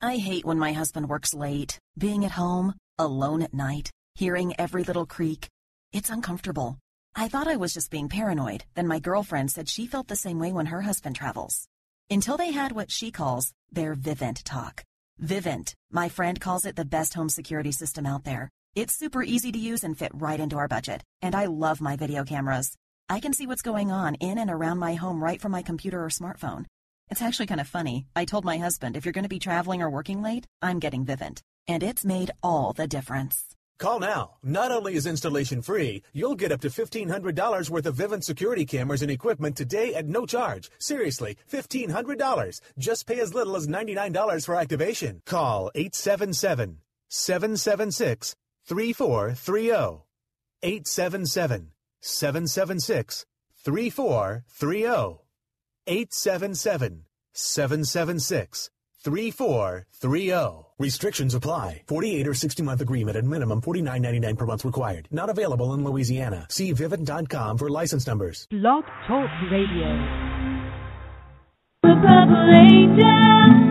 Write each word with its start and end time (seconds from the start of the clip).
I 0.00 0.18
hate 0.18 0.44
when 0.44 0.60
my 0.60 0.72
husband 0.72 1.08
works 1.08 1.34
late, 1.34 1.76
being 1.98 2.24
at 2.24 2.30
home, 2.30 2.74
alone 2.98 3.42
at 3.42 3.52
night, 3.52 3.90
hearing 4.14 4.54
every 4.56 4.84
little 4.84 5.06
creak. 5.06 5.48
It's 5.92 6.08
uncomfortable. 6.08 6.78
I 7.16 7.26
thought 7.26 7.48
I 7.48 7.56
was 7.56 7.74
just 7.74 7.90
being 7.90 8.08
paranoid, 8.08 8.62
then 8.76 8.86
my 8.86 9.00
girlfriend 9.00 9.50
said 9.50 9.68
she 9.68 9.88
felt 9.88 10.06
the 10.06 10.14
same 10.14 10.38
way 10.38 10.52
when 10.52 10.66
her 10.66 10.82
husband 10.82 11.16
travels. 11.16 11.66
Until 12.08 12.36
they 12.36 12.52
had 12.52 12.70
what 12.70 12.92
she 12.92 13.10
calls 13.10 13.52
their 13.72 13.96
Vivint 13.96 14.42
talk. 14.44 14.84
Vivint, 15.20 15.74
my 15.90 16.08
friend 16.08 16.40
calls 16.40 16.64
it 16.64 16.76
the 16.76 16.84
best 16.84 17.14
home 17.14 17.28
security 17.28 17.72
system 17.72 18.06
out 18.06 18.22
there. 18.22 18.50
It's 18.76 18.96
super 18.96 19.24
easy 19.24 19.50
to 19.50 19.58
use 19.58 19.82
and 19.82 19.98
fit 19.98 20.12
right 20.14 20.38
into 20.38 20.58
our 20.58 20.68
budget, 20.68 21.02
and 21.22 21.34
I 21.34 21.46
love 21.46 21.80
my 21.80 21.96
video 21.96 22.22
cameras. 22.22 22.76
I 23.08 23.18
can 23.18 23.32
see 23.32 23.48
what's 23.48 23.62
going 23.62 23.90
on 23.90 24.14
in 24.16 24.38
and 24.38 24.48
around 24.48 24.78
my 24.78 24.94
home 24.94 25.20
right 25.20 25.40
from 25.40 25.50
my 25.50 25.62
computer 25.62 26.04
or 26.04 26.08
smartphone. 26.08 26.66
It's 27.10 27.22
actually 27.22 27.46
kind 27.46 27.60
of 27.60 27.66
funny. 27.68 28.06
I 28.14 28.24
told 28.24 28.44
my 28.44 28.58
husband 28.58 28.96
if 28.96 29.04
you're 29.04 29.12
going 29.12 29.24
to 29.24 29.28
be 29.28 29.38
traveling 29.38 29.82
or 29.82 29.90
working 29.90 30.22
late, 30.22 30.46
I'm 30.60 30.78
getting 30.78 31.04
Vivint, 31.04 31.40
and 31.66 31.82
it's 31.82 32.04
made 32.04 32.30
all 32.42 32.72
the 32.72 32.86
difference. 32.86 33.44
Call 33.78 34.00
now. 34.00 34.34
Not 34.42 34.72
only 34.72 34.94
is 34.94 35.06
installation 35.06 35.62
free, 35.62 36.02
you'll 36.12 36.34
get 36.34 36.50
up 36.50 36.60
to 36.62 36.68
$1,500 36.68 37.70
worth 37.70 37.86
of 37.86 37.96
Vivint 37.96 38.24
security 38.24 38.66
cameras 38.66 39.02
and 39.02 39.10
equipment 39.10 39.56
today 39.56 39.94
at 39.94 40.06
no 40.06 40.26
charge. 40.26 40.70
Seriously, 40.78 41.36
$1,500. 41.50 42.60
Just 42.78 43.06
pay 43.06 43.20
as 43.20 43.34
little 43.34 43.54
as 43.56 43.68
$99 43.68 44.44
for 44.44 44.56
activation. 44.56 45.22
Call 45.24 45.70
877 45.74 46.78
776 47.08 48.34
3430. 48.66 50.02
877 50.62 51.70
776 52.00 53.26
3430. 53.64 55.27
877 55.88 57.04
776 57.32 58.70
3430. 59.02 60.66
Restrictions 60.78 61.34
apply. 61.34 61.82
48 61.88 62.28
or 62.28 62.34
60 62.34 62.62
month 62.62 62.80
agreement 62.80 63.16
at 63.16 63.24
minimum 63.24 63.60
$49.99 63.60 64.38
per 64.38 64.46
month 64.46 64.64
required. 64.64 65.08
Not 65.10 65.30
available 65.30 65.72
in 65.74 65.84
Louisiana. 65.84 66.46
See 66.50 66.72
Vivint.com 66.72 67.58
for 67.58 67.68
license 67.70 68.06
numbers. 68.06 68.46
Blog 68.50 68.84
Talk 69.06 69.30
Radio. 69.50 69.88
The 71.82 71.94
Purple 72.02 72.50
Angel. 72.54 73.67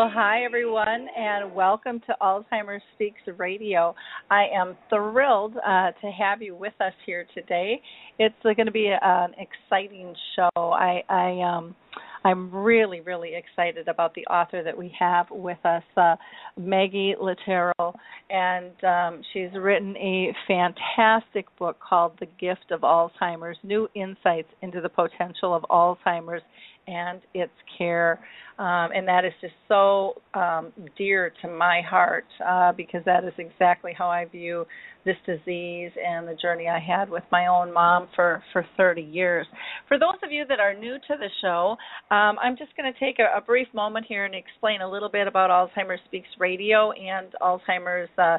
Well, 0.00 0.08
hi 0.10 0.44
everyone, 0.44 1.08
and 1.14 1.54
welcome 1.54 2.00
to 2.06 2.16
Alzheimer's 2.22 2.80
Speaks 2.94 3.20
Radio. 3.36 3.94
I 4.30 4.46
am 4.46 4.74
thrilled 4.88 5.56
uh, 5.58 5.90
to 5.90 6.10
have 6.18 6.40
you 6.40 6.56
with 6.56 6.72
us 6.80 6.94
here 7.04 7.26
today. 7.34 7.82
It's 8.18 8.34
uh, 8.42 8.54
going 8.54 8.64
to 8.64 8.72
be 8.72 8.90
an 8.98 9.32
exciting 9.36 10.14
show. 10.34 10.48
I, 10.56 11.02
I 11.10 11.42
um, 11.42 11.76
I'm 12.24 12.50
really, 12.50 13.02
really 13.02 13.32
excited 13.34 13.88
about 13.88 14.14
the 14.14 14.24
author 14.28 14.62
that 14.62 14.76
we 14.76 14.90
have 14.98 15.26
with 15.30 15.58
us, 15.66 15.82
uh, 15.98 16.16
Maggie 16.58 17.14
La 17.20 17.34
Tourelle, 17.46 17.94
and 18.30 18.82
um, 18.82 19.22
she's 19.34 19.50
written 19.54 19.94
a 19.98 20.34
fantastic 20.48 21.44
book 21.58 21.78
called 21.78 22.12
The 22.20 22.28
Gift 22.38 22.70
of 22.70 22.80
Alzheimer's: 22.80 23.58
New 23.62 23.86
Insights 23.94 24.48
into 24.62 24.80
the 24.80 24.88
Potential 24.88 25.54
of 25.54 25.62
Alzheimer's 25.70 26.42
and 26.86 27.20
its 27.34 27.52
care. 27.78 28.20
Um, 28.58 28.90
and 28.94 29.08
that 29.08 29.24
is 29.24 29.32
just 29.40 29.54
so 29.68 30.20
um, 30.34 30.72
dear 30.98 31.32
to 31.40 31.48
my 31.48 31.80
heart 31.88 32.26
uh, 32.46 32.72
because 32.72 33.00
that 33.06 33.24
is 33.24 33.32
exactly 33.38 33.92
how 33.96 34.08
I 34.08 34.26
view 34.26 34.66
this 35.04 35.16
disease 35.24 35.90
and 35.96 36.28
the 36.28 36.36
journey 36.40 36.68
I 36.68 36.78
had 36.78 37.08
with 37.08 37.22
my 37.32 37.46
own 37.46 37.72
mom 37.72 38.08
for, 38.14 38.42
for 38.52 38.66
30 38.76 39.00
years. 39.00 39.46
For 39.88 39.98
those 39.98 40.18
of 40.22 40.30
you 40.30 40.44
that 40.48 40.60
are 40.60 40.74
new 40.74 40.96
to 40.96 41.16
the 41.18 41.30
show, 41.40 41.76
um, 42.14 42.36
I'm 42.38 42.56
just 42.56 42.76
going 42.76 42.92
to 42.92 43.00
take 43.00 43.18
a, 43.18 43.38
a, 43.38 43.40
brief 43.40 43.68
moment 43.72 44.04
here 44.06 44.26
and 44.26 44.34
explain 44.34 44.82
a 44.82 44.90
little 44.90 45.08
bit 45.08 45.26
about 45.26 45.48
Alzheimer's 45.48 46.00
Speaks 46.04 46.28
Radio 46.38 46.92
and 46.92 47.28
Alzheimer's 47.40 48.10
uh, 48.18 48.36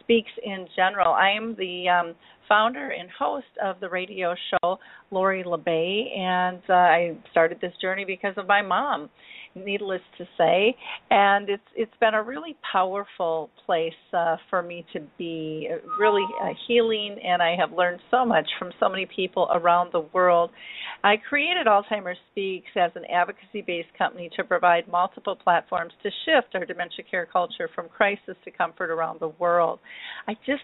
Speaks 0.00 0.30
in 0.44 0.66
general. 0.76 1.12
I 1.14 1.30
am 1.30 1.56
the 1.58 1.88
um, 1.88 2.14
founder 2.48 2.90
and 2.90 3.08
host 3.18 3.46
of 3.62 3.80
the 3.80 3.88
radio 3.88 4.34
show, 4.50 4.78
Lori 5.10 5.44
La 5.44 5.56
Bey. 5.56 6.12
And 6.16 6.60
uh, 6.68 6.72
I 6.72 7.16
started 7.30 7.58
this 7.60 7.72
journey 7.80 8.04
because 8.04 8.34
of 8.36 8.46
my 8.46 8.62
mom 8.62 9.10
needless 9.54 10.00
to 10.18 10.24
say 10.36 10.76
and 11.10 11.48
it's 11.48 11.62
it's 11.76 11.92
been 12.00 12.14
a 12.14 12.22
really 12.22 12.56
powerful 12.72 13.50
place 13.64 13.92
uh, 14.12 14.36
for 14.50 14.62
me 14.62 14.84
to 14.92 15.00
be 15.16 15.68
really 16.00 16.24
uh, 16.42 16.48
healing 16.66 17.16
and 17.24 17.42
I 17.42 17.54
have 17.56 17.72
learned 17.72 18.00
so 18.10 18.24
much 18.24 18.46
from 18.58 18.72
so 18.80 18.88
many 18.88 19.06
people 19.06 19.48
around 19.52 19.90
the 19.92 20.00
world 20.12 20.50
I 21.02 21.16
created 21.16 21.66
Alzheimer's 21.66 22.18
Speaks 22.32 22.70
as 22.76 22.90
an 22.94 23.04
advocacy 23.04 23.62
based 23.64 23.88
company 23.96 24.28
to 24.36 24.44
provide 24.44 24.88
multiple 24.88 25.36
platforms 25.36 25.92
to 26.02 26.10
shift 26.24 26.54
our 26.54 26.64
dementia 26.64 27.04
care 27.08 27.26
culture 27.26 27.68
from 27.74 27.88
crisis 27.88 28.36
to 28.44 28.50
comfort 28.50 28.90
around 28.90 29.20
the 29.20 29.32
world 29.38 29.78
I 30.26 30.34
just 30.46 30.62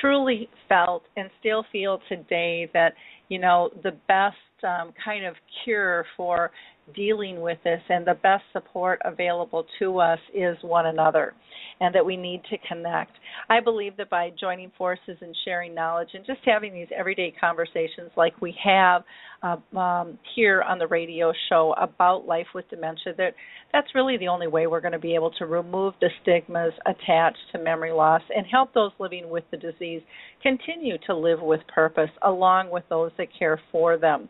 truly 0.00 0.48
felt 0.68 1.04
and 1.16 1.30
still 1.40 1.64
feel 1.72 2.00
today 2.08 2.68
that 2.72 2.94
you 3.28 3.38
know 3.38 3.70
the 3.82 3.92
best 4.08 4.36
um, 4.64 4.92
kind 5.04 5.24
of 5.24 5.34
cure 5.64 6.04
for 6.16 6.50
dealing 6.94 7.40
with 7.40 7.58
this 7.64 7.80
and 7.88 8.06
the 8.06 8.14
best 8.22 8.44
support 8.52 9.00
available 9.04 9.64
to 9.78 9.98
us 9.98 10.18
is 10.34 10.56
one 10.62 10.86
another 10.86 11.32
and 11.80 11.94
that 11.94 12.04
we 12.04 12.16
need 12.16 12.42
to 12.50 12.56
connect. 12.68 13.12
I 13.48 13.60
believe 13.60 13.96
that 13.96 14.10
by 14.10 14.30
joining 14.38 14.70
forces 14.76 15.16
and 15.20 15.34
sharing 15.44 15.74
knowledge 15.74 16.08
and 16.14 16.26
just 16.26 16.40
having 16.44 16.74
these 16.74 16.88
everyday 16.96 17.32
conversations 17.40 18.10
like 18.16 18.40
we 18.40 18.54
have 18.62 19.02
uh, 19.42 19.78
um, 19.78 20.18
here 20.34 20.62
on 20.62 20.78
the 20.78 20.86
radio 20.86 21.32
show 21.48 21.74
about 21.80 22.26
life 22.26 22.46
with 22.54 22.68
dementia, 22.70 23.14
that 23.16 23.34
that's 23.72 23.88
really 23.94 24.16
the 24.18 24.28
only 24.28 24.46
way 24.46 24.66
we're 24.66 24.80
going 24.80 24.92
to 24.92 24.98
be 24.98 25.14
able 25.14 25.30
to 25.32 25.46
remove 25.46 25.94
the 26.00 26.08
stigmas 26.22 26.72
attached 26.86 27.38
to 27.52 27.58
memory 27.58 27.92
loss 27.92 28.22
and 28.34 28.46
help 28.46 28.72
those 28.74 28.92
living 28.98 29.28
with 29.28 29.44
the 29.50 29.56
disease 29.56 30.02
continue 30.42 30.96
to 31.06 31.14
live 31.14 31.40
with 31.40 31.60
purpose 31.66 32.10
along 32.22 32.70
with 32.70 32.84
those 32.88 33.10
that 33.18 33.28
care 33.38 33.60
for 33.72 33.96
them. 33.96 34.28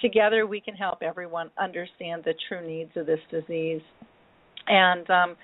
Together, 0.00 0.46
we 0.46 0.60
can 0.60 0.74
help 0.74 0.98
everyone 1.02 1.50
understand 1.58 2.22
the 2.24 2.34
true 2.48 2.66
needs 2.66 2.90
of 2.96 3.06
this 3.06 3.20
disease. 3.30 3.82
And 4.68 5.08
um, 5.10 5.36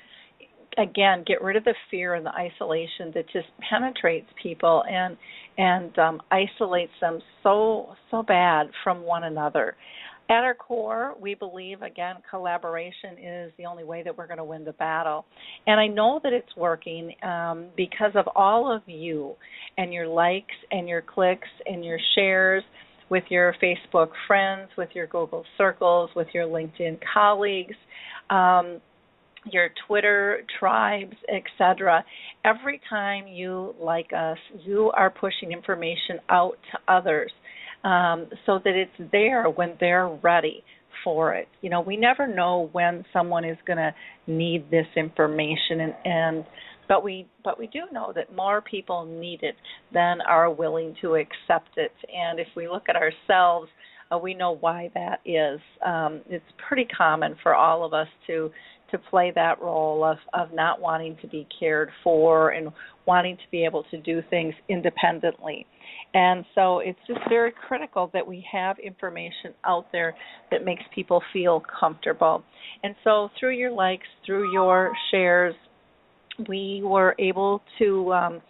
again 0.78 1.24
get 1.26 1.42
rid 1.42 1.56
of 1.56 1.64
the 1.64 1.74
fear 1.90 2.14
and 2.14 2.24
the 2.24 2.34
isolation 2.34 3.10
that 3.14 3.24
just 3.32 3.48
penetrates 3.68 4.26
people 4.42 4.82
and 4.88 5.16
and 5.58 5.98
um, 5.98 6.20
isolates 6.30 6.92
them 7.00 7.20
so 7.42 7.94
so 8.10 8.22
bad 8.22 8.68
from 8.82 9.02
one 9.02 9.24
another. 9.24 9.76
At 10.30 10.44
our 10.44 10.54
core 10.54 11.14
we 11.20 11.34
believe 11.34 11.82
again 11.82 12.16
collaboration 12.28 13.18
is 13.22 13.52
the 13.58 13.66
only 13.66 13.84
way 13.84 14.02
that 14.02 14.16
we're 14.16 14.26
going 14.26 14.38
to 14.38 14.44
win 14.44 14.64
the 14.64 14.72
battle. 14.72 15.26
And 15.66 15.78
i 15.78 15.86
know 15.86 16.20
that 16.22 16.32
it's 16.32 16.56
working 16.56 17.12
um, 17.22 17.66
because 17.76 18.12
of 18.14 18.26
all 18.34 18.74
of 18.74 18.82
you 18.86 19.34
and 19.76 19.92
your 19.92 20.06
likes 20.06 20.54
and 20.70 20.88
your 20.88 21.02
clicks 21.02 21.48
and 21.66 21.84
your 21.84 21.98
shares 22.14 22.64
with 23.12 23.24
your 23.28 23.54
facebook 23.62 24.08
friends 24.26 24.70
with 24.78 24.88
your 24.94 25.06
google 25.06 25.44
circles 25.58 26.08
with 26.16 26.28
your 26.32 26.46
linkedin 26.46 26.98
colleagues 27.14 27.76
um, 28.30 28.80
your 29.50 29.70
Twitter 29.86 30.42
tribes, 30.58 31.16
etc. 31.28 32.04
Every 32.44 32.80
time 32.88 33.26
you 33.26 33.74
like 33.80 34.10
us, 34.16 34.38
you 34.64 34.90
are 34.96 35.10
pushing 35.10 35.52
information 35.52 36.20
out 36.28 36.56
to 36.70 36.92
others 36.92 37.32
um, 37.84 38.28
so 38.46 38.60
that 38.64 38.74
it's 38.74 39.10
there 39.10 39.46
when 39.46 39.74
they're 39.80 40.08
ready 40.22 40.62
for 41.02 41.34
it. 41.34 41.48
You 41.60 41.70
know, 41.70 41.80
we 41.80 41.96
never 41.96 42.26
know 42.26 42.68
when 42.72 43.04
someone 43.12 43.44
is 43.44 43.58
going 43.66 43.78
to 43.78 43.92
need 44.26 44.70
this 44.70 44.86
information, 44.96 45.80
and, 45.80 45.94
and 46.04 46.44
but 46.92 47.02
we 47.02 47.26
but 47.42 47.58
we 47.58 47.68
do 47.68 47.80
know 47.90 48.12
that 48.14 48.36
more 48.36 48.60
people 48.60 49.06
need 49.06 49.42
it 49.42 49.56
than 49.94 50.20
are 50.28 50.50
willing 50.50 50.94
to 51.00 51.14
accept 51.14 51.70
it. 51.78 51.92
And 52.14 52.38
if 52.38 52.48
we 52.54 52.68
look 52.68 52.82
at 52.90 52.96
ourselves, 52.96 53.70
uh, 54.12 54.18
we 54.18 54.34
know 54.34 54.58
why 54.60 54.90
that 54.92 55.20
is. 55.24 55.58
Um, 55.86 56.20
it's 56.28 56.44
pretty 56.68 56.84
common 56.84 57.34
for 57.42 57.54
all 57.54 57.82
of 57.86 57.94
us 57.94 58.08
to 58.26 58.50
to 58.90 58.98
play 58.98 59.32
that 59.34 59.58
role 59.62 60.04
of 60.04 60.18
of 60.34 60.52
not 60.52 60.82
wanting 60.82 61.16
to 61.22 61.28
be 61.28 61.48
cared 61.58 61.88
for 62.04 62.50
and 62.50 62.68
wanting 63.06 63.36
to 63.36 63.42
be 63.50 63.64
able 63.64 63.84
to 63.84 63.96
do 64.02 64.20
things 64.28 64.52
independently. 64.68 65.66
And 66.12 66.44
so 66.54 66.80
it's 66.80 66.98
just 67.06 67.20
very 67.30 67.52
critical 67.68 68.10
that 68.12 68.26
we 68.26 68.44
have 68.52 68.78
information 68.78 69.54
out 69.64 69.86
there 69.92 70.14
that 70.50 70.62
makes 70.62 70.82
people 70.94 71.22
feel 71.32 71.62
comfortable. 71.80 72.44
And 72.82 72.94
so 73.02 73.30
through 73.40 73.56
your 73.56 73.72
likes, 73.72 74.06
through 74.26 74.52
your 74.52 74.92
shares, 75.10 75.54
we 76.48 76.80
were 76.82 77.14
able 77.18 77.62
to 77.78 78.12
um, 78.12 78.42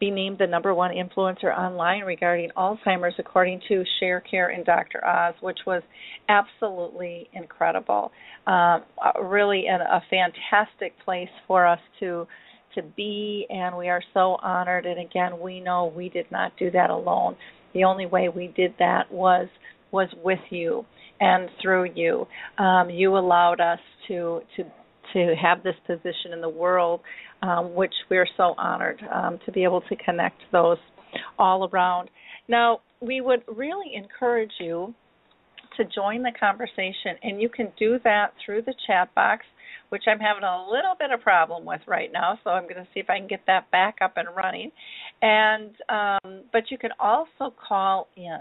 be 0.00 0.10
named 0.10 0.38
the 0.38 0.46
number 0.46 0.74
one 0.74 0.92
influencer 0.92 1.56
online 1.56 2.02
regarding 2.02 2.50
Alzheimer's, 2.56 3.14
according 3.18 3.60
to 3.68 3.84
ShareCare 4.00 4.54
and 4.54 4.64
Dr. 4.64 5.04
Oz, 5.04 5.34
which 5.40 5.58
was 5.66 5.82
absolutely 6.28 7.28
incredible. 7.32 8.12
Um, 8.46 8.84
really, 9.22 9.66
a 9.66 10.02
fantastic 10.10 10.92
place 11.04 11.28
for 11.46 11.66
us 11.66 11.80
to 12.00 12.26
to 12.74 12.82
be, 12.82 13.46
and 13.48 13.76
we 13.76 13.88
are 13.88 14.02
so 14.12 14.36
honored. 14.42 14.84
And 14.84 15.00
again, 15.00 15.40
we 15.40 15.58
know 15.58 15.92
we 15.96 16.10
did 16.10 16.30
not 16.30 16.52
do 16.58 16.70
that 16.72 16.90
alone. 16.90 17.34
The 17.72 17.84
only 17.84 18.06
way 18.06 18.28
we 18.28 18.48
did 18.48 18.74
that 18.78 19.10
was 19.10 19.48
was 19.90 20.08
with 20.22 20.38
you 20.50 20.84
and 21.18 21.48
through 21.62 21.90
you. 21.94 22.26
Um, 22.62 22.90
you 22.90 23.16
allowed 23.16 23.60
us 23.60 23.80
to 24.08 24.40
to 24.56 24.64
to 25.14 25.34
have 25.40 25.62
this 25.62 25.74
position 25.86 26.32
in 26.32 26.40
the 26.40 26.48
world, 26.48 27.00
um, 27.42 27.74
which 27.74 27.94
we're 28.10 28.28
so 28.36 28.54
honored 28.58 29.00
um, 29.14 29.38
to 29.46 29.52
be 29.52 29.64
able 29.64 29.80
to 29.82 29.96
connect 29.96 30.40
those 30.52 30.78
all 31.38 31.68
around. 31.68 32.10
Now, 32.48 32.80
we 33.00 33.20
would 33.20 33.42
really 33.46 33.94
encourage 33.94 34.52
you 34.58 34.94
to 35.76 35.84
join 35.84 36.22
the 36.22 36.32
conversation, 36.38 37.16
and 37.22 37.40
you 37.40 37.48
can 37.48 37.72
do 37.78 37.98
that 38.04 38.32
through 38.44 38.62
the 38.62 38.74
chat 38.86 39.14
box, 39.14 39.44
which 39.90 40.02
I'm 40.06 40.18
having 40.18 40.42
a 40.42 40.66
little 40.70 40.94
bit 40.98 41.12
of 41.12 41.20
problem 41.20 41.64
with 41.64 41.80
right 41.86 42.10
now. 42.12 42.38
So 42.42 42.50
I'm 42.50 42.64
going 42.64 42.76
to 42.76 42.86
see 42.92 43.00
if 43.00 43.08
I 43.08 43.18
can 43.18 43.28
get 43.28 43.40
that 43.46 43.70
back 43.70 43.96
up 44.02 44.14
and 44.16 44.28
running. 44.36 44.70
And 45.22 45.70
um, 45.88 46.42
but 46.52 46.70
you 46.70 46.78
can 46.78 46.90
also 46.98 47.54
call 47.68 48.08
in, 48.16 48.40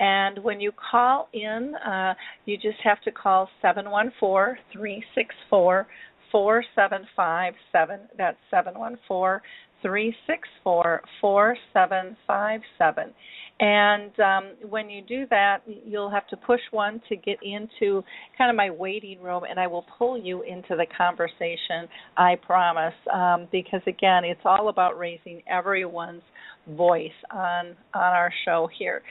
and 0.00 0.42
when 0.42 0.60
you 0.60 0.72
call 0.90 1.28
in, 1.32 1.74
uh, 1.86 2.14
you 2.46 2.56
just 2.56 2.78
have 2.82 3.00
to 3.02 3.12
call 3.12 3.48
seven 3.60 3.90
one 3.90 4.12
four 4.18 4.58
three 4.72 5.04
six 5.14 5.34
four 5.48 5.86
four 6.30 6.64
seven 6.74 7.06
five 7.16 7.54
seven. 7.72 8.00
That's 8.16 8.38
seven 8.50 8.78
one 8.78 8.98
four 9.06 9.42
three 9.82 10.14
six 10.26 10.48
four 10.62 11.02
four 11.20 11.56
seven 11.72 12.16
five 12.26 12.60
seven. 12.78 13.12
And 13.60 14.18
um, 14.20 14.44
when 14.70 14.88
you 14.88 15.02
do 15.02 15.26
that, 15.28 15.58
you'll 15.66 16.10
have 16.10 16.26
to 16.28 16.36
push 16.36 16.60
one 16.70 17.00
to 17.10 17.16
get 17.16 17.36
into 17.42 18.02
kind 18.38 18.48
of 18.50 18.56
my 18.56 18.70
waiting 18.70 19.22
room, 19.22 19.42
and 19.48 19.60
I 19.60 19.66
will 19.66 19.84
pull 19.98 20.18
you 20.18 20.42
into 20.42 20.76
the 20.76 20.86
conversation. 20.96 21.86
I 22.16 22.36
promise, 22.36 22.94
um, 23.12 23.48
because 23.52 23.82
again, 23.86 24.24
it's 24.24 24.40
all 24.46 24.70
about 24.70 24.98
raising 24.98 25.42
everyone's 25.46 26.22
voice 26.68 27.10
on 27.30 27.76
on 27.94 28.02
our 28.14 28.32
show 28.46 28.68
here. 28.78 29.02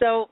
So, 0.00 0.30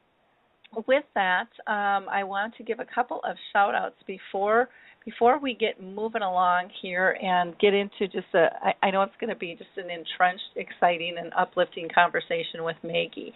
with 0.88 1.04
that, 1.14 1.48
um, 1.68 2.08
I 2.10 2.24
want 2.24 2.56
to 2.56 2.64
give 2.64 2.80
a 2.80 2.86
couple 2.92 3.20
of 3.22 3.36
shout 3.52 3.76
outs 3.76 4.02
before 4.04 4.68
before 5.04 5.38
we 5.38 5.54
get 5.54 5.82
moving 5.82 6.22
along 6.22 6.68
here 6.82 7.16
and 7.22 7.58
get 7.58 7.72
into 7.72 8.06
just 8.06 8.32
a, 8.34 8.48
I, 8.62 8.86
I 8.86 8.90
know 8.90 9.02
it's 9.02 9.14
going 9.20 9.30
to 9.30 9.38
be 9.38 9.54
just 9.54 9.70
an 9.76 9.90
entrenched, 9.90 10.56
exciting, 10.56 11.16
and 11.18 11.32
uplifting 11.38 11.88
conversation 11.94 12.62
with 12.62 12.76
Maggie, 12.82 13.32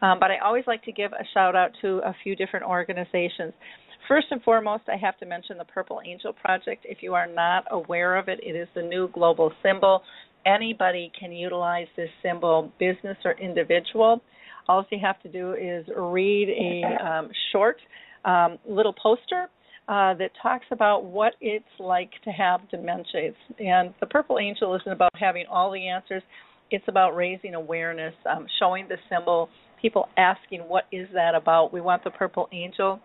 um, 0.00 0.18
but 0.20 0.30
I 0.30 0.38
always 0.38 0.64
like 0.66 0.84
to 0.84 0.92
give 0.92 1.12
a 1.12 1.24
shout 1.34 1.56
out 1.56 1.70
to 1.82 1.98
a 2.04 2.14
few 2.22 2.36
different 2.36 2.66
organizations. 2.66 3.52
First 4.06 4.28
and 4.30 4.42
foremost, 4.42 4.84
I 4.88 4.96
have 4.96 5.18
to 5.18 5.26
mention 5.26 5.58
the 5.58 5.64
Purple 5.64 6.00
Angel 6.06 6.32
Project. 6.32 6.86
If 6.88 6.98
you 7.02 7.14
are 7.14 7.26
not 7.26 7.64
aware 7.70 8.16
of 8.16 8.28
it, 8.28 8.38
it 8.42 8.56
is 8.56 8.68
the 8.74 8.82
new 8.82 9.08
global 9.08 9.52
symbol. 9.62 10.02
Anybody 10.46 11.12
can 11.18 11.32
utilize 11.32 11.88
this 11.96 12.08
symbol, 12.22 12.72
business 12.78 13.18
or 13.24 13.32
individual. 13.38 14.22
All 14.68 14.86
you 14.90 14.98
have 15.02 15.20
to 15.22 15.28
do 15.28 15.52
is 15.54 15.84
read 15.94 16.48
a 16.48 17.04
um, 17.04 17.30
short 17.52 17.76
um, 18.24 18.58
little 18.66 18.94
poster 19.02 19.48
uh, 19.88 20.12
that 20.14 20.30
talks 20.42 20.66
about 20.70 21.04
what 21.04 21.32
it's 21.40 21.64
like 21.78 22.10
to 22.24 22.30
have 22.30 22.60
dementia. 22.70 23.30
It's, 23.30 23.36
and 23.58 23.94
the 24.00 24.06
Purple 24.06 24.38
Angel 24.38 24.74
isn't 24.76 24.92
about 24.92 25.12
having 25.18 25.46
all 25.50 25.70
the 25.70 25.88
answers. 25.88 26.22
It's 26.70 26.84
about 26.88 27.16
raising 27.16 27.54
awareness, 27.54 28.14
um, 28.30 28.46
showing 28.58 28.86
the 28.88 28.96
symbol, 29.08 29.48
people 29.80 30.08
asking 30.18 30.60
what 30.60 30.84
is 30.92 31.08
that 31.14 31.34
about. 31.34 31.72
We 31.72 31.80
want 31.80 32.04
the 32.04 32.10
Purple 32.10 32.48
Angel 32.52 33.00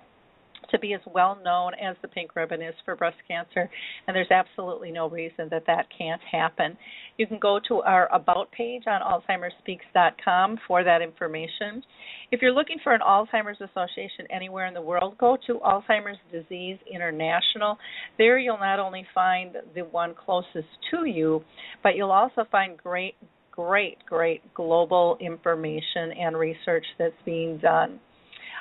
to 0.73 0.79
be 0.79 0.93
as 0.93 1.01
well 1.13 1.37
known 1.43 1.73
as 1.75 1.95
the 2.01 2.07
pink 2.07 2.35
ribbon 2.35 2.61
is 2.61 2.73
for 2.83 2.95
breast 2.95 3.17
cancer, 3.27 3.69
and 4.07 4.15
there's 4.15 4.31
absolutely 4.31 4.91
no 4.91 5.09
reason 5.09 5.47
that 5.51 5.63
that 5.67 5.85
can't 5.95 6.21
happen. 6.29 6.77
You 7.17 7.27
can 7.27 7.39
go 7.39 7.59
to 7.67 7.81
our 7.81 8.13
About 8.13 8.51
page 8.51 8.83
on 8.87 9.01
AlzheimersSpeaks.com 9.01 10.59
for 10.67 10.83
that 10.83 11.01
information. 11.01 11.83
If 12.31 12.41
you're 12.41 12.51
looking 12.51 12.77
for 12.83 12.93
an 12.93 13.01
Alzheimer's 13.01 13.61
Association 13.61 14.25
anywhere 14.31 14.65
in 14.65 14.73
the 14.73 14.81
world, 14.81 15.17
go 15.19 15.37
to 15.47 15.59
Alzheimer's 15.59 16.17
Disease 16.31 16.77
International. 16.91 17.77
There 18.17 18.39
you'll 18.39 18.57
not 18.57 18.79
only 18.79 19.05
find 19.13 19.55
the 19.75 19.81
one 19.81 20.15
closest 20.15 20.67
to 20.91 21.05
you, 21.05 21.43
but 21.83 21.95
you'll 21.95 22.11
also 22.11 22.45
find 22.51 22.77
great 22.77 23.15
great, 23.51 23.97
great 24.07 24.41
global 24.55 25.15
information 25.21 26.11
and 26.19 26.35
research 26.35 26.85
that's 26.97 27.13
being 27.23 27.59
done. 27.59 27.99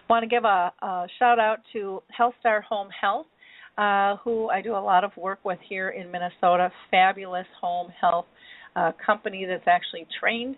Want 0.08 0.22
to 0.22 0.28
give 0.28 0.44
a, 0.44 0.72
a 0.82 1.06
shout 1.18 1.38
out 1.38 1.60
to 1.72 2.02
HealthStar 2.18 2.62
Home 2.64 2.88
Health, 2.98 3.26
uh, 3.78 4.16
who 4.16 4.50
I 4.50 4.60
do 4.60 4.72
a 4.72 4.84
lot 4.84 5.04
of 5.04 5.10
work 5.16 5.38
with 5.44 5.58
here 5.66 5.90
in 5.90 6.10
Minnesota. 6.10 6.70
Fabulous 6.90 7.46
home 7.58 7.90
health 7.98 8.26
uh, 8.76 8.92
company 9.04 9.46
that's 9.46 9.66
actually 9.66 10.06
trained 10.20 10.56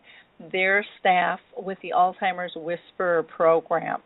their 0.50 0.84
staff 0.98 1.38
with 1.56 1.78
the 1.82 1.92
Alzheimer's 1.96 2.52
Whisperer 2.56 3.22
program. 3.22 4.00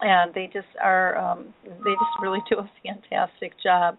And 0.00 0.34
they 0.34 0.50
just 0.52 0.66
are, 0.82 1.16
um, 1.16 1.54
they 1.64 1.92
just 1.92 2.20
really 2.20 2.40
do 2.50 2.58
a 2.58 2.70
fantastic 2.82 3.52
job. 3.62 3.98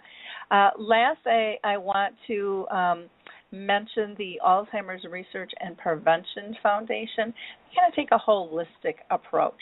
Uh, 0.52 0.72
last, 0.78 1.20
I, 1.26 1.56
I 1.64 1.78
want 1.78 2.14
to 2.28 2.68
um, 2.70 3.06
mention 3.54 4.16
the 4.18 4.40
Alzheimer's 4.46 5.06
Research 5.10 5.52
and 5.62 5.78
Prevention 5.78 6.56
Foundation. 6.62 7.34
They 7.34 7.76
kind 7.76 7.88
of 7.88 7.96
take 7.96 8.10
a 8.12 8.20
holistic 8.20 8.96
approach 9.12 9.54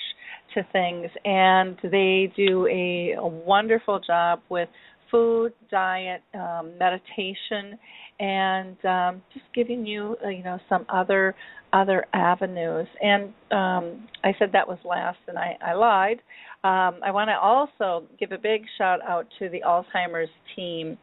to 0.54 0.66
things, 0.72 1.10
and 1.26 1.78
they 1.84 2.32
do 2.36 2.68
a, 2.68 3.16
a 3.20 3.28
wonderful 3.28 4.00
job 4.00 4.40
with 4.50 4.70
food, 5.12 5.52
diet, 5.70 6.24
um, 6.34 6.72
meditation, 6.80 7.78
and 8.20 8.86
um, 8.86 9.22
just 9.34 9.46
giving 9.54 9.86
you, 9.86 10.16
uh, 10.24 10.30
you 10.30 10.44
know, 10.44 10.58
some 10.70 10.86
other 10.90 11.36
other 11.74 12.06
avenues. 12.14 12.88
And 13.02 13.34
um, 13.52 14.08
I 14.24 14.34
said 14.40 14.50
that 14.54 14.68
was 14.68 14.78
last, 14.84 15.20
and 15.28 15.38
I, 15.38 15.58
I 15.66 15.74
lied. 15.74 16.22
Um, 16.64 17.00
I 17.04 17.10
want 17.10 17.30
to 17.30 17.40
also 17.40 18.06
give 18.20 18.32
a 18.32 18.38
big 18.38 18.62
shout 18.78 19.00
out 19.02 19.26
to 19.40 19.50
the 19.50 19.62
Alzheimer's 19.66 20.30
team 20.56 20.96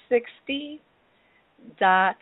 60 0.09 0.81
dot 1.79 2.17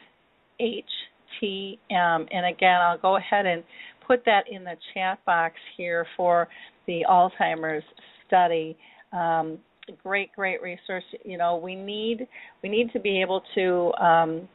HTM. 0.61 2.27
And 2.31 2.45
again, 2.45 2.79
I'll 2.81 2.99
go 2.99 3.15
ahead 3.15 3.45
and 3.45 3.63
put 4.05 4.23
that 4.25 4.43
in 4.51 4.63
the 4.63 4.75
chat 4.93 5.23
box 5.25 5.55
here 5.77 6.05
for 6.17 6.47
the 6.87 7.05
Alzheimer's 7.09 7.83
study. 8.27 8.77
Um, 9.13 9.57
great, 10.03 10.31
great 10.35 10.61
resource. 10.61 11.03
You 11.23 11.37
know, 11.37 11.55
we 11.57 11.75
need 11.75 12.27
we 12.61 12.69
need 12.69 12.91
to 12.93 12.99
be 12.99 13.21
able 13.21 13.41
to 13.55 13.93
um, 14.03 14.49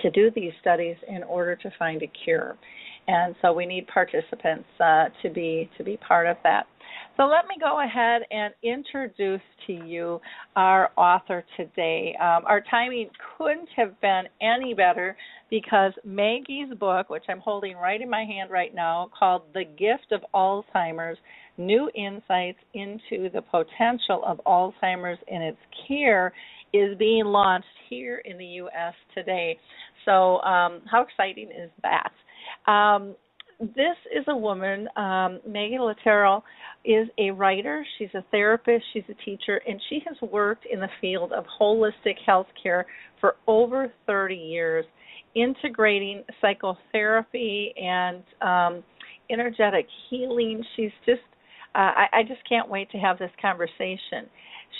to 0.00 0.10
do 0.10 0.30
these 0.34 0.52
studies 0.60 0.96
in 1.08 1.22
order 1.24 1.56
to 1.56 1.70
find 1.78 2.02
a 2.02 2.10
cure, 2.24 2.56
and 3.08 3.34
so 3.42 3.52
we 3.52 3.66
need 3.66 3.86
participants 3.88 4.68
uh, 4.80 5.06
to 5.22 5.30
be 5.30 5.68
to 5.78 5.82
be 5.82 5.96
part 5.96 6.26
of 6.26 6.36
that. 6.44 6.66
So 7.16 7.24
let 7.24 7.48
me 7.48 7.56
go 7.60 7.82
ahead 7.82 8.22
and 8.30 8.54
introduce 8.62 9.40
to 9.66 9.72
you 9.72 10.20
our 10.54 10.90
author 10.96 11.44
today. 11.56 12.14
Um, 12.20 12.44
our 12.46 12.62
timing 12.70 13.10
couldn't 13.36 13.68
have 13.74 14.00
been 14.00 14.24
any 14.40 14.72
better 14.72 15.16
because 15.50 15.92
Maggie's 16.04 16.72
book, 16.78 17.10
which 17.10 17.24
I'm 17.28 17.40
holding 17.40 17.76
right 17.76 18.00
in 18.00 18.08
my 18.08 18.24
hand 18.24 18.50
right 18.52 18.72
now, 18.72 19.10
called 19.18 19.42
The 19.52 19.64
Gift 19.64 20.12
of 20.12 20.20
Alzheimer's 20.32 21.18
New 21.56 21.90
Insights 21.96 22.58
into 22.74 23.28
the 23.30 23.42
Potential 23.42 24.22
of 24.24 24.40
Alzheimer's 24.46 25.18
in 25.26 25.42
Its 25.42 25.58
Care, 25.88 26.32
is 26.72 26.96
being 26.98 27.24
launched 27.24 27.66
here 27.90 28.22
in 28.24 28.38
the 28.38 28.44
U.S. 28.44 28.94
today. 29.14 29.58
So, 30.04 30.40
um, 30.42 30.82
how 30.88 31.02
exciting 31.02 31.50
is 31.50 31.70
that? 31.82 32.12
Um, 32.68 33.16
this 33.60 33.96
is 34.14 34.24
a 34.28 34.36
woman, 34.36 34.88
um, 34.96 35.40
Maggie 35.46 35.78
is 36.84 37.08
a 37.18 37.30
writer, 37.32 37.84
she's 37.98 38.10
a 38.14 38.22
therapist, 38.30 38.84
she's 38.92 39.02
a 39.08 39.24
teacher, 39.24 39.60
and 39.66 39.80
she 39.88 40.00
has 40.06 40.16
worked 40.30 40.64
in 40.70 40.78
the 40.78 40.88
field 41.00 41.32
of 41.32 41.44
holistic 41.60 42.14
health 42.24 42.46
care 42.62 42.86
for 43.20 43.34
over 43.48 43.92
30 44.06 44.36
years, 44.36 44.84
integrating 45.34 46.22
psychotherapy 46.40 47.74
and 47.76 48.22
um, 48.42 48.84
energetic 49.28 49.86
healing. 50.08 50.62
She's 50.76 50.92
just, 51.04 51.20
uh, 51.74 51.78
I, 51.78 52.06
I 52.12 52.22
just 52.22 52.48
can't 52.48 52.68
wait 52.68 52.90
to 52.92 52.98
have 52.98 53.18
this 53.18 53.32
conversation. 53.42 54.28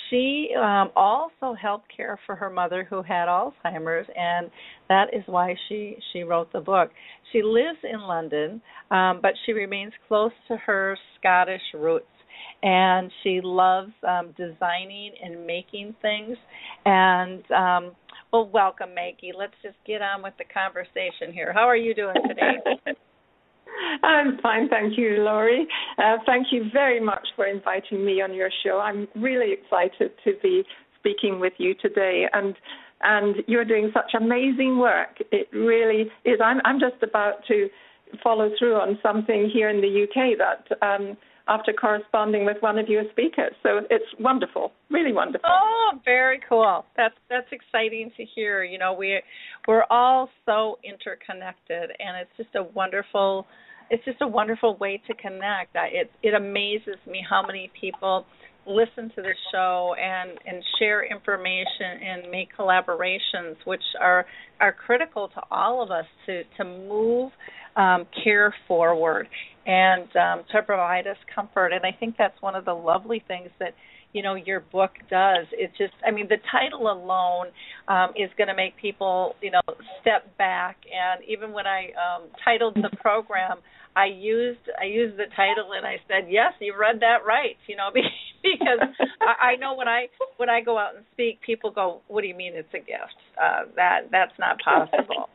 She 0.09 0.49
um, 0.57 0.91
also 0.95 1.53
helped 1.59 1.95
care 1.95 2.19
for 2.25 2.35
her 2.35 2.49
mother 2.49 2.83
who 2.89 3.01
had 3.01 3.27
Alzheimer's, 3.27 4.07
and 4.15 4.49
that 4.87 5.13
is 5.13 5.23
why 5.27 5.55
she 5.67 5.97
she 6.11 6.23
wrote 6.23 6.51
the 6.51 6.59
book. 6.59 6.91
She 7.31 7.41
lives 7.43 7.79
in 7.83 8.01
London, 8.01 8.61
um, 8.91 9.19
but 9.21 9.33
she 9.45 9.53
remains 9.53 9.93
close 10.07 10.31
to 10.47 10.57
her 10.57 10.97
Scottish 11.19 11.61
roots, 11.73 12.05
and 12.63 13.11
she 13.23 13.39
loves 13.43 13.91
um, 14.07 14.33
designing 14.37 15.11
and 15.23 15.45
making 15.45 15.95
things. 16.01 16.37
And 16.85 17.43
um, 17.51 17.95
well, 18.31 18.49
welcome, 18.51 18.93
Maggie. 18.93 19.31
Let's 19.37 19.53
just 19.63 19.77
get 19.85 20.01
on 20.01 20.23
with 20.23 20.33
the 20.37 20.45
conversation 20.45 21.33
here. 21.33 21.53
How 21.53 21.67
are 21.67 21.77
you 21.77 21.93
doing 21.93 22.15
today? 22.27 22.93
I'm 24.03 24.37
fine, 24.41 24.69
thank 24.69 24.97
you, 24.97 25.17
Lori. 25.19 25.67
Uh, 25.97 26.17
thank 26.25 26.47
you 26.51 26.65
very 26.71 26.99
much 26.99 27.27
for 27.35 27.45
inviting 27.45 28.05
me 28.05 28.21
on 28.21 28.33
your 28.33 28.49
show. 28.63 28.79
I'm 28.79 29.07
really 29.15 29.53
excited 29.53 30.11
to 30.23 30.33
be 30.41 30.63
speaking 30.99 31.39
with 31.39 31.53
you 31.57 31.73
today, 31.81 32.25
and 32.33 32.55
and 33.01 33.37
you're 33.47 33.65
doing 33.65 33.91
such 33.93 34.13
amazing 34.19 34.77
work. 34.77 35.21
It 35.31 35.47
really 35.53 36.11
is. 36.25 36.39
I'm 36.43 36.59
I'm 36.65 36.79
just 36.79 37.01
about 37.01 37.45
to 37.47 37.69
follow 38.23 38.49
through 38.57 38.75
on 38.75 38.99
something 39.01 39.49
here 39.53 39.69
in 39.69 39.81
the 39.81 40.03
UK 40.03 40.37
that. 40.37 40.85
Um, 40.85 41.17
after 41.49 41.73
corresponding 41.73 42.45
with 42.45 42.57
one 42.59 42.77
of 42.77 42.87
your 42.87 43.03
speakers. 43.11 43.53
So 43.63 43.81
it's 43.89 44.05
wonderful, 44.19 44.71
really 44.91 45.11
wonderful. 45.11 45.49
Oh, 45.51 45.99
very 46.05 46.39
cool. 46.47 46.85
That's 46.95 47.15
that's 47.27 47.47
exciting 47.51 48.11
to 48.17 48.25
hear. 48.35 48.63
You 48.63 48.77
know, 48.77 48.93
we 48.93 49.19
we're 49.67 49.85
all 49.89 50.29
so 50.45 50.77
interconnected, 50.83 51.89
and 51.99 52.17
it's 52.21 52.29
just 52.37 52.55
a 52.55 52.63
wonderful 52.63 53.47
it's 53.89 54.03
just 54.05 54.21
a 54.21 54.27
wonderful 54.27 54.77
way 54.77 55.01
to 55.07 55.13
connect. 55.13 55.75
I, 55.75 55.87
it 55.91 56.11
it 56.23 56.33
amazes 56.33 56.97
me 57.07 57.23
how 57.27 57.45
many 57.45 57.71
people 57.79 58.25
listen 58.65 59.09
to 59.15 59.21
the 59.21 59.33
show 59.51 59.95
and 59.99 60.37
and 60.45 60.63
share 60.77 61.03
information 61.03 62.03
and 62.05 62.31
make 62.31 62.49
collaborations, 62.57 63.55
which 63.65 63.83
are 63.99 64.25
are 64.59 64.73
critical 64.73 65.29
to 65.29 65.41
all 65.51 65.81
of 65.81 65.91
us 65.91 66.05
to 66.25 66.43
to 66.57 66.63
move 66.63 67.31
um, 67.75 68.05
care 68.23 68.53
forward 68.67 69.27
and 69.65 70.03
um, 70.15 70.43
to 70.51 70.61
provide 70.63 71.07
us 71.07 71.17
comfort. 71.33 71.73
And 71.73 71.85
I 71.85 71.91
think 71.97 72.15
that's 72.17 72.39
one 72.41 72.55
of 72.55 72.65
the 72.65 72.73
lovely 72.73 73.23
things 73.27 73.49
that 73.59 73.73
you 74.13 74.23
know 74.23 74.35
your 74.35 74.59
book 74.59 74.91
does. 75.09 75.45
It 75.51 75.71
just 75.77 75.93
i 76.05 76.11
mean 76.11 76.27
the 76.27 76.37
title 76.51 76.91
alone 76.91 77.47
um 77.87 78.11
is 78.15 78.29
going 78.37 78.47
to 78.47 78.55
make 78.55 78.77
people 78.77 79.35
you 79.41 79.51
know 79.51 79.61
step 80.01 80.35
back. 80.37 80.77
And 80.85 81.23
even 81.27 81.51
when 81.51 81.67
i 81.67 81.89
um 81.97 82.29
titled 82.43 82.75
the 82.75 82.95
program 82.97 83.57
i 83.95 84.05
used 84.05 84.59
i 84.79 84.85
used 84.85 85.17
the 85.17 85.25
title 85.35 85.73
and 85.75 85.85
i 85.85 85.95
said 86.07 86.29
yes 86.29 86.53
you 86.59 86.75
read 86.79 86.99
that 86.99 87.25
right 87.25 87.57
you 87.67 87.75
know 87.75 87.89
because 88.43 88.79
I, 89.19 89.53
I 89.53 89.55
know 89.55 89.73
when 89.75 89.87
i 89.87 90.07
when 90.37 90.49
i 90.49 90.61
go 90.61 90.77
out 90.77 90.95
and 90.95 91.05
speak 91.13 91.41
people 91.41 91.71
go 91.71 92.01
what 92.07 92.21
do 92.21 92.27
you 92.27 92.35
mean 92.35 92.53
it's 92.55 92.73
a 92.73 92.77
gift? 92.79 93.17
Uh 93.41 93.63
that 93.75 94.01
that's 94.11 94.37
not 94.39 94.59
possible 94.59 95.29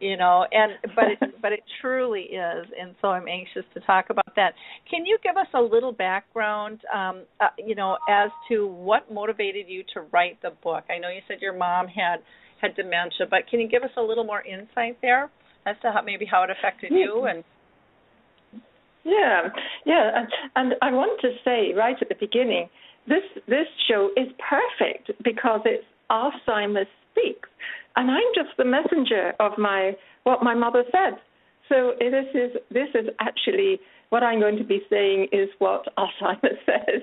you 0.00 0.16
know 0.16 0.46
and 0.52 0.72
but 0.94 1.04
it 1.04 1.34
but 1.42 1.52
it 1.52 1.60
truly 1.80 2.22
is 2.22 2.66
and 2.80 2.94
so 3.00 3.08
i'm 3.08 3.28
anxious 3.28 3.64
to 3.74 3.80
talk 3.80 4.06
about 4.10 4.34
that. 4.36 4.54
Can 4.90 5.04
you 5.06 5.18
give 5.22 5.36
us 5.36 5.46
a 5.54 5.60
little 5.60 5.92
background 5.92 6.80
um 6.94 7.24
uh, 7.40 7.48
you 7.58 7.74
know 7.74 7.98
as 8.08 8.30
to 8.48 8.66
what 8.66 9.12
motivated 9.12 9.66
you 9.68 9.82
to 9.94 10.02
write 10.12 10.40
the 10.42 10.50
book? 10.62 10.84
I 10.90 10.98
know 10.98 11.08
you 11.08 11.20
said 11.26 11.38
your 11.40 11.56
mom 11.56 11.86
had 11.88 12.18
had 12.60 12.74
dementia 12.76 13.26
but 13.28 13.40
can 13.50 13.60
you 13.60 13.68
give 13.68 13.82
us 13.82 13.90
a 13.96 14.02
little 14.02 14.24
more 14.24 14.42
insight 14.42 14.98
there 15.02 15.30
as 15.66 15.76
to 15.82 15.92
how 15.92 16.02
maybe 16.02 16.24
how 16.24 16.42
it 16.42 16.50
affected 16.50 16.92
you 16.92 17.26
and 17.26 17.44
yeah 19.04 19.48
yeah 19.86 20.10
and, 20.14 20.28
and 20.56 20.74
i 20.82 20.90
want 20.90 21.20
to 21.20 21.30
say 21.44 21.72
right 21.76 21.96
at 22.00 22.08
the 22.08 22.16
beginning 22.18 22.68
this 23.06 23.22
this 23.46 23.66
show 23.88 24.10
is 24.16 24.28
perfect 24.38 25.10
because 25.24 25.60
it's 25.64 25.84
alzheimer's 26.10 26.88
speaks 27.18 27.48
and 27.98 28.10
I'm 28.10 28.30
just 28.34 28.56
the 28.56 28.64
messenger 28.64 29.34
of 29.40 29.58
my 29.58 29.92
what 30.22 30.42
my 30.42 30.54
mother 30.54 30.84
said. 30.92 31.18
So 31.68 31.92
this 31.98 32.26
is 32.32 32.56
this 32.70 32.88
is 32.94 33.08
actually 33.20 33.80
what 34.10 34.22
I'm 34.22 34.40
going 34.40 34.56
to 34.56 34.64
be 34.64 34.80
saying 34.88 35.28
is 35.32 35.48
what 35.58 35.84
Alzheimer's 35.98 36.60
says. 36.64 37.02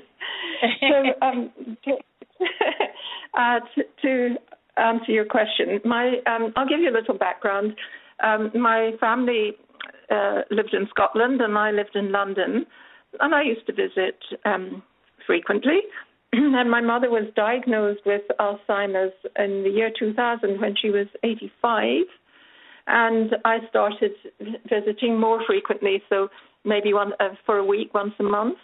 so 0.81 0.97
um, 1.25 1.51
to, 1.83 1.91
uh, 3.37 3.59
to, 3.75 3.83
to, 4.01 4.35
answer 4.77 5.11
your 5.11 5.23
question, 5.23 5.79
my 5.85 6.15
um, 6.27 6.51
I'll 6.57 6.67
give 6.67 6.79
you 6.79 6.89
a 6.89 6.97
little 6.97 7.17
background. 7.17 7.73
Um, 8.21 8.51
my 8.53 8.91
family 8.99 9.51
uh, 10.11 10.41
lived 10.51 10.73
in 10.73 10.87
Scotland 10.89 11.39
and 11.41 11.57
I 11.57 11.71
lived 11.71 11.95
in 11.95 12.11
London, 12.11 12.65
and 13.19 13.35
I 13.35 13.43
used 13.43 13.65
to 13.67 13.73
visit 13.73 14.17
um, 14.45 14.81
frequently. 15.25 15.79
and 16.55 16.69
my 16.69 16.81
mother 16.81 17.09
was 17.09 17.25
diagnosed 17.35 18.01
with 18.05 18.21
Alzheimer's 18.39 19.13
in 19.37 19.63
the 19.63 19.69
year 19.69 19.91
2000 19.97 20.59
when 20.59 20.75
she 20.79 20.89
was 20.89 21.07
85. 21.23 22.03
And 22.87 23.35
I 23.45 23.59
started 23.69 24.11
visiting 24.69 25.19
more 25.19 25.41
frequently, 25.47 26.03
so 26.09 26.27
maybe 26.63 26.93
one 26.93 27.13
uh, 27.19 27.29
for 27.45 27.57
a 27.57 27.65
week, 27.65 27.93
once 27.93 28.13
a 28.19 28.23
month. 28.23 28.57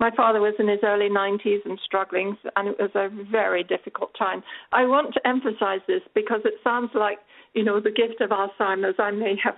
My 0.00 0.10
father 0.16 0.40
was 0.40 0.54
in 0.58 0.68
his 0.68 0.80
early 0.82 1.08
90s 1.08 1.64
and 1.64 1.78
struggling, 1.84 2.36
and 2.56 2.68
it 2.68 2.76
was 2.78 2.90
a 2.94 3.08
very 3.30 3.62
difficult 3.62 4.10
time. 4.18 4.42
I 4.72 4.84
want 4.84 5.14
to 5.14 5.26
emphasize 5.26 5.80
this 5.86 6.02
because 6.14 6.40
it 6.44 6.54
sounds 6.64 6.90
like, 6.94 7.18
you 7.54 7.62
know, 7.62 7.80
the 7.80 7.90
gift 7.90 8.20
of 8.20 8.30
Alzheimer's. 8.30 8.96
I 8.98 9.10
may 9.12 9.36
have 9.42 9.54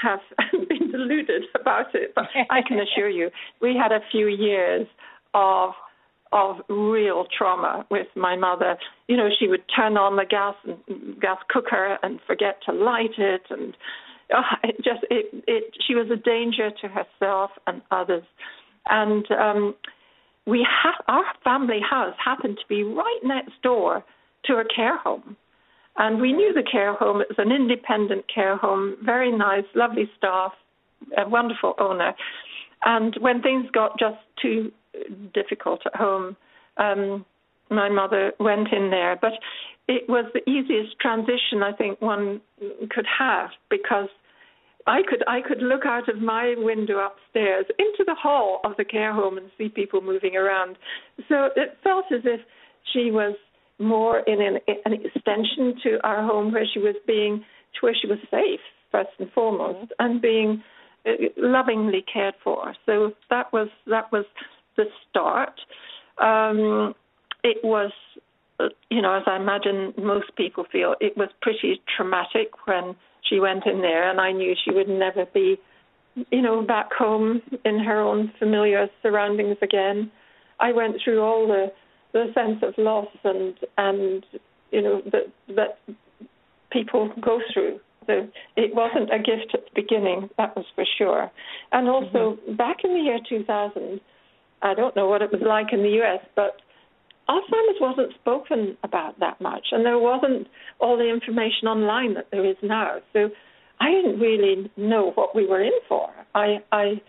have 0.00 0.20
been 0.68 0.90
deluded 0.90 1.42
about 1.60 1.94
it, 1.94 2.12
but 2.14 2.24
I 2.50 2.60
can 2.66 2.80
assure 2.80 3.10
you, 3.10 3.28
we 3.60 3.76
had 3.76 3.92
a 3.92 4.00
few 4.10 4.26
years 4.26 4.86
of 5.34 5.72
of 6.32 6.56
real 6.68 7.26
trauma 7.36 7.86
with 7.90 8.06
my 8.16 8.36
mother. 8.36 8.76
You 9.08 9.16
know, 9.16 9.28
she 9.38 9.48
would 9.48 9.62
turn 9.74 9.96
on 9.96 10.16
the 10.16 10.24
gas 10.24 10.54
gas 11.20 11.38
cooker 11.48 11.98
and 12.02 12.20
forget 12.26 12.58
to 12.66 12.72
light 12.72 13.18
it, 13.18 13.42
and 13.50 13.76
uh, 14.34 14.42
it 14.64 14.76
just 14.76 15.04
it 15.10 15.44
it 15.46 15.74
she 15.86 15.94
was 15.94 16.08
a 16.10 16.16
danger 16.16 16.70
to 16.80 16.88
herself 16.88 17.50
and 17.66 17.82
others. 17.90 18.24
And 18.86 19.30
um, 19.30 19.74
we 20.46 20.66
ha- 20.68 21.02
our 21.08 21.24
family 21.44 21.80
house 21.88 22.14
happened 22.22 22.58
to 22.60 22.68
be 22.68 22.82
right 22.82 23.20
next 23.22 23.52
door 23.62 24.04
to 24.46 24.54
a 24.54 24.64
care 24.64 24.98
home. 24.98 25.36
And 25.98 26.20
we 26.20 26.32
knew 26.32 26.52
the 26.54 26.62
care 26.68 26.94
home. 26.94 27.20
It 27.20 27.28
was 27.28 27.38
an 27.38 27.52
independent 27.52 28.24
care 28.32 28.56
home, 28.56 28.96
very 29.04 29.30
nice, 29.30 29.64
lovely 29.74 30.10
staff, 30.16 30.52
a 31.16 31.28
wonderful 31.28 31.74
owner. 31.78 32.14
And 32.84 33.14
when 33.20 33.42
things 33.42 33.66
got 33.72 33.98
just 33.98 34.16
too 34.40 34.72
difficult 35.34 35.80
at 35.86 35.96
home, 35.96 36.36
um, 36.76 37.24
my 37.70 37.88
mother 37.88 38.32
went 38.38 38.68
in 38.72 38.90
there. 38.90 39.16
But 39.20 39.32
it 39.88 40.08
was 40.08 40.26
the 40.32 40.48
easiest 40.48 40.98
transition 41.00 41.62
I 41.62 41.72
think 41.72 42.00
one 42.00 42.40
could 42.90 43.06
have 43.18 43.50
because 43.70 44.08
I 44.86 45.00
could 45.08 45.22
I 45.28 45.40
could 45.46 45.62
look 45.62 45.86
out 45.86 46.08
of 46.08 46.20
my 46.20 46.54
window 46.56 46.98
upstairs 46.98 47.66
into 47.78 48.04
the 48.04 48.14
hall 48.14 48.60
of 48.64 48.72
the 48.76 48.84
care 48.84 49.12
home 49.12 49.38
and 49.38 49.50
see 49.56 49.68
people 49.68 50.00
moving 50.00 50.36
around. 50.36 50.76
So 51.28 51.48
it 51.56 51.78
felt 51.84 52.06
as 52.12 52.22
if 52.24 52.40
she 52.92 53.10
was 53.10 53.36
more 53.78 54.20
in 54.20 54.40
an, 54.40 54.58
an 54.84 54.92
extension 54.92 55.74
to 55.82 55.98
our 56.04 56.22
home 56.22 56.52
where 56.52 56.66
she 56.72 56.80
was 56.80 56.96
being 57.06 57.44
to 57.74 57.78
where 57.80 57.94
she 58.00 58.06
was 58.06 58.18
safe 58.30 58.60
first 58.90 59.10
and 59.18 59.30
foremost 59.32 59.92
and 59.98 60.20
being 60.20 60.62
uh, 61.06 61.12
lovingly 61.36 62.04
cared 62.12 62.34
for. 62.42 62.74
So 62.86 63.12
that 63.30 63.52
was 63.52 63.68
that 63.86 64.10
was 64.12 64.24
the 64.76 64.84
start. 65.08 65.60
Um, 66.18 66.94
it 67.44 67.58
was, 67.64 67.92
you 68.90 69.02
know, 69.02 69.14
as 69.14 69.22
I 69.26 69.36
imagine 69.36 69.94
most 69.98 70.34
people 70.36 70.64
feel, 70.70 70.94
it 71.00 71.16
was 71.16 71.28
pretty 71.40 71.80
traumatic 71.96 72.66
when 72.66 72.94
she 73.28 73.40
went 73.40 73.66
in 73.66 73.80
there, 73.80 74.10
and 74.10 74.20
I 74.20 74.32
knew 74.32 74.54
she 74.64 74.72
would 74.72 74.88
never 74.88 75.26
be, 75.32 75.56
you 76.30 76.42
know, 76.42 76.62
back 76.62 76.92
home 76.92 77.40
in 77.64 77.78
her 77.78 78.00
own 78.00 78.32
familiar 78.38 78.88
surroundings 79.02 79.56
again. 79.62 80.10
I 80.60 80.72
went 80.72 80.96
through 81.02 81.20
all 81.20 81.46
the 81.46 81.72
the 82.12 82.30
sense 82.34 82.62
of 82.62 82.74
loss 82.76 83.08
and 83.24 83.54
and 83.78 84.24
you 84.70 84.82
know 84.82 85.02
that 85.06 85.32
that 85.56 85.78
people 86.70 87.10
go 87.20 87.40
through. 87.52 87.80
So 88.06 88.28
it 88.56 88.74
wasn't 88.74 89.12
a 89.12 89.18
gift 89.18 89.54
at 89.54 89.60
the 89.64 89.82
beginning, 89.82 90.28
that 90.36 90.56
was 90.56 90.64
for 90.74 90.84
sure. 90.98 91.30
And 91.70 91.88
also 91.88 92.36
mm-hmm. 92.36 92.56
back 92.56 92.78
in 92.82 92.94
the 92.94 93.00
year 93.00 93.18
2000, 93.28 94.00
I 94.62 94.74
don't 94.74 94.94
know 94.96 95.08
what 95.08 95.22
it 95.22 95.32
was 95.32 95.42
like 95.44 95.72
in 95.72 95.82
the 95.82 96.02
US, 96.02 96.24
but 96.36 96.56
Alzheimer's 97.28 97.80
wasn't 97.80 98.12
spoken 98.14 98.76
about 98.82 99.18
that 99.20 99.40
much, 99.40 99.66
and 99.72 99.84
there 99.84 99.98
wasn't 99.98 100.48
all 100.80 100.96
the 100.96 101.08
information 101.08 101.68
online 101.68 102.14
that 102.14 102.28
there 102.30 102.44
is 102.44 102.56
now. 102.62 102.98
So 103.12 103.30
I 103.80 103.90
didn't 103.90 104.18
really 104.20 104.70
know 104.76 105.12
what 105.14 105.34
we 105.34 105.46
were 105.46 105.62
in 105.62 105.78
for. 105.88 106.10
I 106.34 106.58
I 106.72 107.00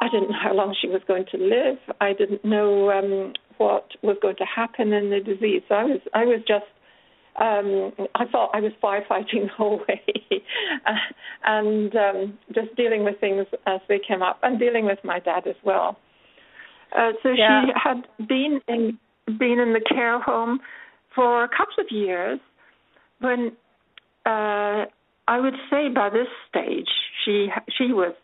I 0.00 0.08
didn't 0.10 0.30
know 0.30 0.38
how 0.42 0.54
long 0.54 0.74
she 0.80 0.88
was 0.88 1.00
going 1.08 1.24
to 1.32 1.38
live. 1.38 1.78
I 2.00 2.12
didn't 2.12 2.44
know 2.44 2.90
um, 2.90 3.32
what 3.56 3.88
was 4.02 4.16
going 4.20 4.36
to 4.36 4.44
happen 4.44 4.92
in 4.92 5.10
the 5.10 5.20
disease. 5.20 5.62
So 5.68 5.74
I 5.74 5.84
was 5.84 6.00
I 6.14 6.24
was 6.24 6.40
just 6.46 6.66
um, 7.40 8.08
I 8.14 8.24
thought 8.26 8.50
I 8.54 8.60
was 8.60 8.72
firefighting 8.82 9.46
the 9.46 9.54
whole 9.56 9.80
way, 9.88 10.02
uh, 10.86 10.92
and 11.44 11.94
um, 11.96 12.38
just 12.54 12.74
dealing 12.76 13.04
with 13.04 13.20
things 13.20 13.46
as 13.66 13.80
they 13.88 14.00
came 14.06 14.22
up, 14.22 14.38
and 14.42 14.58
dealing 14.58 14.84
with 14.84 14.98
my 15.04 15.18
dad 15.18 15.46
as 15.46 15.56
well. 15.64 15.98
Uh, 16.92 17.12
so 17.22 17.30
Yeah. 17.30 17.66
she 17.66 17.72
had 17.74 18.06
been 18.26 18.60
in 18.68 18.98
been 19.38 19.58
in 19.58 19.72
the 19.72 19.80
care 19.80 20.20
home 20.20 20.60
for 21.14 21.42
a 21.42 21.48
couple 21.48 21.82
of 21.82 21.90
years. 21.90 22.38
When 23.18 23.56
uh, 24.24 24.86
I 25.28 25.40
would 25.40 25.56
say 25.70 25.88
by 25.88 26.10
this 26.10 26.28
stage 26.48 26.88
she 27.24 27.50
she 27.76 27.92
was 27.92 28.14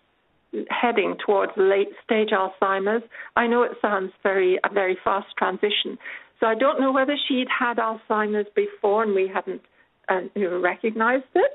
heading 0.68 1.16
towards 1.24 1.52
late 1.56 1.88
stage 2.04 2.28
Alzheimer's. 2.30 3.02
I 3.36 3.46
know 3.46 3.62
it 3.62 3.72
sounds 3.80 4.12
very 4.22 4.58
a 4.64 4.68
very 4.72 4.96
fast 5.02 5.28
transition, 5.38 5.98
so 6.38 6.46
I 6.46 6.54
don't 6.54 6.80
know 6.80 6.92
whether 6.92 7.16
she'd 7.28 7.48
had 7.48 7.78
Alzheimer's 7.78 8.48
before 8.54 9.02
and 9.02 9.14
we 9.14 9.28
hadn't 9.32 9.62
uh, 10.08 10.20
you 10.34 10.50
know, 10.50 10.60
recognized 10.60 11.24
it, 11.34 11.52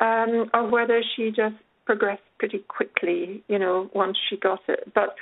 um, 0.00 0.50
or 0.52 0.68
whether 0.68 1.02
she 1.14 1.28
just 1.30 1.54
progressed 1.86 2.22
pretty 2.38 2.58
quickly, 2.68 3.42
you 3.48 3.58
know, 3.58 3.90
once 3.94 4.16
she 4.28 4.36
got 4.36 4.60
it. 4.68 4.92
But 4.94 5.14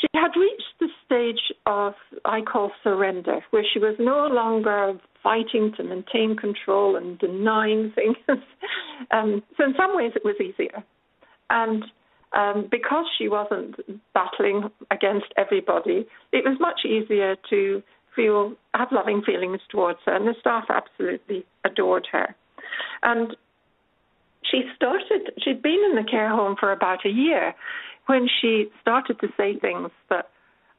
she 0.00 0.06
had 0.14 0.38
reached 0.38 0.62
the 0.80 0.88
stage 1.04 1.52
of 1.66 1.94
I 2.24 2.40
call 2.40 2.70
surrender, 2.82 3.40
where 3.50 3.64
she 3.72 3.78
was 3.78 3.96
no 3.98 4.26
longer 4.26 4.98
fighting 5.22 5.72
to 5.76 5.84
maintain 5.84 6.36
control 6.36 6.96
and 6.96 7.18
denying 7.18 7.92
things. 7.94 8.16
um, 9.10 9.42
so 9.56 9.64
in 9.64 9.74
some 9.76 9.96
ways 9.96 10.12
it 10.14 10.24
was 10.24 10.36
easier, 10.40 10.84
and 11.50 11.84
um, 12.36 12.68
because 12.70 13.06
she 13.18 13.28
wasn't 13.28 13.76
battling 14.12 14.70
against 14.90 15.26
everybody, 15.36 16.06
it 16.32 16.44
was 16.44 16.58
much 16.60 16.80
easier 16.84 17.36
to 17.50 17.82
feel 18.14 18.54
have 18.74 18.88
loving 18.92 19.22
feelings 19.22 19.60
towards 19.70 19.98
her, 20.06 20.14
and 20.14 20.26
the 20.26 20.34
staff 20.40 20.64
absolutely 20.68 21.44
adored 21.64 22.06
her. 22.12 22.34
And 23.02 23.36
she 24.50 24.62
started. 24.76 25.32
She'd 25.42 25.62
been 25.62 25.80
in 25.90 25.96
the 25.96 26.08
care 26.08 26.30
home 26.30 26.56
for 26.58 26.72
about 26.72 27.04
a 27.04 27.10
year 27.10 27.54
when 28.06 28.28
she 28.40 28.68
started 28.80 29.20
to 29.20 29.28
say 29.36 29.58
things 29.58 29.90
that 30.10 30.26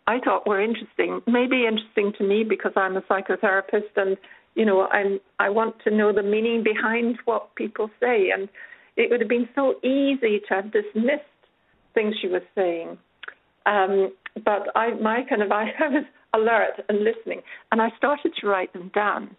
I 0.08 0.20
thought 0.20 0.48
were 0.48 0.62
interesting. 0.62 1.22
Maybe 1.28 1.66
interesting 1.66 2.14
to 2.18 2.24
me 2.24 2.44
because 2.48 2.72
I'm 2.76 2.96
a 2.96 3.02
psychotherapist, 3.02 3.96
and 3.96 4.18
you 4.56 4.66
know, 4.66 4.88
I'm 4.88 5.20
I 5.40 5.50
want 5.50 5.76
to 5.84 5.92
know 5.92 6.14
the 6.14 6.24
meaning 6.24 6.64
behind 6.64 7.18
what 7.26 7.54
people 7.56 7.90
say. 8.00 8.30
And 8.34 8.48
it 8.96 9.12
would 9.12 9.20
have 9.20 9.30
been 9.30 9.50
so 9.54 9.76
easy 9.84 10.42
to 10.48 10.56
have 10.56 10.72
dismissed 10.72 11.24
things 11.94 12.16
she 12.22 12.28
was 12.28 12.42
saying. 12.56 12.98
Um, 13.66 14.14
but 14.46 14.70
I, 14.76 14.94
my 14.96 15.24
kind 15.28 15.42
of, 15.42 15.52
I, 15.52 15.66
was 15.90 16.06
alert 16.34 16.86
and 16.90 17.04
listening, 17.04 17.42
and 17.72 17.82
I 17.82 17.90
started 17.98 18.34
to 18.40 18.48
write 18.48 18.72
them 18.74 18.92
down. 18.94 19.36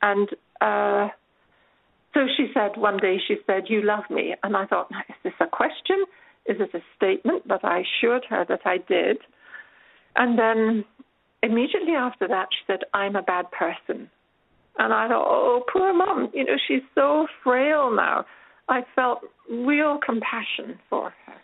And 0.00 0.28
uh, 0.60 1.08
so 2.14 2.20
she 2.36 2.50
said 2.54 2.80
one 2.80 2.98
day, 2.98 3.16
she 3.26 3.36
said, 3.46 3.64
"You 3.68 3.82
love 3.82 4.04
me," 4.10 4.34
and 4.42 4.56
I 4.56 4.66
thought, 4.66 4.90
is 5.08 5.16
this 5.24 5.32
a 5.40 5.46
question? 5.46 6.04
Is 6.46 6.60
it 6.60 6.74
a 6.74 6.82
statement?" 6.96 7.46
But 7.46 7.64
I 7.64 7.80
assured 7.80 8.24
her 8.26 8.44
that 8.48 8.62
I 8.64 8.78
did. 8.78 9.18
And 10.16 10.38
then 10.38 10.84
immediately 11.42 11.94
after 11.94 12.26
that, 12.28 12.48
she 12.52 12.64
said, 12.66 12.84
"I'm 12.94 13.16
a 13.16 13.22
bad 13.22 13.50
person." 13.50 14.10
And 14.78 14.92
I 14.92 15.08
thought, 15.08 15.26
"Oh, 15.26 15.64
poor 15.72 15.92
mom. 15.92 16.30
You 16.32 16.44
know, 16.44 16.56
she's 16.66 16.82
so 16.94 17.26
frail 17.42 17.90
now." 17.90 18.26
I 18.68 18.82
felt 18.94 19.24
real 19.48 19.98
compassion 19.98 20.78
for 20.90 21.14
her. 21.24 21.34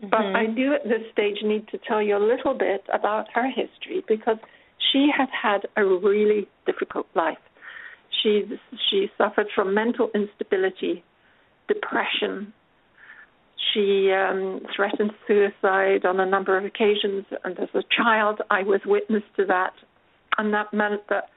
But 0.00 0.20
mm-hmm. 0.20 0.36
I 0.36 0.46
do 0.46 0.74
at 0.74 0.84
this 0.84 1.02
stage 1.12 1.38
need 1.42 1.68
to 1.68 1.78
tell 1.78 2.00
you 2.00 2.16
a 2.16 2.24
little 2.24 2.54
bit 2.54 2.84
about 2.92 3.26
her 3.34 3.48
history 3.48 4.04
because 4.06 4.38
she 4.92 5.08
had 5.16 5.28
had 5.30 5.66
a 5.76 5.84
really 5.84 6.48
difficult 6.66 7.06
life. 7.14 7.38
She 8.22 8.44
she 8.88 9.10
suffered 9.18 9.48
from 9.54 9.74
mental 9.74 10.10
instability, 10.14 11.04
depression. 11.66 12.52
She 13.72 14.12
um, 14.12 14.60
threatened 14.74 15.12
suicide 15.26 16.04
on 16.04 16.20
a 16.20 16.26
number 16.26 16.56
of 16.56 16.64
occasions, 16.64 17.24
and 17.44 17.58
as 17.58 17.68
a 17.74 17.82
child, 17.94 18.40
I 18.50 18.62
was 18.62 18.80
witness 18.86 19.22
to 19.36 19.44
that, 19.46 19.72
and 20.36 20.54
that 20.54 20.72
meant 20.72 21.02
that 21.08 21.30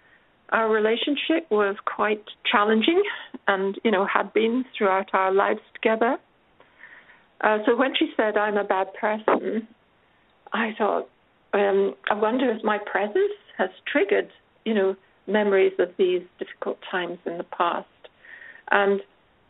our 0.50 0.70
relationship 0.70 1.50
was 1.50 1.76
quite 1.86 2.24
challenging, 2.50 3.02
and 3.48 3.80
you 3.84 3.92
know 3.92 4.06
had 4.06 4.34
been 4.34 4.66
throughout 4.78 5.10
our 5.14 5.34
lives 5.34 5.62
together. 5.74 6.18
Uh, 7.42 7.58
so 7.66 7.76
when 7.76 7.96
she 7.98 8.12
said, 8.16 8.38
I'm 8.38 8.58
a 8.58 8.64
bad 8.64 8.94
person, 8.94 9.68
I 10.54 10.74
thought, 10.78 11.10
um, 11.54 11.96
I 12.10 12.14
wonder 12.14 12.52
if 12.52 12.64
my 12.64 12.78
presence 12.78 13.34
has 13.58 13.70
triggered, 13.92 14.30
you 14.64 14.74
know, 14.74 14.96
memories 15.28 15.74
of 15.80 15.90
these 15.98 16.22
difficult 16.38 16.78
times 16.90 17.18
in 17.26 17.38
the 17.38 17.44
past. 17.44 17.88
And 18.70 19.02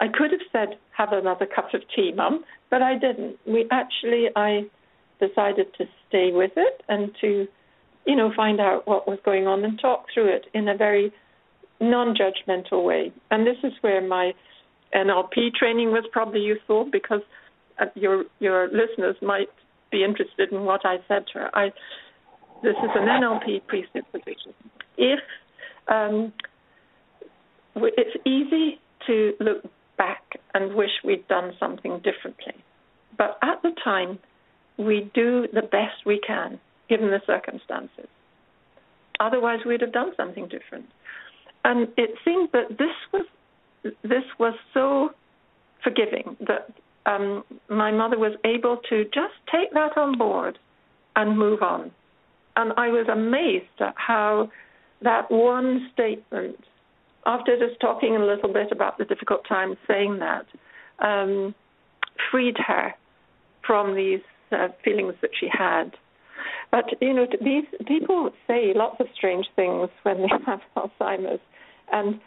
I 0.01 0.07
could 0.07 0.31
have 0.31 0.41
said, 0.51 0.79
have 0.97 1.13
another 1.13 1.45
cup 1.45 1.73
of 1.75 1.81
tea, 1.95 2.11
Mum, 2.13 2.43
but 2.71 2.81
I 2.81 2.97
didn't. 2.97 3.37
We 3.45 3.67
actually, 3.71 4.29
I 4.35 4.63
decided 5.19 5.67
to 5.77 5.85
stay 6.09 6.31
with 6.33 6.51
it 6.57 6.81
and 6.89 7.11
to, 7.21 7.47
you 8.07 8.15
know, 8.15 8.33
find 8.35 8.59
out 8.59 8.87
what 8.87 9.07
was 9.07 9.19
going 9.23 9.45
on 9.45 9.63
and 9.63 9.79
talk 9.79 10.05
through 10.11 10.35
it 10.35 10.47
in 10.55 10.67
a 10.67 10.75
very 10.75 11.13
non-judgmental 11.79 12.83
way. 12.83 13.13
And 13.29 13.45
this 13.45 13.57
is 13.63 13.73
where 13.81 14.05
my 14.05 14.33
NLP 14.95 15.53
training 15.53 15.91
was 15.91 16.03
probably 16.11 16.41
useful 16.41 16.89
because 16.91 17.21
uh, 17.79 17.85
your 17.95 18.25
your 18.39 18.67
listeners 18.67 19.15
might 19.21 19.49
be 19.91 20.03
interested 20.03 20.51
in 20.51 20.63
what 20.65 20.81
I 20.83 20.97
said 21.07 21.25
to 21.33 21.39
her. 21.39 21.49
I 21.53 21.71
this 22.63 22.75
is 22.83 22.89
an 22.95 23.07
NLP 23.07 23.61
presupposition. 23.67 24.53
If 24.97 25.19
um, 25.87 26.33
it's 27.75 28.17
easy 28.25 28.79
to 29.07 29.33
look 29.39 29.63
back 30.01 30.23
and 30.55 30.73
wish 30.73 30.95
we'd 31.03 31.27
done 31.27 31.49
something 31.59 31.93
differently, 32.09 32.55
but 33.17 33.37
at 33.43 33.61
the 33.61 33.71
time 33.83 34.17
we 34.77 35.11
do 35.13 35.47
the 35.53 35.61
best 35.61 35.97
we 36.05 36.19
can 36.25 36.59
given 36.89 37.09
the 37.11 37.21
circumstances. 37.25 38.07
Otherwise, 39.19 39.59
we'd 39.65 39.81
have 39.81 39.93
done 39.93 40.11
something 40.17 40.47
different. 40.47 40.87
And 41.63 41.87
it 41.95 42.11
seemed 42.25 42.49
that 42.53 42.77
this 42.83 42.97
was 43.13 43.25
this 44.03 44.25
was 44.39 44.55
so 44.73 45.09
forgiving 45.83 46.37
that 46.41 46.63
um, 47.05 47.43
my 47.69 47.91
mother 47.91 48.17
was 48.17 48.33
able 48.45 48.77
to 48.89 49.03
just 49.05 49.33
take 49.51 49.71
that 49.73 49.97
on 49.97 50.17
board 50.17 50.57
and 51.15 51.37
move 51.37 51.61
on. 51.61 51.91
And 52.55 52.73
I 52.77 52.89
was 52.89 53.07
amazed 53.07 53.79
at 53.79 53.93
how 53.95 54.49
that 55.01 55.31
one 55.31 55.89
statement, 55.93 56.59
after 57.25 57.57
just 57.57 57.79
talking 57.79 58.15
a 58.15 58.25
little 58.25 58.51
bit 58.51 58.71
about 58.71 58.97
the 58.97 59.05
difficult 59.05 59.47
times, 59.47 59.77
saying 59.87 60.19
that, 60.19 60.45
um, 60.99 61.53
freed 62.31 62.55
her 62.57 62.93
from 63.65 63.95
these 63.95 64.21
uh, 64.51 64.69
feelings 64.83 65.13
that 65.21 65.31
she 65.39 65.47
had. 65.51 65.91
But 66.71 66.85
you 67.01 67.13
know, 67.13 67.27
these 67.43 67.65
people 67.87 68.31
say 68.47 68.73
lots 68.75 68.99
of 68.99 69.07
strange 69.15 69.45
things 69.55 69.89
when 70.03 70.21
they 70.21 70.27
have 70.45 70.61
Alzheimer's, 70.75 71.41
and 71.91 72.19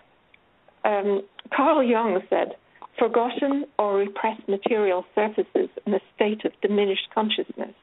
um, 0.85 1.23
Carl 1.55 1.83
Jung 1.83 2.21
said, 2.29 2.53
"Forgotten 2.99 3.65
or 3.79 3.97
repressed 3.97 4.47
material 4.49 5.05
surfaces 5.15 5.71
in 5.87 5.95
a 5.95 6.01
state 6.15 6.45
of 6.45 6.53
diminished 6.61 7.09
consciousness." 7.15 7.75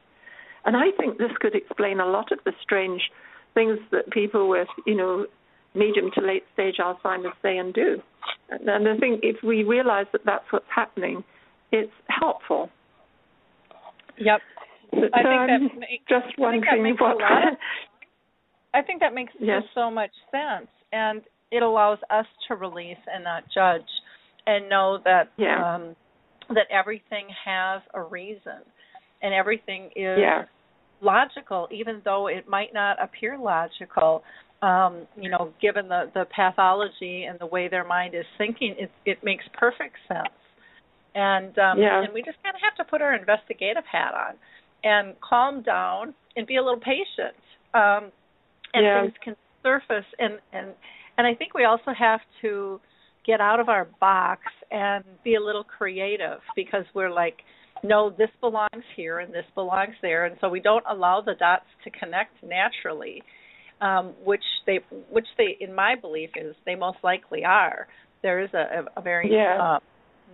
And 0.64 0.76
I 0.76 0.92
think 0.96 1.18
this 1.18 1.32
could 1.40 1.56
explain 1.56 1.98
a 1.98 2.06
lot 2.06 2.30
of 2.30 2.38
the 2.44 2.52
strange 2.62 3.10
things 3.54 3.78
that 3.90 4.10
people 4.10 4.48
with, 4.48 4.68
you 4.86 4.94
know, 4.94 5.26
medium 5.74 6.10
to 6.14 6.20
late 6.20 6.44
stage 6.54 6.76
Alzheimer's 6.78 7.34
say 7.42 7.56
and 7.58 7.72
do. 7.72 7.96
And 8.50 8.88
I 8.88 8.96
think 8.98 9.20
if 9.22 9.36
we 9.42 9.64
realize 9.64 10.06
that 10.12 10.22
that's 10.24 10.44
what's 10.50 10.66
happening, 10.74 11.24
it's 11.70 11.92
helpful. 12.08 12.68
Yep. 14.18 14.40
But, 14.92 15.14
I 15.14 15.22
think 15.22 15.48
that 15.48 15.54
um, 15.54 15.70
just 16.08 16.26
think 16.26 16.36
that 16.36 16.38
wondering 16.38 16.82
makes 16.82 17.00
a 17.00 17.04
what. 17.04 17.18
lot 17.18 17.42
I 18.74 18.82
think 18.82 19.00
that 19.00 19.14
makes 19.14 19.32
Yes. 19.40 19.62
just 19.62 19.74
so 19.74 19.90
much 19.90 20.10
sense, 20.30 20.68
and 20.92 21.22
it 21.50 21.62
allows 21.62 21.98
us 22.10 22.26
to 22.48 22.56
release 22.56 22.98
and 23.12 23.24
not 23.24 23.44
judge, 23.54 23.88
and 24.46 24.68
know 24.68 24.98
that 25.04 25.30
Yeah. 25.36 25.74
um, 25.74 25.96
that 26.50 26.66
everything 26.70 27.26
has 27.44 27.82
a 27.94 28.02
reason, 28.02 28.60
and 29.22 29.32
everything 29.32 29.86
is 29.96 30.18
yeah. 30.18 30.44
logical, 31.00 31.68
even 31.70 32.02
though 32.04 32.26
it 32.26 32.48
might 32.48 32.74
not 32.74 33.02
appear 33.02 33.38
logical. 33.38 34.22
Um, 34.62 35.08
you 35.16 35.28
know, 35.28 35.52
given 35.60 35.88
the 35.88 36.10
the 36.14 36.24
pathology 36.34 37.24
and 37.24 37.38
the 37.40 37.46
way 37.46 37.68
their 37.68 37.84
mind 37.84 38.14
is 38.14 38.24
thinking, 38.38 38.74
it 38.78 38.90
it 39.04 39.18
makes 39.24 39.44
perfect 39.58 39.96
sense. 40.06 40.28
And 41.14 41.58
um, 41.58 41.78
Yeah. 41.78 42.02
and 42.02 42.14
we 42.14 42.22
just 42.22 42.42
kind 42.42 42.54
of 42.54 42.60
have 42.62 42.76
to 42.76 42.90
put 42.90 43.02
our 43.02 43.14
investigative 43.14 43.84
hat 43.90 44.14
on 44.14 44.34
and 44.84 45.14
calm 45.20 45.62
down 45.62 46.14
and 46.36 46.46
be 46.46 46.56
a 46.56 46.62
little 46.62 46.80
patient 46.80 47.36
um, 47.74 48.10
and 48.74 48.84
Yeah. 48.84 49.02
things 49.02 49.14
can 49.24 49.36
surface. 49.62 50.06
And 50.18 50.34
and 50.52 50.68
and 51.18 51.26
I 51.26 51.34
think 51.34 51.54
we 51.54 51.64
also 51.64 51.92
have 51.98 52.20
to 52.42 52.80
get 53.26 53.40
out 53.40 53.60
of 53.60 53.68
our 53.68 53.86
box 54.00 54.40
and 54.70 55.04
be 55.22 55.34
a 55.34 55.40
little 55.40 55.64
creative 55.64 56.40
because 56.56 56.84
we're 56.94 57.10
like, 57.12 57.38
no, 57.84 58.10
this 58.10 58.30
belongs 58.40 58.84
here 58.96 59.18
and 59.20 59.32
this 59.32 59.44
belongs 59.54 59.94
there, 60.02 60.24
and 60.26 60.36
so 60.40 60.48
we 60.48 60.60
don't 60.60 60.84
allow 60.88 61.20
the 61.20 61.34
dots 61.34 61.66
to 61.84 61.90
connect 61.90 62.42
naturally, 62.42 63.22
um, 63.82 64.12
which 64.24 64.44
they 64.66 64.80
which 65.10 65.26
they 65.36 65.56
in 65.60 65.74
my 65.74 65.96
belief 66.00 66.30
is 66.36 66.54
they 66.64 66.76
most 66.76 66.98
likely 67.02 67.44
are. 67.44 67.88
There 68.22 68.40
is 68.40 68.50
a, 68.54 68.84
a, 68.96 69.02
very 69.02 69.32
Yeah. 69.32 69.58
uh, 69.60 69.78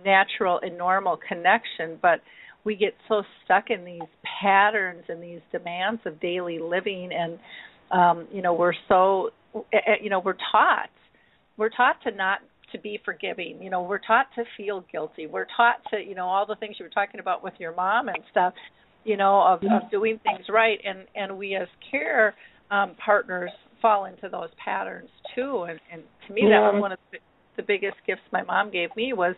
natural 0.05 0.59
and 0.61 0.77
normal 0.77 1.17
connection, 1.27 1.97
but 2.01 2.21
we 2.63 2.75
get 2.75 2.93
so 3.07 3.23
stuck 3.43 3.69
in 3.69 3.83
these 3.83 4.07
patterns 4.41 5.03
and 5.09 5.21
these 5.21 5.41
demands 5.51 6.01
of 6.05 6.19
daily 6.19 6.59
living 6.59 7.09
and 7.11 7.39
um 7.91 8.27
you 8.31 8.41
know 8.41 8.53
we're 8.53 8.73
so 8.87 9.31
eh, 9.73 9.77
eh, 9.87 9.95
you 10.01 10.09
know 10.09 10.19
we're 10.19 10.37
taught 10.51 10.89
we're 11.57 11.69
taught 11.69 11.95
to 12.03 12.11
not 12.11 12.39
to 12.71 12.77
be 12.77 12.99
forgiving 13.03 13.61
you 13.63 13.69
know 13.69 13.81
we're 13.81 13.97
taught 13.97 14.27
to 14.35 14.43
feel 14.55 14.85
guilty 14.91 15.25
we're 15.25 15.47
taught 15.57 15.77
to 15.89 15.97
you 15.99 16.13
know 16.13 16.27
all 16.27 16.45
the 16.45 16.55
things 16.57 16.75
you 16.77 16.85
were 16.85 16.91
talking 16.91 17.19
about 17.19 17.43
with 17.43 17.53
your 17.57 17.73
mom 17.73 18.09
and 18.09 18.19
stuff 18.29 18.53
you 19.03 19.17
know 19.17 19.41
of 19.41 19.63
of 19.63 19.89
doing 19.89 20.19
things 20.23 20.45
right 20.49 20.79
and 20.85 21.07
and 21.15 21.35
we 21.35 21.55
as 21.55 21.67
care 21.89 22.35
um 22.71 22.95
partners 23.03 23.51
fall 23.81 24.05
into 24.05 24.29
those 24.29 24.49
patterns 24.63 25.09
too 25.35 25.65
and 25.69 25.79
and 25.91 26.03
to 26.27 26.33
me 26.33 26.41
that 26.49 26.59
was 26.59 26.81
one 26.81 26.91
of 26.91 26.99
the, 27.11 27.17
the 27.57 27.63
biggest 27.63 27.95
gifts 28.05 28.21
my 28.31 28.43
mom 28.43 28.71
gave 28.71 28.89
me 28.95 29.13
was 29.13 29.35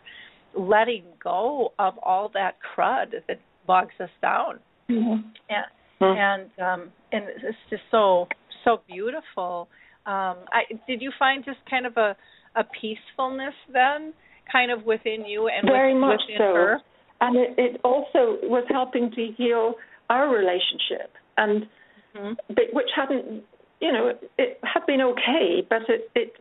letting 0.56 1.04
go 1.24 1.72
of 1.80 1.94
all 2.04 2.30
that 2.34 2.56
crud 2.76 3.12
that 3.28 3.40
bogs 3.68 3.94
us 4.00 4.10
down 4.22 4.60
Mhm. 4.90 5.24
and 5.50 5.66
Mhm. 6.02 6.18
and 6.18 6.60
um 6.60 6.92
and 7.12 7.24
it's 7.30 7.58
just 7.70 7.84
so 7.92 8.28
so 8.64 8.82
beautiful 8.88 9.68
um 10.06 10.38
i 10.52 10.64
did 10.88 11.02
you 11.02 11.12
find 11.18 11.46
just 11.46 11.60
kind 11.70 11.86
of 11.86 11.96
a 11.98 12.16
a 12.56 12.64
peacefulness 12.80 13.54
then 13.72 14.14
kind 14.52 14.72
of 14.72 14.86
within 14.86 15.24
you 15.26 15.48
and 15.48 15.66
Very 15.70 15.94
with, 15.94 16.02
much 16.02 16.22
within 16.28 16.38
so. 16.40 16.54
her 16.54 16.82
and 17.22 17.38
it, 17.38 17.54
it 17.58 17.82
also 17.84 18.40
was 18.44 18.66
helping 18.70 19.12
to 19.12 19.28
heal 19.38 19.76
our 20.10 20.28
relationship 20.28 21.14
and 21.38 21.68
Mhm. 22.16 22.38
but 22.50 22.66
which 22.74 22.90
hadn't 22.96 23.44
you 23.80 23.92
know 23.92 24.18
it 24.38 24.60
had 24.64 24.86
been 24.86 25.02
okay 25.02 25.66
but 25.70 25.90
it 25.90 26.10
it 26.16 26.36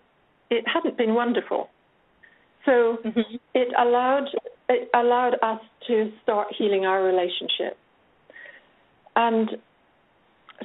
it 0.50 0.66
hadn't 0.66 0.96
been 0.96 1.14
wonderful 1.14 1.70
so 2.64 2.98
Mhm. 3.04 3.40
it 3.54 3.72
allowed 3.78 4.28
it 4.68 4.90
allowed 4.94 5.36
us 5.42 5.60
to 5.86 6.12
start 6.22 6.52
healing 6.52 6.86
our 6.86 7.02
relationship 7.02 7.76
and 9.16 9.58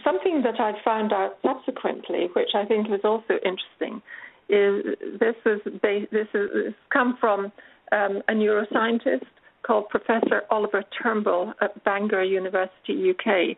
something 0.03 0.41
that 0.41 0.59
I 0.59 0.73
found 0.83 1.13
out 1.13 1.37
subsequently 1.41 2.27
which 2.33 2.55
I 2.55 2.65
think 2.65 2.89
was 2.89 3.03
also 3.03 3.37
interesting 3.43 4.01
is 4.49 4.83
this 5.19 5.35
is 5.45 5.61
this 5.81 6.27
is 6.33 6.73
come 6.89 7.17
from 7.17 7.51
um, 7.91 8.21
a 8.27 8.33
neuroscientist 8.33 9.25
called 9.63 9.89
Professor 9.89 10.43
Oliver 10.51 10.83
Turnbull 11.01 11.53
at 11.61 11.83
Bangor 11.83 12.23
University, 12.23 13.09
UK. 13.11 13.57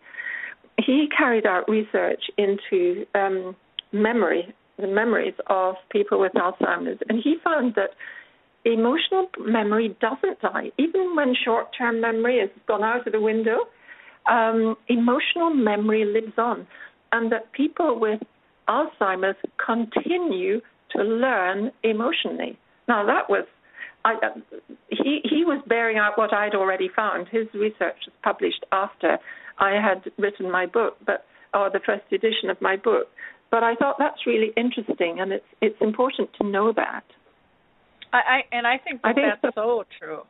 He 0.85 1.07
carried 1.15 1.45
out 1.45 1.67
research 1.67 2.21
into 2.37 3.05
um, 3.15 3.55
memory, 3.91 4.53
the 4.77 4.87
memories 4.87 5.33
of 5.47 5.75
people 5.89 6.19
with 6.19 6.33
Alzheimer's, 6.33 6.99
and 7.09 7.19
he 7.23 7.35
found 7.43 7.75
that 7.75 7.91
emotional 8.63 9.29
memory 9.39 9.95
doesn't 10.01 10.39
die, 10.41 10.71
even 10.77 11.15
when 11.15 11.33
short-term 11.43 12.01
memory 12.01 12.39
has 12.39 12.49
gone 12.67 12.83
out 12.83 13.07
of 13.07 13.13
the 13.13 13.21
window. 13.21 13.59
Um, 14.29 14.75
emotional 14.89 15.51
memory 15.51 16.03
lives 16.03 16.37
on, 16.37 16.67
and 17.13 17.31
that 17.31 17.51
people 17.53 17.99
with 17.99 18.19
Alzheimer's 18.67 19.37
continue 19.65 20.59
to 20.91 21.03
learn 21.03 21.71
emotionally. 21.83 22.59
Now 22.87 23.05
that 23.05 23.29
was 23.29 23.45
I, 24.05 24.13
uh, 24.15 24.57
he 24.89 25.21
he 25.23 25.43
was 25.45 25.61
bearing 25.67 25.97
out 25.97 26.17
what 26.17 26.33
I'd 26.33 26.55
already 26.55 26.89
found. 26.95 27.27
His 27.29 27.47
research 27.53 27.97
was 28.05 28.13
published 28.23 28.65
after 28.71 29.17
I 29.59 29.71
had 29.71 30.03
written 30.17 30.51
my 30.51 30.65
book, 30.65 30.97
but 31.05 31.25
or 31.53 31.69
the 31.69 31.79
first 31.85 32.03
edition 32.11 32.49
of 32.49 32.61
my 32.61 32.75
book. 32.75 33.07
But 33.49 33.63
I 33.63 33.75
thought 33.75 33.95
that's 33.97 34.25
really 34.25 34.51
interesting, 34.57 35.19
and 35.19 35.31
it's 35.31 35.45
it's 35.61 35.81
important 35.81 36.29
to 36.41 36.47
know 36.47 36.73
that. 36.75 37.03
I, 38.13 38.17
I 38.17 38.55
and 38.55 38.67
I 38.67 38.77
think 38.77 39.01
I 39.03 39.13
think 39.13 39.27
that's 39.41 39.55
so 39.55 39.83
true. 39.99 40.21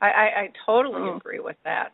I, 0.00 0.06
I, 0.06 0.40
I 0.40 0.48
totally 0.66 1.00
Mm. 1.02 1.16
agree 1.16 1.38
with 1.40 1.56
that. 1.64 1.92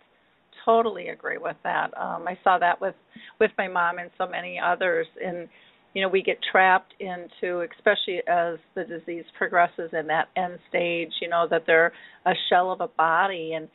Totally 0.65 1.09
agree 1.09 1.39
with 1.39 1.57
that. 1.63 1.97
Um, 1.97 2.27
I 2.27 2.39
saw 2.45 2.59
that 2.59 2.81
with 2.81 2.95
with 3.39 3.51
my 3.59 3.69
mom 3.69 3.99
and 3.99 4.11
so 4.19 4.27
many 4.27 4.59
others. 4.59 5.07
And 5.25 5.49
you 5.95 6.03
know, 6.03 6.09
we 6.09 6.23
get 6.23 6.39
trapped 6.53 6.95
into, 7.01 7.67
especially 7.77 8.21
as 8.29 8.59
the 8.75 8.85
disease 8.85 9.25
progresses 9.37 9.91
in 9.93 10.07
that 10.09 10.29
end 10.37 10.59
stage. 10.69 11.11
You 11.21 11.29
know 11.29 11.47
that 11.51 11.65
they're 11.67 11.93
a 12.27 12.33
shell 12.49 12.71
of 12.71 12.81
a 12.81 12.89
body, 12.89 13.55
and 13.55 13.69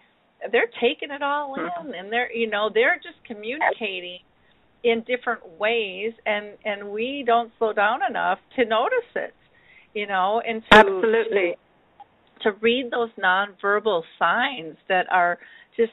they're 0.52 0.70
taking 0.82 1.12
it 1.12 1.22
all 1.22 1.56
hmm. 1.56 1.88
in, 1.88 1.96
and 1.96 2.12
they're 2.12 2.32
you 2.32 2.50
know 2.50 2.70
they're 2.74 2.98
just 2.98 3.24
communicating 3.26 4.20
in 4.84 5.04
different 5.08 5.42
ways, 5.60 6.14
and 6.26 6.58
and 6.66 6.90
we 6.90 7.24
don't 7.26 7.52
slow 7.58 7.74
down 7.74 8.00
enough 8.08 8.40
to 8.56 8.66
notice 8.66 9.10
it. 9.16 9.34
You 9.94 10.08
know, 10.08 10.42
and 10.46 10.64
to 10.72 10.78
Absolutely. 10.78 11.56
to 12.42 12.52
read 12.62 12.90
those 12.92 13.10
nonverbal 13.24 14.02
signs 14.18 14.76
that 14.90 15.06
are 15.12 15.38
just 15.78 15.92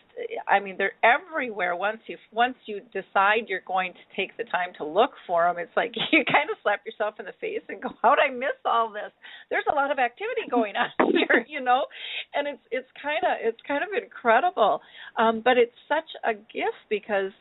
I 0.49 0.61
mean 0.61 0.77
they're 0.79 0.99
everywhere. 1.03 1.77
Once 1.77 2.01
you 2.07 2.17
once 2.33 2.57
you 2.67 2.81
decide 2.93 3.49
you're 3.49 3.65
going 3.67 3.93
to 3.93 4.05
take 4.17 4.37
the 4.37 4.45
time 4.45 4.73
to 4.79 4.85
look 4.85 5.13
for 5.27 5.45
them 5.45 5.59
it's 5.59 5.77
like 5.77 5.93
you 6.13 6.25
kind 6.25 6.51
of 6.51 6.57
slap 6.63 6.81
yourself 6.85 7.15
in 7.19 7.27
the 7.27 7.37
face 7.41 7.63
and 7.69 7.83
go 7.83 7.91
how 8.03 8.15
did 8.15 8.23
I 8.23 8.35
miss 8.35 8.57
all 8.65 8.91
this? 8.91 9.13
There's 9.51 9.65
a 9.71 9.75
lot 9.75 9.91
of 9.91 9.99
activity 9.99 10.49
going 10.51 10.75
on 10.77 10.91
here 11.13 11.45
you 11.49 11.61
know? 11.61 11.87
And 12.35 12.49
it's 12.49 12.63
it's 12.71 12.89
kind 13.03 13.25
of 13.25 13.39
it's 13.41 13.61
kind 13.67 13.83
of 13.83 13.91
incredible. 14.01 14.81
Um 15.19 15.43
but 15.45 15.59
it's 15.59 15.77
such 15.89 16.09
a 16.25 16.35
gift 16.35 16.83
because 16.89 17.33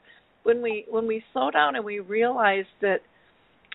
when 0.44 0.62
we 0.62 0.86
when 0.90 1.08
we 1.08 1.24
slow 1.34 1.52
down 1.52 1.76
and 1.76 1.86
we 1.86 2.00
realize 2.00 2.66
that 2.82 3.00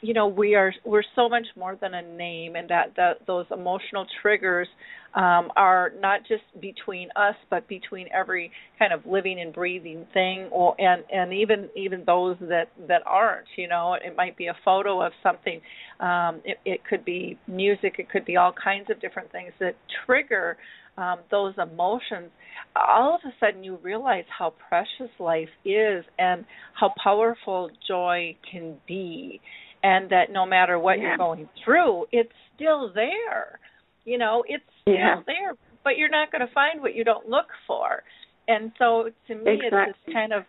you 0.05 0.13
know 0.13 0.27
we 0.27 0.55
are 0.55 0.73
we're 0.85 1.03
so 1.17 1.29
much 1.29 1.47
more 1.57 1.77
than 1.81 1.95
a 1.95 2.03
name 2.03 2.57
and 2.57 2.69
that, 2.69 2.95
those 3.27 3.47
emotional 3.51 4.07
triggers 4.21 4.69
um, 5.15 5.51
are 5.57 5.93
not 5.99 6.21
just 6.29 6.43
between 6.61 7.09
us 7.17 7.35
but 7.49 7.67
between 7.69 8.07
every 8.13 8.51
kind 8.79 8.93
of 8.93 9.01
living 9.07 9.41
and 9.41 9.55
breathing 9.55 10.07
thing 10.13 10.49
or 10.51 10.79
and 10.79 11.03
and 11.11 11.33
even 11.33 11.69
even 11.75 12.03
those 12.05 12.37
that 12.41 12.69
that 12.87 13.03
aren't 13.07 13.47
you 13.57 13.67
know 13.67 13.95
it 13.95 14.15
might 14.17 14.37
be 14.37 14.49
a 14.49 14.57
photo 14.65 15.01
of 15.01 15.13
something 15.23 15.61
um, 16.01 16.41
it, 16.45 16.59
it 16.65 16.81
could 16.89 17.05
be 17.05 17.39
music 17.49 17.95
it 17.99 18.11
could 18.11 18.25
be 18.27 18.37
all 18.37 18.53
kinds 18.53 18.91
of 18.91 19.01
different 19.01 19.31
things 19.33 19.53
that 19.59 19.75
trigger 20.05 20.57
um, 20.97 21.19
those 21.31 21.55
emotions. 21.61 22.31
All 22.77 23.17
of 23.17 23.21
a 23.25 23.35
sudden 23.41 23.65
you 23.65 23.79
realize 23.83 24.25
how 24.37 24.55
precious 24.69 25.13
life 25.19 25.49
is 25.65 26.05
and 26.19 26.45
how 26.79 26.93
powerful 27.03 27.71
joy 27.89 28.37
can 28.51 28.77
be 28.87 29.41
and 29.85 30.09
that 30.11 30.33
no 30.33 30.47
matter 30.47 30.79
what 30.79 30.99
Yeah. 30.99 31.09
you're 31.09 31.17
going 31.19 31.49
through, 31.63 32.07
it's 32.11 32.33
still 32.57 32.89
there. 32.93 33.61
You 34.05 34.19
know, 34.19 34.43
it's 34.49 34.65
still 34.81 34.95
Yeah. 34.95 35.21
there, 35.27 35.55
but 35.85 35.99
you're 35.99 36.09
not 36.09 36.33
going 36.33 36.41
to 36.41 36.53
find 36.53 36.81
what 36.81 36.95
you 36.95 37.05
don't 37.05 37.29
look 37.29 37.53
for. 37.67 38.03
And 38.49 38.73
so 38.79 39.11
to 39.29 39.35
me, 39.35 39.53
it's 39.53 39.65
Exactly. 39.67 39.93
this 40.05 40.15
kind 40.15 40.33
of 40.33 40.47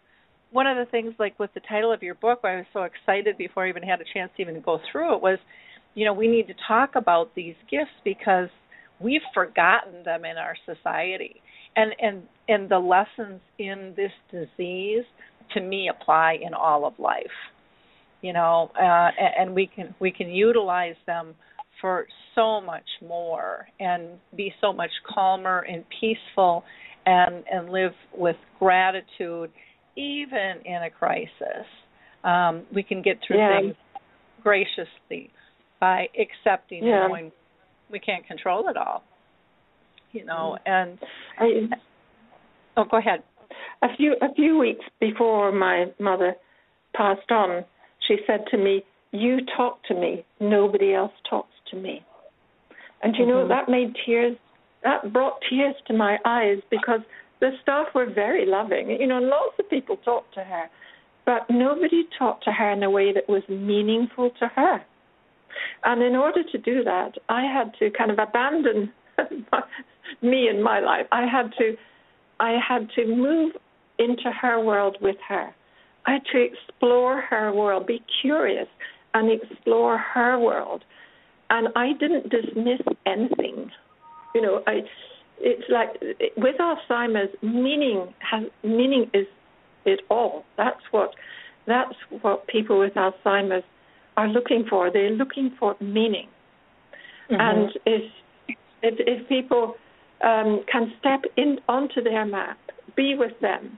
one 0.52 0.68
of 0.68 0.78
the 0.78 0.86
things 0.86 1.14
like 1.20 1.38
with 1.38 1.54
the 1.54 1.60
title 1.62 1.92
of 1.92 2.02
your 2.02 2.16
book, 2.16 2.40
I 2.46 2.56
was 2.56 2.66
so 2.72 2.84
excited 2.84 3.38
before 3.38 3.66
I 3.66 3.70
even 3.70 3.84
had 3.84 4.00
a 4.00 4.06
chance 4.06 4.32
to 4.38 4.42
even 4.42 4.62
go 4.62 4.78
through 4.90 5.16
it 5.16 5.22
was, 5.22 5.40
you 5.96 6.06
know, 6.06 6.14
we 6.14 6.28
need 6.30 6.48
to 6.48 6.54
talk 6.66 6.96
about 6.96 7.36
these 7.36 7.56
gifts 7.70 7.92
because 8.06 8.50
we've 9.02 9.24
forgotten 9.34 10.04
them 10.04 10.24
in 10.24 10.38
our 10.38 10.56
society. 10.66 11.42
And 11.76 11.94
and 12.00 12.24
and 12.48 12.70
the 12.70 12.80
lessons 12.80 13.42
in 13.60 13.94
this 13.98 14.14
disease 14.32 15.04
to 15.54 15.60
me 15.60 15.90
apply 15.90 16.34
in 16.42 16.54
all 16.54 16.86
of 16.86 16.98
life 17.00 17.38
you 18.22 18.34
know 18.34 18.72
uh 18.82 19.10
and, 19.40 19.54
we 19.54 19.68
can 19.68 19.94
we 20.00 20.12
can 20.12 20.30
utilize 20.30 20.96
them 21.06 21.34
for 21.82 22.08
so 22.34 22.62
much 22.62 22.88
more 23.06 23.68
and 23.80 24.04
be 24.36 24.54
so 24.62 24.72
much 24.72 24.92
calmer 25.14 25.66
and 25.70 25.84
peaceful 26.00 26.64
and 27.06 27.44
and 27.52 27.70
live 27.70 27.92
with 28.18 28.36
gratitude 28.60 29.50
even 29.96 30.56
in 30.66 30.84
a 30.84 30.90
crisis 30.90 31.66
um 32.24 32.64
we 32.74 32.84
can 32.84 33.02
get 33.02 33.18
through 33.26 33.38
Yeah. 33.38 33.60
things 33.62 33.76
graciously 34.44 35.30
by 35.80 36.08
accepting 36.20 36.86
Yeah. 36.86 37.08
knowing 37.08 37.32
we 37.92 38.00
can't 38.00 38.26
control 38.26 38.68
it 38.70 38.78
all 38.78 39.04
you 40.12 40.26
know 40.26 40.58
and 40.66 40.98
I, 41.38 41.70
oh 42.78 42.86
go 42.90 42.98
ahead 42.98 43.24
a 43.82 43.88
few 43.96 44.14
a 44.22 44.34
few 44.34 44.58
weeks 44.58 44.84
before 45.00 45.52
my 45.52 45.86
mother 46.00 46.36
passed 46.96 47.30
on, 47.30 47.66
she 48.08 48.18
said 48.28 48.46
to 48.48 48.58
me, 48.58 48.84
"You 49.12 49.42
talk 49.58 49.84
to 49.84 49.94
me. 49.94 50.24
Nobody 50.40 50.94
else 50.94 51.14
talks 51.30 51.56
to 51.72 51.76
me." 51.76 52.04
And 53.02 53.16
you 53.18 53.26
know 53.26 53.46
Mhm. 53.46 53.50
that 53.50 53.70
made 53.70 53.96
tears. 53.96 54.38
That 54.82 55.12
brought 55.12 55.42
tears 55.42 55.76
to 55.88 55.94
my 55.94 56.20
eyes 56.26 56.62
because 56.70 57.02
the 57.40 57.58
staff 57.62 57.94
were 57.94 58.06
very 58.06 58.46
loving. 58.46 58.90
You 58.90 59.08
know, 59.08 59.20
lots 59.20 59.58
of 59.60 59.70
people 59.70 59.98
talked 59.98 60.34
to 60.36 60.44
her, 60.44 60.70
but 61.26 61.50
nobody 61.50 62.06
talked 62.18 62.44
to 62.46 62.52
her 62.52 62.72
in 62.72 62.84
a 62.84 62.90
way 62.90 63.12
that 63.12 63.28
was 63.28 63.48
meaningful 63.50 64.30
to 64.32 64.48
her. 64.48 64.84
And 65.84 66.02
in 66.04 66.16
order 66.16 66.44
to 66.44 66.58
do 66.58 66.84
that, 66.84 67.18
I 67.30 67.44
had 67.44 67.74
to 67.80 67.90
kind 67.92 68.12
of 68.12 68.20
abandon 68.20 68.92
me 70.22 70.48
and 70.48 70.64
my 70.64 70.80
life. 70.80 71.08
I 71.12 71.26
had 71.26 71.54
to 71.58 71.78
I 72.40 72.58
had 72.68 72.90
to 72.96 73.06
move 73.06 73.56
into 73.98 74.30
her 74.32 74.60
world 74.60 74.98
with 75.02 75.16
her. 75.28 75.54
I 76.06 76.14
had 76.14 76.26
to 76.34 76.42
explore 76.42 77.22
her 77.22 77.54
world, 77.54 77.88
be 77.88 78.02
curious 78.22 78.68
and 79.14 79.32
explore 79.32 79.98
her 79.98 80.40
world. 80.40 80.84
And 81.50 81.70
I 81.76 81.94
didn't 82.00 82.30
dismiss 82.30 82.82
anything. 83.06 83.72
You 84.34 84.42
know, 84.42 84.64
I 84.68 84.82
it's 85.40 85.64
like 85.70 86.02
with 86.38 86.56
Alzheimer's, 86.60 87.34
meaning 87.42 88.14
has 88.20 88.46
meaning 88.64 89.10
is 89.14 89.28
it 89.86 90.02
all. 90.10 90.44
That's 90.58 90.82
what 90.92 91.12
that's 91.68 91.96
what 92.22 92.48
people 92.48 92.80
with 92.80 92.94
Alzheimer's 92.94 93.64
are 94.18 94.28
looking 94.28 94.66
for. 94.70 94.92
They're 94.92 95.12
looking 95.12 95.52
for 95.60 95.76
meaning. 95.80 96.28
Mm-hmm. 97.30 97.42
And 97.42 97.72
if, 97.86 98.12
if 98.82 98.96
if 99.00 99.30
people 99.30 99.76
um, 100.24 100.64
can 100.72 100.94
step 101.00 101.22
in 101.38 101.60
onto 101.68 102.02
their 102.02 102.26
map, 102.26 102.58
be 102.96 103.16
with 103.16 103.40
them, 103.42 103.78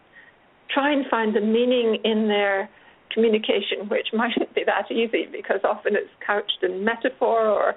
try 0.69 0.91
and 0.91 1.05
find 1.09 1.35
the 1.35 1.41
meaning 1.41 1.99
in 2.03 2.27
their 2.27 2.69
communication, 3.13 3.89
which 3.89 4.07
mightn't 4.13 4.53
be 4.55 4.63
that 4.65 4.91
easy 4.91 5.27
because 5.31 5.59
often 5.63 5.95
it's 5.95 6.09
couched 6.25 6.59
in 6.63 6.83
metaphor 6.83 7.47
or, 7.47 7.69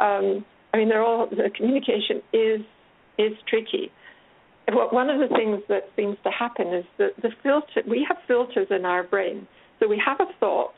um, 0.00 0.44
I 0.72 0.78
mean, 0.78 0.88
they're 0.88 1.04
all 1.04 1.26
the 1.28 1.50
communication 1.56 2.22
is 2.32 2.60
is 3.18 3.32
tricky. 3.48 3.90
One 4.70 5.08
of 5.08 5.18
the 5.18 5.34
things 5.34 5.62
that 5.68 5.84
seems 5.96 6.18
to 6.24 6.30
happen 6.30 6.74
is 6.74 6.84
that 6.98 7.16
the 7.22 7.30
filter 7.42 7.82
we 7.88 8.06
have 8.06 8.18
filters 8.26 8.68
in 8.70 8.84
our 8.84 9.02
brain. 9.02 9.46
So 9.80 9.88
we 9.88 10.00
have 10.04 10.20
a 10.20 10.30
thought, 10.38 10.74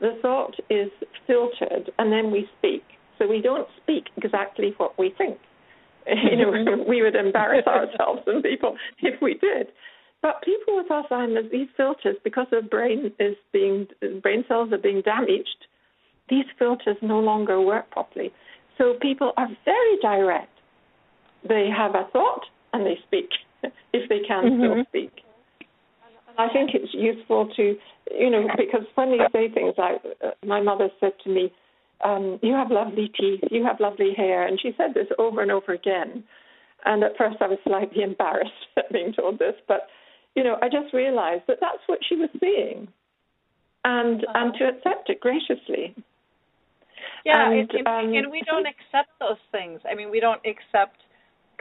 the 0.00 0.18
thought 0.22 0.56
is 0.70 0.90
filtered, 1.26 1.92
and 1.98 2.10
then 2.10 2.32
we 2.32 2.48
speak. 2.58 2.82
So 3.18 3.28
we 3.28 3.40
don't 3.40 3.68
speak 3.82 4.06
exactly 4.16 4.74
what 4.78 4.98
we 4.98 5.14
think. 5.16 5.38
you 6.06 6.36
know, 6.36 6.84
we 6.88 7.02
would 7.02 7.14
embarrass 7.14 7.66
ourselves 7.66 8.22
and 8.26 8.42
people 8.42 8.76
if 9.00 9.20
we 9.22 9.34
did. 9.34 9.68
But 10.22 10.40
people 10.42 10.76
with 10.76 10.86
Alzheimer's, 10.88 11.50
these 11.50 11.68
filters, 11.76 12.16
because 12.22 12.46
their 12.50 12.62
brain 12.62 13.12
is 13.18 13.36
being 13.52 13.88
brain 14.22 14.44
cells 14.46 14.72
are 14.72 14.78
being 14.78 15.02
damaged, 15.02 15.66
these 16.30 16.44
filters 16.58 16.96
no 17.02 17.18
longer 17.18 17.60
work 17.60 17.90
properly. 17.90 18.32
So 18.78 18.94
people 19.02 19.32
are 19.36 19.48
very 19.64 19.98
direct. 20.00 20.48
They 21.46 21.68
have 21.76 21.96
a 21.96 22.08
thought 22.12 22.42
and 22.72 22.86
they 22.86 22.98
speak, 23.06 23.30
if 23.92 24.08
they 24.08 24.20
can 24.26 24.44
mm-hmm. 24.44 24.60
still 24.60 24.84
speak. 24.88 25.12
And 26.28 26.50
I 26.50 26.52
think 26.52 26.70
it's 26.72 26.94
useful 26.94 27.50
to, 27.56 27.76
you 28.16 28.30
know, 28.30 28.46
because 28.56 28.86
when 28.94 29.10
they 29.10 29.18
say 29.32 29.52
things 29.52 29.74
like, 29.76 30.00
uh, 30.24 30.30
my 30.46 30.62
mother 30.62 30.88
said 31.00 31.12
to 31.24 31.30
me, 31.30 31.52
um, 32.04 32.38
you 32.42 32.54
have 32.54 32.70
lovely 32.70 33.10
teeth, 33.18 33.40
you 33.50 33.64
have 33.64 33.80
lovely 33.80 34.12
hair. 34.16 34.46
And 34.46 34.60
she 34.60 34.72
said 34.76 34.94
this 34.94 35.06
over 35.18 35.42
and 35.42 35.50
over 35.50 35.72
again. 35.72 36.22
And 36.84 37.02
at 37.02 37.16
first 37.18 37.36
I 37.40 37.48
was 37.48 37.58
slightly 37.64 38.02
embarrassed 38.04 38.52
at 38.76 38.90
being 38.92 39.12
told 39.12 39.40
this, 39.40 39.54
but 39.66 39.88
you 40.34 40.44
know, 40.44 40.56
I 40.62 40.68
just 40.68 40.92
realized 40.94 41.44
that 41.48 41.58
that's 41.60 41.82
what 41.86 41.98
she 42.08 42.16
was 42.16 42.30
seeing, 42.40 42.88
and 43.84 44.24
uh-huh. 44.24 44.32
and 44.34 44.54
to 44.54 44.64
accept 44.68 45.10
it 45.10 45.20
graciously. 45.20 45.94
Yeah, 47.24 47.50
and, 47.50 47.70
and, 47.70 47.86
um, 47.86 48.14
and 48.14 48.30
we 48.30 48.42
don't 48.46 48.66
accept 48.66 49.10
those 49.20 49.38
things. 49.52 49.80
I 49.90 49.94
mean, 49.94 50.10
we 50.10 50.20
don't 50.20 50.40
accept 50.44 50.98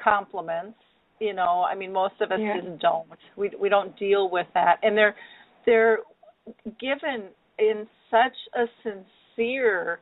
compliments. 0.01 0.77
You 1.19 1.33
know, 1.33 1.63
I 1.69 1.75
mean, 1.75 1.93
most 1.93 2.15
of 2.19 2.31
us 2.31 2.39
yeah. 2.41 2.59
just 2.59 2.79
don't. 2.79 3.07
We 3.35 3.51
we 3.59 3.69
don't 3.69 3.97
deal 3.97 4.29
with 4.29 4.47
that, 4.53 4.79
and 4.83 4.97
they're 4.97 5.15
they're 5.65 5.99
given 6.79 7.29
in 7.59 7.87
such 8.09 8.35
a 8.55 8.65
sincere 8.83 9.99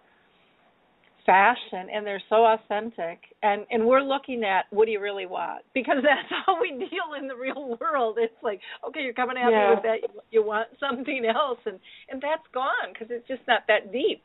fashion 1.29 1.87
and 1.93 2.05
they're 2.05 2.23
so 2.29 2.45
authentic. 2.45 3.19
And 3.43 3.65
and 3.69 3.85
we're 3.85 4.01
looking 4.01 4.43
at 4.43 4.65
what 4.71 4.85
do 4.85 4.91
you 4.91 4.99
really 4.99 5.27
want? 5.27 5.63
Because 5.73 5.97
that's 6.03 6.27
how 6.45 6.59
we 6.59 6.71
deal 6.71 7.13
in 7.19 7.27
the 7.27 7.35
real 7.35 7.77
world. 7.79 8.17
It's 8.19 8.33
like 8.41 8.61
okay 8.87 9.01
you're 9.01 9.13
coming 9.13 9.37
at 9.37 9.51
yeah. 9.51 9.69
me 9.69 9.75
with 9.75 9.83
that 9.83 10.01
you, 10.01 10.21
you 10.31 10.45
want 10.45 10.69
something 10.79 11.23
else 11.25 11.59
and 11.65 11.79
and 12.09 12.21
that's 12.21 12.47
gone 12.53 12.93
because 12.93 13.07
it's 13.11 13.27
just 13.27 13.41
not 13.47 13.61
that 13.67 13.91
deep. 13.91 14.21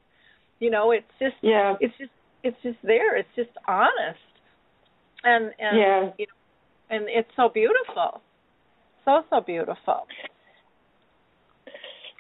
You 0.61 0.71
know 0.71 0.93
it's 0.93 1.13
just 1.19 1.37
yeah. 1.43 1.75
it's 1.81 1.95
just 1.99 2.13
it's 2.43 2.57
just 2.63 2.79
there. 2.83 3.17
It's 3.17 3.35
just 3.37 3.51
honest. 3.69 4.19
And 5.23 5.53
and 5.59 5.79
yeah. 5.79 6.11
you 6.19 6.27
know 6.27 6.97
and 6.97 7.07
it's 7.09 7.31
so 7.37 7.51
beautiful. 7.53 8.23
So 9.05 9.23
so 9.29 9.41
beautiful. 9.41 10.07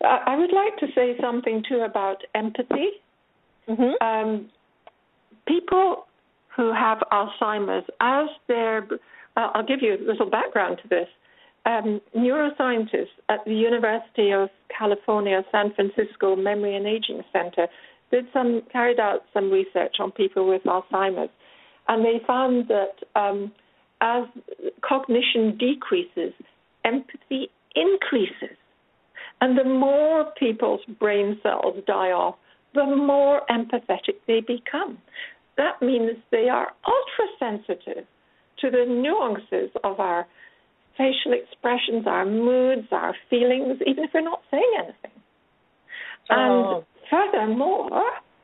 I 0.03 0.37
would 0.37 0.53
like 0.53 0.77
to 0.81 0.87
say 0.94 1.16
something 1.18 1.62
too 1.66 1.81
about 1.81 2.18
empathy. 2.35 3.01
Mm-hmm. 3.66 4.05
Um, 4.05 4.51
people 5.47 6.07
who 6.57 6.73
have 6.73 6.99
Alzheimer's, 7.13 7.85
as 8.01 8.29
their, 8.49 8.87
I'll 9.37 9.67
give 9.67 9.83
you 9.83 9.95
a 9.95 10.03
little 10.07 10.31
background 10.31 10.79
to 10.83 10.89
this. 10.89 11.09
Um, 11.67 12.01
neuroscientists 12.17 13.17
at 13.29 13.39
the 13.47 13.55
University 13.55 14.33
of 14.33 14.51
California, 14.77 15.43
San 15.51 15.73
Francisco 15.75 16.37
Memory 16.37 16.77
and 16.77 16.87
Aging 16.87 17.23
Center 17.33 17.69
did 18.11 18.27
some 18.33 18.63
carried 18.71 19.01
out 19.01 19.21
some 19.33 19.51
research 19.51 19.97
on 19.99 20.13
people 20.13 20.47
with 20.47 20.63
Alzheimer's, 20.65 21.31
and 21.89 22.05
they 22.05 22.21
found 22.27 22.69
that 22.69 23.21
um, 23.21 23.51
as 24.01 24.25
cognition 24.87 25.57
decreases, 25.59 26.35
empathy 26.85 27.49
increases, 27.75 28.57
and 29.41 29.59
the 29.59 29.65
more 29.65 30.31
people's 30.39 30.83
brain 31.01 31.39
cells 31.43 31.77
die 31.87 32.13
off, 32.13 32.37
the 32.75 32.85
more 32.85 33.43
empathetic 33.51 34.17
they 34.27 34.41
become 34.41 34.99
that 35.57 35.81
means 35.81 36.12
they 36.31 36.49
are 36.49 36.73
ultra 36.87 37.27
sensitive 37.38 38.07
to 38.61 38.71
the 38.71 38.85
nuances 38.87 39.71
of 39.83 40.01
our 40.01 40.27
facial 40.97 41.33
expressions, 41.33 42.07
our 42.07 42.25
moods, 42.25 42.88
our 42.93 43.14
feelings, 43.29 43.79
even 43.87 44.05
if 44.05 44.11
we're 44.14 44.23
not 44.23 44.43
saying 44.51 44.73
anything. 44.79 45.21
Oh. 46.31 46.77
And 46.77 46.85
furthermore, 47.11 48.03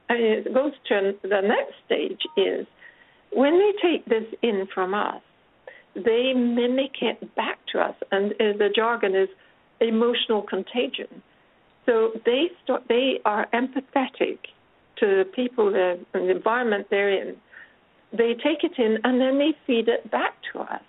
I 0.09 0.15
mean, 0.15 0.25
it 0.25 0.55
goes 0.55 0.73
to 0.89 1.13
the 1.23 1.41
next 1.41 1.75
stage 1.87 2.21
is 2.37 2.67
when 3.33 3.59
they 3.59 3.89
take 3.89 4.05
this 4.07 4.25
in 4.43 4.67
from 4.75 4.95
us, 4.95 5.23
they 5.95 6.33
mimic 6.35 6.93
it 7.01 7.35
back 7.37 7.59
to 7.73 7.81
us, 7.81 7.95
and 8.11 8.33
uh, 8.33 8.59
the 8.59 8.69
jargon 8.75 9.15
is 9.15 9.29
emotional 9.81 10.43
contagion. 10.43 11.23
So 11.87 12.11
they 12.25 12.51
start, 12.63 12.85
they 12.89 13.21
are 13.25 13.49
empathetic 13.53 14.39
to 15.01 15.07
the 15.07 15.25
people 15.25 15.73
there 15.73 15.93
and 15.93 16.29
the 16.29 16.31
environment 16.31 16.87
they're 16.91 17.11
in, 17.11 17.37
they 18.13 18.35
take 18.35 18.63
it 18.63 18.73
in 18.79 18.99
and 19.05 19.21
then 19.21 19.39
they 19.39 19.53
feed 19.67 19.89
it 19.89 20.11
back 20.11 20.35
to 20.53 20.61
us. 20.61 20.83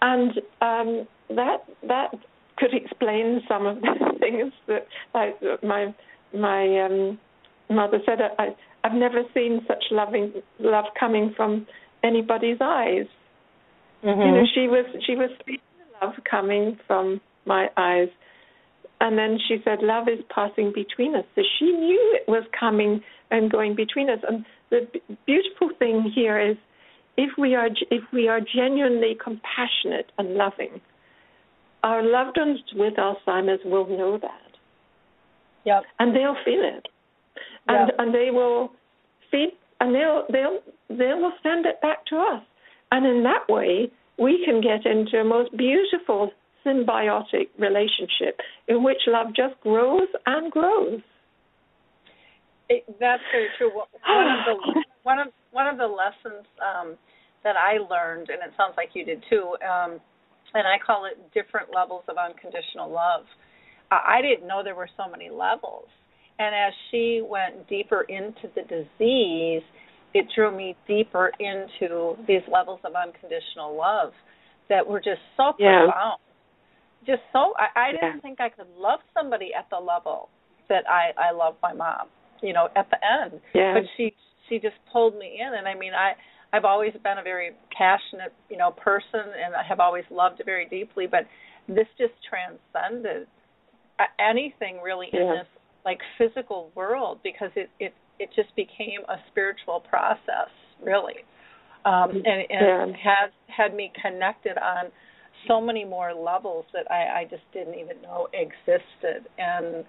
And 0.00 0.30
um, 0.60 1.08
that 1.30 1.58
that 1.86 2.14
could 2.56 2.74
explain 2.74 3.40
some 3.48 3.66
of 3.66 3.80
the 3.80 4.16
things 4.18 4.52
that 4.66 4.86
I, 5.14 5.32
my 5.62 5.94
my 6.34 6.84
um, 6.84 7.18
mother 7.70 7.98
said. 8.06 8.18
I, 8.38 8.48
I've 8.84 8.94
never 8.94 9.22
seen 9.34 9.60
such 9.66 9.84
loving 9.90 10.32
love 10.60 10.86
coming 10.98 11.34
from 11.36 11.66
anybody's 12.04 12.58
eyes. 12.60 13.06
Mm-hmm. 14.04 14.20
You 14.20 14.32
know, 14.32 14.44
she 14.54 14.68
was 14.68 14.86
she 15.04 15.16
was 15.16 15.30
feeling 15.44 15.60
love 16.00 16.14
coming 16.30 16.78
from 16.86 17.20
my 17.44 17.68
eyes 17.76 18.08
and 19.00 19.16
then 19.16 19.38
she 19.46 19.58
said, 19.64 19.78
Love 19.80 20.08
is 20.08 20.24
passing 20.34 20.72
between 20.74 21.14
us. 21.14 21.24
So 21.34 21.42
she 21.58 21.66
knew 21.66 22.18
it 22.20 22.28
was 22.28 22.44
coming 22.58 23.00
and 23.30 23.50
going 23.50 23.74
between 23.76 24.10
us. 24.10 24.18
And 24.26 24.44
the 24.70 24.88
beautiful 25.26 25.70
thing 25.78 26.10
here 26.14 26.40
is 26.40 26.56
if 27.16 27.30
we 27.38 27.54
are 27.54 27.68
if 27.90 28.02
we 28.12 28.28
are 28.28 28.40
genuinely 28.40 29.16
compassionate 29.22 30.10
and 30.18 30.34
loving, 30.34 30.80
our 31.82 32.02
loved 32.02 32.36
ones 32.38 32.58
with 32.74 32.94
Alzheimer's 32.94 33.60
will 33.64 33.88
know 33.88 34.18
that. 34.18 34.30
Yep. 35.64 35.82
And 35.98 36.14
they'll 36.14 36.36
feel 36.44 36.62
it. 36.62 36.86
And 37.68 37.88
yep. 37.88 37.96
and 37.98 38.14
they 38.14 38.30
will 38.32 38.72
feed 39.30 39.52
and 39.80 39.94
they'll 39.94 40.24
they'll 40.32 40.58
they 40.88 41.14
will 41.14 41.32
send 41.42 41.66
it 41.66 41.80
back 41.82 42.04
to 42.06 42.16
us. 42.16 42.42
And 42.90 43.06
in 43.06 43.22
that 43.22 43.48
way 43.48 43.90
we 44.18 44.44
can 44.44 44.60
get 44.60 44.84
into 44.84 45.18
a 45.20 45.24
most 45.24 45.56
beautiful 45.56 46.32
symbiotic 46.68 47.48
relationship 47.58 48.40
in 48.68 48.82
which 48.82 48.98
love 49.06 49.28
just 49.28 49.58
grows 49.62 50.08
and 50.26 50.50
grows. 50.52 51.00
It, 52.68 52.84
that's 53.00 53.22
very 53.32 53.48
true. 53.56 53.70
One 54.06 54.26
of 54.26 54.44
the 54.44 54.84
one 55.02 55.18
of 55.18 55.28
one 55.52 55.66
of 55.66 55.78
the 55.78 55.86
lessons 55.86 56.44
um, 56.60 56.96
that 57.42 57.56
I 57.56 57.78
learned, 57.78 58.28
and 58.28 58.42
it 58.44 58.52
sounds 58.56 58.74
like 58.76 58.90
you 58.92 59.04
did 59.06 59.24
too, 59.30 59.56
um, 59.64 59.98
and 60.52 60.66
I 60.66 60.76
call 60.84 61.06
it 61.06 61.16
different 61.32 61.68
levels 61.74 62.04
of 62.08 62.16
unconditional 62.18 62.90
love. 62.90 63.24
I 63.90 64.20
didn't 64.20 64.46
know 64.46 64.60
there 64.62 64.74
were 64.74 64.90
so 64.98 65.10
many 65.10 65.30
levels, 65.30 65.88
and 66.38 66.54
as 66.54 66.74
she 66.90 67.22
went 67.24 67.66
deeper 67.68 68.02
into 68.02 68.52
the 68.54 68.62
disease, 68.62 69.62
it 70.12 70.26
drew 70.34 70.54
me 70.54 70.76
deeper 70.86 71.32
into 71.40 72.16
these 72.26 72.42
levels 72.52 72.80
of 72.84 72.92
unconditional 72.94 73.76
love 73.76 74.12
that 74.68 74.86
were 74.86 75.00
just 75.00 75.20
so 75.36 75.54
yeah. 75.58 75.84
profound 75.84 76.20
just 77.06 77.22
so 77.32 77.54
I, 77.56 77.88
I 77.88 77.92
didn't 77.92 78.20
think 78.20 78.40
I 78.40 78.48
could 78.48 78.68
love 78.76 79.00
somebody 79.14 79.50
at 79.58 79.68
the 79.70 79.78
level 79.78 80.28
that 80.68 80.84
I 80.88 81.10
I 81.18 81.32
love 81.32 81.54
my 81.62 81.72
mom. 81.72 82.08
You 82.42 82.52
know, 82.52 82.68
at 82.76 82.88
the 82.90 82.98
end. 83.04 83.40
Yeah. 83.54 83.74
But 83.74 83.82
she 83.96 84.14
she 84.48 84.58
just 84.58 84.76
pulled 84.92 85.16
me 85.16 85.40
in, 85.40 85.58
and 85.58 85.66
I 85.66 85.74
mean 85.74 85.92
I 85.94 86.12
I've 86.52 86.64
always 86.64 86.92
been 87.02 87.18
a 87.18 87.22
very 87.22 87.50
passionate 87.76 88.32
you 88.48 88.56
know 88.56 88.70
person, 88.72 89.20
and 89.44 89.54
I 89.54 89.62
have 89.68 89.80
always 89.80 90.04
loved 90.10 90.40
very 90.44 90.66
deeply. 90.66 91.06
But 91.06 91.26
this 91.68 91.86
just 91.98 92.14
transcended 92.28 93.26
anything 94.18 94.80
really 94.80 95.08
in 95.12 95.20
Yeah. 95.20 95.32
this 95.38 95.46
like 95.84 96.00
physical 96.16 96.70
world 96.74 97.20
because 97.22 97.50
it 97.56 97.70
it 97.80 97.94
it 98.18 98.30
just 98.34 98.54
became 98.56 99.00
a 99.08 99.16
spiritual 99.30 99.80
process 99.80 100.50
really 100.82 101.24
um 101.84 102.10
and 102.10 102.26
and 102.26 102.46
Yeah. 102.48 102.86
has 103.02 103.30
had 103.48 103.74
me 103.74 103.92
connected 104.00 104.56
on 104.58 104.90
so 105.46 105.60
many 105.60 105.84
more 105.84 106.12
levels 106.14 106.64
that 106.72 106.90
I 106.90 107.20
I 107.20 107.24
just 107.30 107.42
didn't 107.52 107.74
even 107.74 108.00
know 108.02 108.28
existed 108.32 109.28
and 109.38 109.84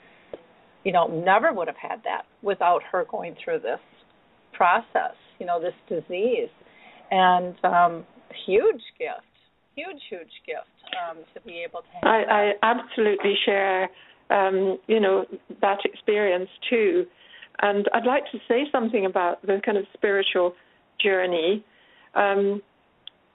you 0.83 0.91
know 0.91 1.07
never 1.07 1.53
would 1.53 1.67
have 1.67 1.77
had 1.77 2.01
that 2.03 2.23
without 2.41 2.81
her 2.91 3.05
going 3.09 3.35
through 3.43 3.59
this 3.59 3.79
process 4.53 5.15
you 5.39 5.45
know 5.45 5.59
this 5.59 5.73
disease 5.87 6.49
and 7.11 7.55
um 7.63 8.05
huge 8.45 8.81
gift 8.97 9.25
huge 9.75 10.01
huge 10.09 10.31
gift 10.45 10.67
um 11.01 11.17
to 11.33 11.41
be 11.41 11.63
able 11.67 11.81
to 11.81 11.87
have 11.93 12.03
I. 12.03 12.23
I 12.23 12.51
absolutely 12.63 13.33
share, 13.45 13.89
um, 14.29 14.77
you 14.87 14.99
know, 14.99 15.25
that 15.61 15.79
experience 15.85 16.49
too. 16.69 17.05
And 17.61 17.87
I'd 17.93 18.05
like 18.05 18.23
to 18.31 18.37
say 18.47 18.63
something 18.71 19.05
about 19.05 19.41
the 19.41 19.59
kind 19.65 19.77
of 19.77 19.85
spiritual 19.93 20.53
journey, 21.03 21.63
um, 22.15 22.61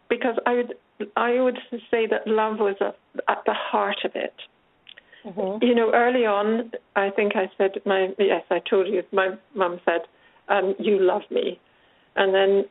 because 0.08 0.36
I 0.46 0.54
would 0.54 0.74
I 1.16 1.40
would 1.40 1.58
say 1.90 2.06
that 2.06 2.26
love 2.26 2.58
was 2.58 2.76
at, 2.80 2.96
at 3.28 3.42
the 3.46 3.54
heart 3.54 3.98
of 4.04 4.12
it. 4.14 4.34
Mhm. 5.24 5.62
You 5.62 5.74
know, 5.74 5.90
early 5.92 6.26
on, 6.26 6.70
I 6.96 7.10
think 7.10 7.34
I 7.34 7.50
said 7.56 7.80
my 7.84 8.14
yes, 8.18 8.44
I 8.50 8.60
told 8.60 8.88
you 8.88 9.02
my 9.10 9.36
mum 9.54 9.80
said, 9.84 10.02
um, 10.48 10.74
"You 10.78 10.98
love 10.98 11.28
me," 11.30 11.58
and 12.16 12.34
then 12.34 12.68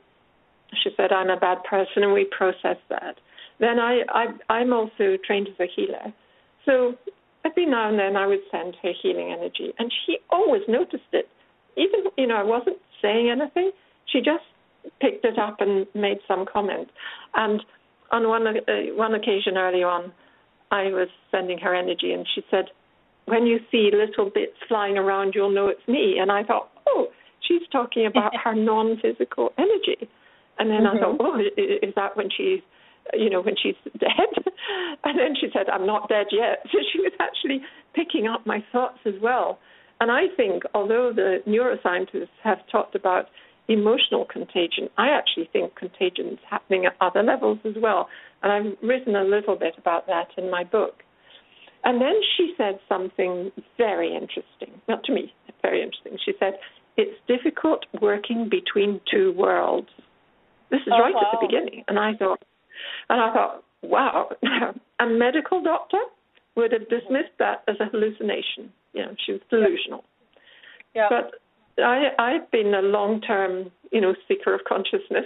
she 0.82 0.92
said, 0.96 1.12
"I'm 1.12 1.30
a 1.30 1.38
bad 1.38 1.64
person," 1.64 2.04
and 2.04 2.14
we 2.14 2.26
processed 2.26 2.88
that. 2.90 3.18
Then 3.60 3.80
I, 3.80 4.04
I 4.10 4.28
I'm 4.50 4.72
also 4.72 5.18
trained 5.18 5.48
as 5.48 5.60
a 5.60 5.66
healer, 5.66 6.14
so 6.66 6.96
every 7.44 7.66
now 7.66 7.90
and 7.90 7.98
then 7.98 8.16
I 8.16 8.28
would 8.28 8.44
send 8.52 8.76
her 8.84 8.94
healing 9.02 9.32
energy, 9.32 9.74
and 9.80 9.92
she 10.06 10.20
always 10.30 10.62
noticed 10.68 11.12
it. 11.12 11.28
Even 11.76 12.06
you 12.18 12.28
know, 12.28 12.38
I 12.38 12.44
wasn't 12.44 12.78
saying 13.02 13.30
anything, 13.30 13.72
she 14.06 14.22
just 14.22 14.46
picked 15.02 15.26
it 15.26 15.38
up 15.38 15.60
and 15.60 15.88
made 15.94 16.20
some 16.28 16.46
comment. 16.46 16.90
And 17.34 17.64
on 18.13 18.30
one 18.30 18.45
uh, 18.47 18.95
one 18.95 19.13
occasion 19.15 19.58
early 19.58 19.84
on, 19.84 20.12
I 20.71 20.84
was 20.99 21.10
sending 21.32 21.58
her 21.60 21.73
energy, 21.76 22.13
and 22.13 22.26
she 22.34 22.41
said, 22.52 22.65
"When 23.26 23.45
you 23.45 23.58
see 23.71 23.91
little 23.93 24.30
bits 24.30 24.58
flying 24.67 24.97
around, 24.97 25.34
you'll 25.36 25.52
know 25.60 25.67
it's 25.67 25.88
me." 25.88 26.06
And 26.21 26.32
I 26.32 26.43
thought, 26.43 26.69
"Oh, 26.88 27.08
she's 27.47 27.65
talking 27.71 28.06
about 28.06 28.32
her 28.43 28.56
non-physical 28.56 29.52
energy." 29.58 30.08
And 30.60 30.69
then 30.69 30.86
I 30.86 30.93
thought, 30.99 31.17
"Oh, 31.19 31.34
i- 31.36 31.56
i- 31.62 31.80
is 31.88 31.93
that 31.95 32.15
when 32.15 32.30
she's, 32.38 32.62
you 33.13 33.30
know, 33.30 33.41
when 33.41 33.56
she's 33.62 33.76
dead?" 33.99 34.32
And 35.04 35.17
then 35.19 35.36
she 35.39 35.47
said, 35.54 35.67
"I'm 35.69 35.86
not 35.86 36.08
dead 36.10 36.28
yet." 36.32 36.63
So 36.71 36.78
she 36.91 36.99
was 37.02 37.13
actually 37.19 37.60
picking 37.93 38.28
up 38.28 38.45
my 38.45 38.63
thoughts 38.71 38.99
as 39.06 39.15
well. 39.21 39.60
And 40.02 40.12
I 40.12 40.23
think, 40.36 40.63
although 40.73 41.12
the 41.13 41.41
neuroscientists 41.47 42.36
have 42.43 42.60
talked 42.71 42.95
about 42.95 43.26
emotional 43.67 44.26
contagion, 44.26 44.89
I 44.97 45.10
actually 45.10 45.49
think 45.54 45.76
contagion 45.76 46.28
is 46.28 46.39
happening 46.49 46.86
at 46.86 46.95
other 46.99 47.23
levels 47.23 47.60
as 47.65 47.76
well. 47.82 48.10
And 48.41 48.52
I've 48.52 48.78
written 48.88 49.15
a 49.15 49.23
little 49.23 49.56
bit 49.56 49.76
about 49.78 50.08
that 50.08 50.28
in 50.38 50.52
my 50.52 50.63
book. 50.63 51.04
And 51.86 52.02
then 52.02 52.15
she 52.38 52.54
said 52.58 52.80
something 52.88 53.52
very 53.78 54.13
interesting, 54.13 54.80
not 54.88 55.04
to 55.06 55.13
me, 55.13 55.34
very 55.62 55.82
interesting. 55.82 56.17
She 56.23 56.34
said, 56.39 56.54
It's 56.97 57.17
difficult 57.28 57.86
working 58.02 58.49
between 58.49 59.02
two 59.12 59.34
worlds. 59.34 59.89
This 60.69 60.82
is 60.82 60.93
Oh, 60.93 60.99
right 60.99 61.15
at 61.15 61.39
the 61.39 61.45
beginning. 61.45 61.84
And 61.88 61.99
I 61.99 62.13
thought, 62.15 62.41
and 63.10 63.21
I 63.21 63.34
thought, 63.34 63.63
wow, 63.82 64.30
a 64.99 65.06
medical 65.06 65.62
doctor 65.62 65.99
would 66.56 66.71
have 66.71 66.88
dismissed 66.89 67.36
that 67.39 67.63
as 67.67 67.76
a 67.80 67.86
hallucination. 67.86 68.71
You 68.93 69.04
know, 69.04 69.15
she 69.26 69.34
was 69.34 69.41
delusional. 69.49 70.04
yeah 70.95 71.08
But 71.10 71.36
I, 71.78 72.10
I've 72.20 72.50
been 72.52 72.74
a 72.74 72.82
long-term, 72.82 73.72
you 73.92 74.02
know, 74.02 74.14
seeker 74.28 74.54
of 74.54 74.62
consciousness, 74.68 75.26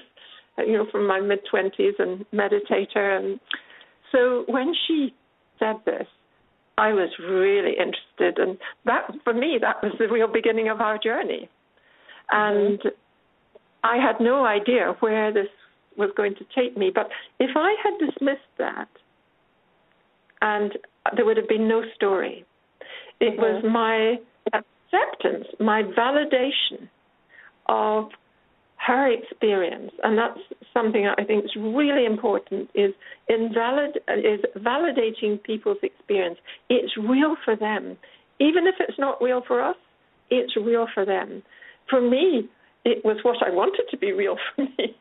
uh, 0.57 0.63
you 0.63 0.73
know, 0.73 0.87
from 0.91 1.07
my 1.07 1.19
mid-twenties 1.19 1.95
and 1.99 2.25
meditator, 2.33 3.17
and 3.19 3.39
so 4.11 4.45
when 4.47 4.73
she 4.87 5.13
said 5.59 5.75
this, 5.85 6.07
I 6.77 6.93
was 6.93 7.09
really 7.19 7.71
interested, 7.71 8.39
and 8.39 8.57
that 8.85 9.09
for 9.23 9.33
me 9.33 9.57
that 9.59 9.81
was 9.81 9.93
the 9.99 10.07
real 10.07 10.31
beginning 10.31 10.69
of 10.69 10.79
our 10.79 10.97
journey, 10.97 11.49
and 12.31 12.79
I 13.83 13.97
had 13.97 14.19
no 14.19 14.45
idea 14.45 14.95
where 14.99 15.33
this 15.33 15.47
was 15.97 16.11
going 16.15 16.35
to 16.35 16.45
take 16.55 16.77
me. 16.77 16.91
But 16.93 17.09
if 17.39 17.51
I 17.55 17.75
had 17.83 17.93
dismissed 18.05 18.53
that, 18.59 18.89
and 20.41 20.77
there 21.15 21.25
would 21.25 21.37
have 21.37 21.47
been 21.47 21.67
no 21.67 21.81
story, 21.95 22.45
it 23.19 23.37
was 23.39 23.63
my 23.63 24.17
acceptance, 24.97 25.47
my 25.59 25.83
validation 25.83 26.89
of 27.67 28.09
her 28.85 29.11
experience, 29.11 29.91
and 30.03 30.17
that's 30.17 30.39
something 30.73 31.07
I 31.07 31.23
think 31.23 31.45
is 31.45 31.55
really 31.57 32.05
important. 32.05 32.69
Is 32.75 32.93
invalid 33.27 33.97
is 34.07 34.39
validating 34.57 35.41
people's 35.43 35.79
experience. 35.81 36.37
It's 36.69 36.93
real 36.97 37.35
for 37.43 37.55
them, 37.55 37.97
even 38.39 38.67
if 38.67 38.75
it's 38.79 38.99
not 38.99 39.21
real 39.21 39.41
for 39.47 39.61
us. 39.61 39.75
It's 40.29 40.55
real 40.55 40.87
for 40.93 41.05
them. 41.05 41.41
For 41.89 42.01
me, 42.01 42.49
it 42.85 43.03
was 43.03 43.17
what 43.23 43.37
I 43.45 43.49
wanted 43.49 43.85
to 43.89 43.97
be 43.97 44.11
real 44.11 44.37
for 44.55 44.63
me. 44.63 44.95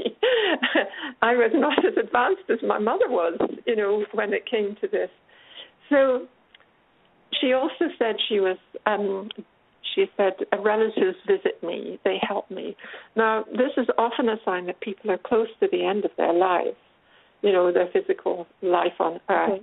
I 1.23 1.35
was 1.35 1.51
not 1.55 1.85
as 1.85 1.97
advanced 2.03 2.49
as 2.51 2.59
my 2.67 2.79
mother 2.79 3.09
was, 3.09 3.39
you 3.67 3.77
know, 3.77 4.05
when 4.13 4.33
it 4.33 4.49
came 4.51 4.77
to 4.81 4.89
this. 4.89 5.11
So 5.91 6.27
she 7.41 7.53
also 7.53 7.93
said 7.99 8.17
she 8.29 8.41
was 8.41 8.57
um 8.87 9.29
she 9.97 10.07
said 10.17 10.35
relatives 10.63 11.17
visit 11.27 11.61
me 11.65 11.99
they 12.05 12.19
help 12.23 12.49
me. 12.53 12.77
Now 13.17 13.45
this 13.51 13.73
is 13.77 13.89
often 13.99 14.29
a 14.29 14.37
sign 14.45 14.67
that 14.67 14.81
people 14.81 15.11
are 15.11 15.19
close 15.19 15.49
to 15.59 15.67
the 15.73 15.85
end 15.85 16.05
of 16.05 16.13
their 16.17 16.33
lives 16.33 16.77
you 17.43 17.53
know 17.53 17.73
their 17.73 17.89
physical 17.93 18.47
life 18.63 18.99
on 19.01 19.21
earth. 19.29 19.63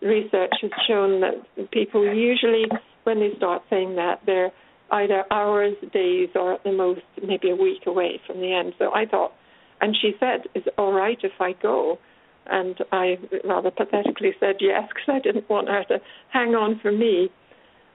Research 0.00 0.52
has 0.62 0.70
shown 0.88 1.20
that 1.20 1.70
people 1.70 2.02
usually 2.04 2.64
when 3.04 3.20
they 3.20 3.30
start 3.36 3.62
saying 3.70 3.96
that 3.96 4.20
they're 4.26 4.50
either 4.92 5.24
hours 5.30 5.74
days 5.92 6.28
or 6.34 6.54
at 6.54 6.64
the 6.64 6.72
most 6.72 7.00
maybe 7.26 7.50
a 7.50 7.56
week 7.56 7.82
away 7.86 8.20
from 8.26 8.40
the 8.40 8.52
end. 8.52 8.74
So 8.78 8.92
i 8.94 9.04
thought 9.06 9.32
and 9.80 9.96
she 10.00 10.12
said 10.20 10.42
is 10.54 10.64
it 10.66 10.74
all 10.78 10.92
right 10.92 11.18
if 11.22 11.32
i 11.40 11.52
go. 11.62 11.98
And 12.46 12.76
I 12.90 13.18
rather 13.44 13.70
pathetically 13.70 14.32
said 14.40 14.56
yes 14.58 14.82
because 14.88 15.08
I 15.16 15.20
didn't 15.20 15.48
want 15.48 15.68
her 15.68 15.84
to 15.90 15.98
hang 16.32 16.56
on 16.56 16.80
for 16.82 16.90
me. 16.90 17.30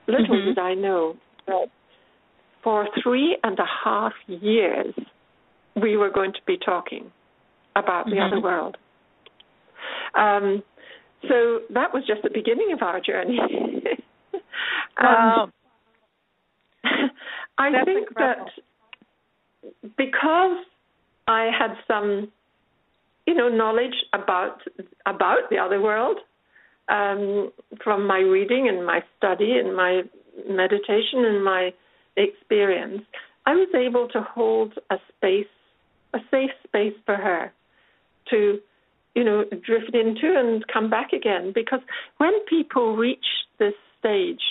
Little 0.06 0.36
Mhm. 0.36 0.44
did 0.46 0.58
I 0.58 0.72
know 0.72 1.18
that 1.46 1.68
for 2.68 2.86
three 3.02 3.38
and 3.42 3.58
a 3.58 3.64
half 3.82 4.12
years 4.26 4.94
we 5.74 5.96
were 5.96 6.10
going 6.10 6.34
to 6.34 6.40
be 6.46 6.58
talking 6.58 7.10
about 7.76 8.04
the 8.04 8.16
Mhm. 8.16 8.26
other 8.26 8.40
world. 8.40 8.76
Um, 10.14 10.62
so 11.28 11.62
that 11.70 11.94
was 11.94 12.04
just 12.06 12.20
the 12.22 12.28
beginning 12.28 12.72
of 12.72 12.82
our 12.82 13.00
journey. 13.00 13.38
wow 15.02 15.50
And 16.84 16.84
I 17.58 17.70
That's 17.72 17.84
think 17.86 18.08
incredible. 18.08 18.44
that 18.44 19.94
because 19.96 20.58
I 21.26 21.50
had 21.58 21.72
some, 21.86 22.30
you 23.26 23.32
know, 23.34 23.48
knowledge 23.48 23.96
about 24.12 24.60
about 25.06 25.48
the 25.48 25.56
other 25.56 25.80
world 25.80 26.18
um, 26.90 27.50
from 27.82 28.06
my 28.06 28.18
reading 28.18 28.68
and 28.68 28.84
my 28.84 29.02
study 29.16 29.56
and 29.56 29.74
my 29.74 30.02
meditation 30.46 31.24
and 31.24 31.42
my 31.42 31.72
experience, 32.18 33.02
I 33.46 33.54
was 33.54 33.68
able 33.74 34.08
to 34.08 34.20
hold 34.22 34.74
a 34.90 34.96
space, 35.16 35.46
a 36.14 36.18
safe 36.30 36.50
space 36.66 36.94
for 37.06 37.16
her 37.16 37.52
to, 38.30 38.58
you 39.14 39.24
know, 39.24 39.44
drift 39.64 39.94
into 39.94 40.38
and 40.38 40.64
come 40.72 40.90
back 40.90 41.12
again. 41.12 41.52
Because 41.54 41.80
when 42.18 42.32
people 42.46 42.96
reach 42.96 43.24
this 43.58 43.74
stage, 43.98 44.42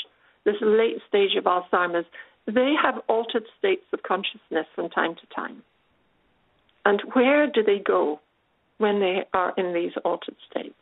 this 0.45 0.55
late 0.61 0.97
stage 1.07 1.35
of 1.37 1.43
Alzheimer's, 1.43 2.05
they 2.47 2.73
have 2.81 2.95
altered 3.07 3.43
states 3.59 3.83
of 3.93 4.01
consciousness 4.03 4.65
from 4.73 4.89
time 4.89 5.15
to 5.15 5.35
time. 5.35 5.61
And 6.85 7.01
where 7.13 7.47
do 7.51 7.61
they 7.61 7.79
go 7.85 8.21
when 8.77 8.99
they 8.99 9.25
are 9.33 9.53
in 9.57 9.73
these 9.73 9.91
altered 10.05 10.37
states? 10.49 10.75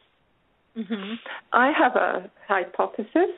hmm 0.76 1.14
I 1.54 1.72
have 1.72 1.96
a 1.96 2.30
hypothesis 2.48 3.32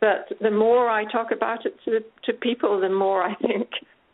that 0.00 0.26
the 0.40 0.50
more 0.50 0.88
I 0.88 1.04
talk 1.10 1.30
about 1.32 1.66
it 1.66 1.74
to 1.84 2.00
to 2.24 2.32
people, 2.32 2.80
the 2.80 2.88
more 2.88 3.22
I 3.22 3.34
think 3.36 3.68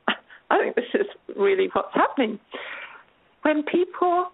I 0.51 0.59
think 0.59 0.77
this 0.77 0.85
is 0.95 1.07
really 1.37 1.69
what's 1.73 1.95
happening. 1.95 2.39
When 3.43 3.63
people 3.65 4.31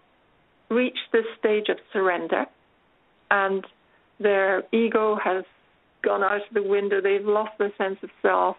reach 0.70 0.98
this 1.12 1.24
stage 1.38 1.68
of 1.68 1.78
surrender 1.92 2.46
and 3.30 3.64
their 4.20 4.62
ego 4.72 5.18
has 5.22 5.44
gone 6.02 6.22
out 6.22 6.36
of 6.36 6.54
the 6.54 6.62
window. 6.62 7.00
They've 7.00 7.24
lost 7.24 7.52
their 7.58 7.72
sense 7.76 7.98
of 8.02 8.10
self. 8.22 8.56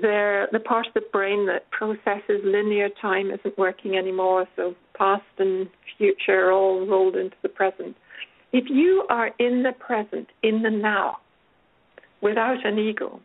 Their 0.00 0.48
the 0.52 0.60
part 0.60 0.86
of 0.86 0.94
the 0.94 1.02
brain 1.12 1.46
that 1.46 1.70
processes 1.70 2.40
linear 2.44 2.88
time 3.00 3.30
isn't 3.30 3.58
working 3.58 3.96
anymore. 3.96 4.46
So 4.56 4.74
past 4.96 5.22
and 5.38 5.68
future 5.98 6.48
are 6.48 6.52
all 6.52 6.86
rolled 6.86 7.16
into 7.16 7.36
the 7.42 7.48
present. 7.48 7.96
If 8.52 8.64
you 8.68 9.04
are 9.10 9.30
in 9.38 9.62
the 9.62 9.72
present, 9.78 10.28
in 10.42 10.62
the 10.62 10.70
now, 10.70 11.18
without 12.22 12.64
an 12.64 12.78
ego, 12.78 13.20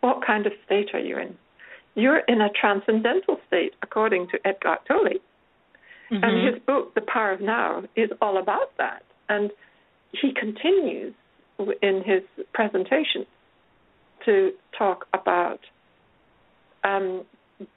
what 0.00 0.24
kind 0.26 0.46
of 0.46 0.52
state 0.64 0.90
are 0.92 1.00
you 1.00 1.18
in? 1.18 1.36
You're 1.94 2.18
in 2.28 2.40
a 2.42 2.50
transcendental 2.50 3.38
state, 3.46 3.72
according 3.82 4.28
to 4.28 4.46
Eckhart 4.46 4.80
Tolle. 4.86 5.20
Mm-hmm. 6.10 6.22
And 6.22 6.46
his 6.46 6.62
book, 6.66 6.94
The 6.94 7.00
Power 7.00 7.32
of 7.32 7.40
Now, 7.40 7.84
is 7.96 8.10
all 8.20 8.38
about 8.38 8.76
that. 8.78 9.02
And 9.28 9.50
he 10.12 10.32
continues 10.32 11.14
in 11.82 12.02
his 12.04 12.22
presentation 12.52 13.26
to 14.24 14.52
talk 14.76 15.06
about 15.14 15.60
um, 16.84 17.24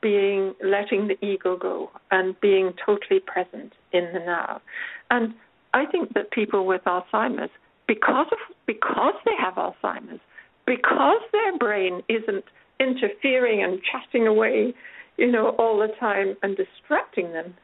being 0.02 0.54
letting 0.64 1.08
the 1.08 1.26
ego 1.26 1.58
go 1.58 1.90
and 2.12 2.40
being 2.42 2.74
totally 2.86 3.20
present 3.20 3.74
in 3.94 4.12
the 4.14 4.20
now. 4.20 4.62
And 5.10 5.34
I 5.74 5.86
think 5.86 6.14
that 6.14 6.32
people 6.32 6.66
with 6.66 6.82
Alzheimer's, 6.84 7.52
because 7.90 8.28
of 8.32 8.38
because 8.68 9.16
they 9.26 9.32
have 9.42 9.56
Alzheimer's, 9.56 10.22
because 10.68 11.22
their 11.32 11.58
brain 11.58 12.04
isn't 12.08 12.46
interfering 12.80 13.64
and 13.64 13.82
chatting 13.92 14.28
away, 14.28 14.76
you 15.18 15.30
know, 15.30 15.56
all 15.58 15.80
the 15.80 15.88
time 16.00 16.36
and 16.44 16.56
distracting 16.56 17.34
them, 17.34 17.56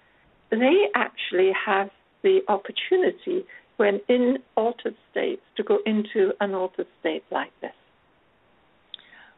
they 0.50 0.88
actually 0.96 1.52
have 1.66 1.90
the 2.24 2.40
opportunity 2.48 3.46
when 3.78 4.00
in 4.10 4.38
altered 4.58 4.96
states 5.12 5.44
to 5.58 5.64
go 5.64 5.78
into 5.86 6.32
an 6.40 6.56
altered 6.56 6.88
state 7.00 7.24
like 7.32 7.52
this. 7.62 7.72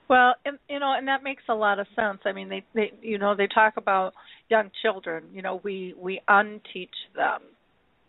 Well, 0.09 0.35
and 0.45 0.57
you 0.69 0.79
know, 0.79 0.95
and 0.97 1.09
that 1.09 1.21
makes 1.21 1.43
a 1.49 1.53
lot 1.53 1.79
of 1.79 1.87
sense. 1.97 2.19
I 2.25 2.31
mean, 2.31 2.47
they, 2.47 2.63
they, 2.73 2.93
you 3.01 3.17
know, 3.17 3.35
they 3.35 3.47
talk 3.47 3.73
about 3.75 4.13
young 4.47 4.71
children. 4.81 5.25
You 5.33 5.41
know, 5.41 5.59
we 5.65 5.93
we 5.99 6.21
unteach 6.29 6.95
them, 7.13 7.41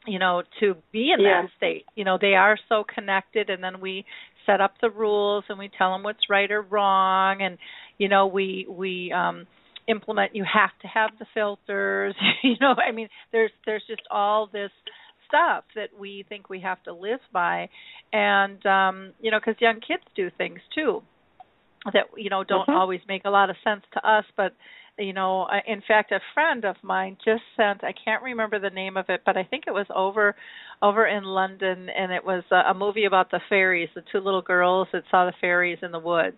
you 0.07 0.19
know, 0.19 0.43
to 0.61 0.75
be 0.93 1.13
in 1.13 1.21
yeah. 1.21 1.43
that 1.43 1.51
state. 1.57 1.85
You 1.95 2.05
know, 2.05 2.19
they 2.21 2.35
are 2.35 2.59
so 2.69 2.85
connected, 2.85 3.51
and 3.51 3.63
then 3.63 3.81
we 3.81 4.05
set 4.47 4.61
up 4.61 4.75
the 4.81 4.91
rules 4.91 5.45
and 5.49 5.59
we 5.59 5.71
tell 5.77 5.93
them 5.93 6.03
what's 6.03 6.31
right 6.31 6.51
or 6.51 6.63
wrong, 6.63 7.43
and 7.43 7.59
you 7.99 8.09
know, 8.09 8.27
we 8.27 8.67
we 8.69 9.13
um 9.13 9.47
implement. 9.89 10.35
You 10.35 10.45
have 10.45 10.71
to 10.83 10.89
have 10.89 11.11
the 11.19 11.27
filters. 11.35 12.15
you 12.43 12.57
know, 12.61 12.75
I 12.75 12.93
mean, 12.93 13.09
there's 13.33 13.51
there's 13.67 13.85
just 13.89 14.03
all 14.11 14.49
this 14.53 14.71
stuff 15.29 15.65
that 15.75 15.89
we 15.99 16.25
think 16.29 16.49
we 16.49 16.61
have 16.61 16.83
to 16.83 16.93
live 16.93 17.21
by 17.33 17.69
and 18.13 18.65
um 18.65 19.13
you 19.21 19.31
know 19.31 19.39
because 19.39 19.61
young 19.61 19.79
kids 19.87 20.03
do 20.17 20.31
things 20.39 20.59
too 20.75 21.03
that 21.93 22.05
you 22.17 22.31
know 22.31 22.45
don't 22.45 22.63
mm-hmm. 22.63 22.79
always 22.79 23.01
make 23.07 23.23
a 23.25 23.31
lot 23.31 23.51
of 23.51 23.57
sense 23.63 23.83
to 23.93 24.09
us 24.09 24.25
but 24.37 24.55
you 24.99 25.13
know 25.13 25.43
uh, 25.43 25.61
in 25.67 25.83
fact 25.87 26.13
a 26.13 26.21
friend 26.35 26.65
of 26.65 26.77
mine 26.83 27.17
just 27.25 27.43
sent 27.57 27.85
i 27.85 27.93
can't 28.05 28.23
remember 28.23 28.59
the 28.59 28.71
name 28.71 28.97
of 28.97 29.07
it 29.09 29.23
but 29.25 29.37
i 29.37 29.45
think 29.45 29.65
it 29.67 29.73
was 29.73 29.87
over 29.95 30.35
over 30.83 31.07
in 31.07 31.25
london 31.25 31.89
and 31.89 32.13
it 32.13 32.25
was 32.25 32.43
a, 32.51 32.71
a 32.71 32.75
movie 32.75 33.05
about 33.05 33.31
the 33.31 33.41
fairies 33.49 33.89
the 33.95 34.03
two 34.13 34.21
little 34.25 34.43
girls 34.43 34.89
that 34.93 35.03
saw 35.11 35.27
the 35.27 35.33
fairies 35.41 35.79
in 35.83 35.93
the 35.93 35.99
woods. 35.99 36.37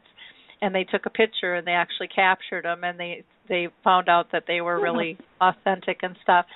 And 0.62 0.74
they 0.74 0.84
took 0.84 1.06
a 1.06 1.10
picture 1.10 1.54
and 1.54 1.66
they 1.66 1.72
actually 1.72 2.08
captured 2.08 2.64
them 2.64 2.84
and 2.84 2.98
they 2.98 3.24
they 3.48 3.68
found 3.82 4.08
out 4.08 4.26
that 4.32 4.44
they 4.46 4.60
were 4.60 4.80
really 4.80 5.18
authentic 5.40 6.00
and 6.02 6.16
stuff. 6.22 6.46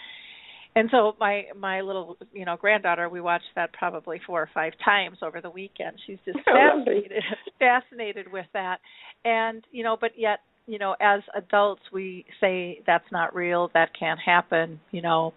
And 0.77 0.89
so 0.91 1.15
my 1.19 1.45
my 1.59 1.81
little 1.81 2.17
you 2.33 2.45
know 2.45 2.57
granddaughter 2.57 3.09
we 3.09 3.21
watched 3.21 3.53
that 3.57 3.73
probably 3.73 4.21
four 4.27 4.43
or 4.43 4.51
five 4.53 4.73
times 4.85 5.19
over 5.23 5.41
the 5.41 5.51
weekend. 5.51 5.97
She's 6.07 6.19
just 6.25 6.39
oh, 6.49 6.53
fascinated 6.53 7.23
fascinated 7.59 8.33
with 8.33 8.47
that. 8.53 8.79
And 9.25 9.65
you 9.73 9.85
know 9.85 9.97
but 9.99 10.13
yet 10.17 10.41
you 10.67 10.79
know 10.79 10.95
as 11.01 11.21
adults 11.35 11.83
we 11.93 12.25
say 12.41 12.81
that's 12.87 13.11
not 13.12 13.35
real 13.35 13.71
that 13.75 13.91
can't 13.99 14.21
happen 14.25 14.81
you 14.91 15.03
know 15.03 15.33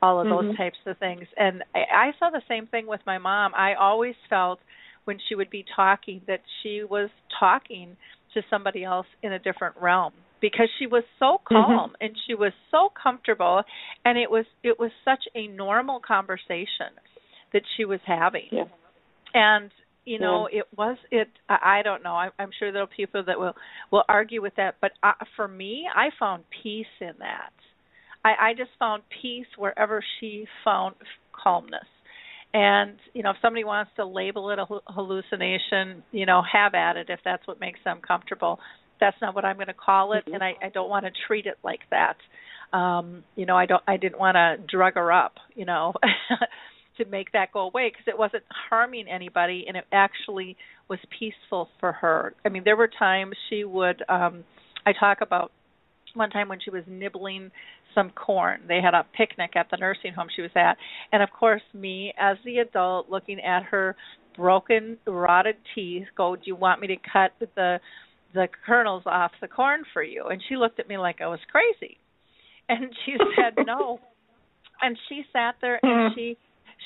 all 0.00 0.20
of 0.20 0.26
those 0.26 0.44
mm-hmm. 0.44 0.56
types 0.56 0.78
of 0.86 0.96
things 0.98 1.26
and 1.36 1.62
I, 1.74 2.08
I 2.08 2.10
saw 2.18 2.30
the 2.30 2.42
same 2.48 2.66
thing 2.66 2.86
with 2.86 3.00
my 3.06 3.18
mom 3.18 3.52
i 3.56 3.74
always 3.74 4.14
felt 4.30 4.60
when 5.04 5.18
she 5.28 5.34
would 5.34 5.50
be 5.50 5.64
talking 5.74 6.20
that 6.26 6.40
she 6.62 6.82
was 6.88 7.10
talking 7.40 7.96
to 8.34 8.42
somebody 8.50 8.84
else 8.84 9.06
in 9.22 9.32
a 9.32 9.38
different 9.38 9.74
realm 9.80 10.12
because 10.40 10.68
she 10.78 10.86
was 10.86 11.02
so 11.18 11.38
mm-hmm. 11.38 11.54
calm 11.54 11.90
mm-hmm. 11.90 12.04
and 12.04 12.16
she 12.26 12.34
was 12.34 12.52
so 12.70 12.90
comfortable 13.00 13.62
and 14.04 14.18
it 14.18 14.30
was 14.30 14.44
it 14.62 14.78
was 14.78 14.90
such 15.04 15.24
a 15.34 15.48
normal 15.48 16.00
conversation 16.00 16.92
that 17.52 17.62
she 17.76 17.84
was 17.84 18.00
having 18.06 18.48
yeah. 18.52 18.64
and 19.34 19.70
you 20.08 20.18
know 20.18 20.48
yeah. 20.50 20.60
it 20.60 20.66
was 20.76 20.96
it 21.10 21.28
i 21.48 21.80
don't 21.82 22.02
know 22.02 22.14
I, 22.14 22.30
i'm 22.38 22.50
sure 22.58 22.72
there 22.72 22.82
are 22.82 22.86
people 22.86 23.22
that 23.26 23.38
will 23.38 23.54
will 23.90 24.04
argue 24.08 24.42
with 24.42 24.54
that 24.56 24.76
but 24.80 24.92
uh, 25.02 25.12
for 25.36 25.46
me 25.46 25.86
i 25.94 26.08
found 26.18 26.44
peace 26.62 26.86
in 27.00 27.12
that 27.18 27.52
i 28.24 28.50
i 28.50 28.54
just 28.56 28.70
found 28.78 29.02
peace 29.22 29.46
wherever 29.56 30.02
she 30.18 30.46
found 30.64 30.94
calmness 31.32 31.86
and 32.54 32.96
you 33.14 33.22
know 33.22 33.30
if 33.30 33.36
somebody 33.42 33.64
wants 33.64 33.90
to 33.96 34.06
label 34.06 34.50
it 34.50 34.58
a 34.58 34.66
hallucination 34.92 36.02
you 36.12 36.26
know 36.26 36.42
have 36.50 36.74
at 36.74 36.96
it 36.96 37.10
if 37.10 37.20
that's 37.24 37.46
what 37.46 37.60
makes 37.60 37.78
them 37.84 38.00
comfortable 38.06 38.58
that's 39.00 39.16
not 39.20 39.34
what 39.34 39.44
I'm 39.44 39.56
going 39.56 39.68
to 39.68 39.74
call 39.74 40.12
it, 40.12 40.24
mm-hmm. 40.24 40.34
and 40.34 40.42
I, 40.42 40.54
I 40.62 40.68
don't 40.70 40.88
want 40.88 41.04
to 41.06 41.12
treat 41.26 41.46
it 41.46 41.58
like 41.62 41.80
that. 41.90 42.16
Um, 42.76 43.24
you 43.34 43.46
know, 43.46 43.56
I 43.56 43.66
don't. 43.66 43.82
I 43.86 43.96
didn't 43.96 44.18
want 44.18 44.34
to 44.34 44.56
drug 44.68 44.94
her 44.94 45.12
up. 45.12 45.34
You 45.54 45.64
know. 45.64 45.94
to 46.98 47.04
make 47.06 47.32
that 47.32 47.52
go 47.52 47.60
away 47.60 47.90
because 47.90 48.06
it 48.06 48.18
wasn't 48.18 48.44
harming 48.70 49.08
anybody 49.08 49.64
and 49.66 49.76
it 49.76 49.84
actually 49.92 50.56
was 50.88 50.98
peaceful 51.18 51.68
for 51.80 51.92
her. 51.92 52.34
I 52.44 52.48
mean, 52.48 52.62
there 52.64 52.76
were 52.76 52.90
times 52.98 53.34
she 53.48 53.64
would 53.64 54.02
um 54.08 54.44
I 54.86 54.92
talk 54.98 55.18
about 55.20 55.52
one 56.14 56.30
time 56.30 56.48
when 56.48 56.58
she 56.64 56.70
was 56.70 56.82
nibbling 56.86 57.50
some 57.94 58.10
corn. 58.10 58.62
They 58.66 58.80
had 58.80 58.94
a 58.94 59.04
picnic 59.16 59.52
at 59.56 59.66
the 59.70 59.76
nursing 59.76 60.12
home 60.14 60.28
she 60.34 60.42
was 60.42 60.50
at. 60.56 60.76
And 61.12 61.22
of 61.22 61.30
course, 61.30 61.62
me 61.74 62.12
as 62.18 62.36
the 62.44 62.58
adult 62.58 63.10
looking 63.10 63.40
at 63.40 63.64
her 63.64 63.96
broken 64.36 64.98
rotted 65.06 65.56
teeth 65.74 66.06
go, 66.16 66.36
"Do 66.36 66.42
you 66.44 66.56
want 66.56 66.80
me 66.80 66.86
to 66.88 66.96
cut 66.96 67.32
the 67.40 67.80
the 68.34 68.48
kernels 68.66 69.02
off 69.06 69.32
the 69.40 69.48
corn 69.48 69.84
for 69.92 70.02
you 70.02 70.26
and 70.26 70.42
she 70.48 70.56
looked 70.56 70.78
at 70.78 70.88
me 70.88 70.98
like 70.98 71.20
i 71.20 71.26
was 71.26 71.40
crazy 71.50 71.96
and 72.68 72.92
she 73.04 73.16
said 73.36 73.54
no 73.66 73.98
and 74.80 74.96
she 75.08 75.22
sat 75.32 75.56
there 75.60 75.80
and 75.82 76.12
she 76.14 76.36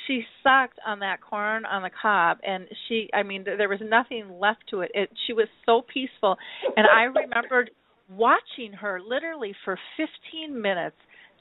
she 0.07 0.23
sucked 0.43 0.79
on 0.87 1.01
that 1.01 1.21
corn 1.21 1.65
on 1.65 1.83
the 1.83 1.91
cob 2.01 2.39
and 2.43 2.67
she 2.89 3.09
i 3.15 3.23
mean 3.23 3.45
there 3.45 3.69
was 3.69 3.81
nothing 3.83 4.39
left 4.41 4.65
to 4.71 4.81
it. 4.81 4.91
It 4.95 5.11
she 5.27 5.33
was 5.33 5.49
so 5.67 5.83
peaceful. 5.93 6.37
And 6.77 6.87
i 6.87 7.03
remembered 7.21 7.71
watching 8.11 8.73
her 8.73 9.01
literally 9.01 9.55
for 9.65 9.79
15 9.97 10.61
minutes 10.61 10.97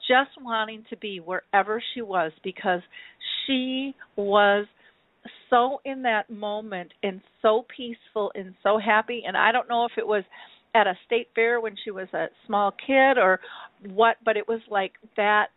just 0.08 0.30
wanting 0.40 0.84
to 0.90 0.96
be 0.96 1.20
wherever 1.20 1.82
she 1.94 2.02
was 2.02 2.32
because 2.42 2.80
she 3.46 3.94
was 4.16 4.66
so 5.48 5.80
in 5.84 6.02
that 6.02 6.28
moment 6.30 6.92
and 7.02 7.20
so 7.40 7.64
peaceful 7.74 8.32
and 8.34 8.54
so 8.62 8.78
happy. 8.78 9.22
And 9.26 9.36
I 9.36 9.52
don't 9.52 9.68
know 9.68 9.84
if 9.84 9.92
it 9.96 10.06
was 10.06 10.24
at 10.74 10.86
a 10.86 10.94
state 11.06 11.28
fair 11.34 11.60
when 11.60 11.74
she 11.84 11.90
was 11.90 12.08
a 12.14 12.26
small 12.46 12.72
kid 12.72 13.18
or 13.18 13.40
what 13.90 14.16
but 14.24 14.36
it 14.36 14.48
was 14.48 14.60
like 14.70 14.92
that 15.16 15.48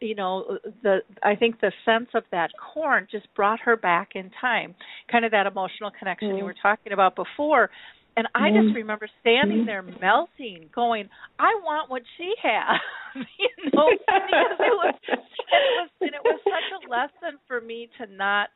you 0.00 0.14
know 0.14 0.58
the 0.82 0.98
i 1.22 1.34
think 1.34 1.60
the 1.60 1.72
sense 1.84 2.08
of 2.14 2.22
that 2.30 2.50
corn 2.72 3.06
just 3.10 3.26
brought 3.34 3.60
her 3.60 3.76
back 3.76 4.10
in 4.14 4.30
time 4.40 4.74
kind 5.10 5.24
of 5.24 5.30
that 5.30 5.46
emotional 5.46 5.90
connection 5.98 6.30
mm. 6.30 6.38
you 6.38 6.44
were 6.44 6.54
talking 6.62 6.92
about 6.92 7.14
before 7.16 7.70
and 8.16 8.26
I 8.34 8.50
just 8.50 8.74
remember 8.74 9.08
standing 9.20 9.64
there 9.64 9.82
melting, 9.82 10.68
going, 10.74 11.08
"I 11.38 11.54
want 11.62 11.90
what 11.90 12.02
she 12.18 12.34
has," 12.42 12.80
you 13.38 13.70
know, 13.72 13.88
because 13.98 14.58
it 14.58 14.76
was, 14.76 14.94
and 15.08 15.20
it 15.20 15.72
was, 15.78 15.90
and 16.00 16.10
it 16.10 16.20
was 16.24 16.40
such 16.44 16.84
a 16.84 16.90
lesson 16.90 17.38
for 17.46 17.60
me 17.60 17.88
to 17.98 18.12
not 18.12 18.48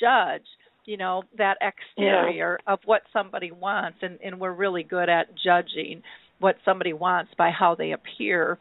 judge 0.00 0.42
you 0.86 0.96
know 0.96 1.22
that 1.38 1.56
exterior 1.60 2.58
yeah. 2.66 2.72
of 2.72 2.78
what 2.84 3.02
somebody 3.12 3.50
wants 3.50 3.98
and 4.02 4.18
and 4.22 4.38
we're 4.38 4.52
really 4.52 4.82
good 4.82 5.08
at 5.08 5.26
judging 5.42 6.02
what 6.40 6.56
somebody 6.64 6.92
wants 6.92 7.30
by 7.38 7.50
how 7.50 7.74
they 7.74 7.92
appear 7.92 8.58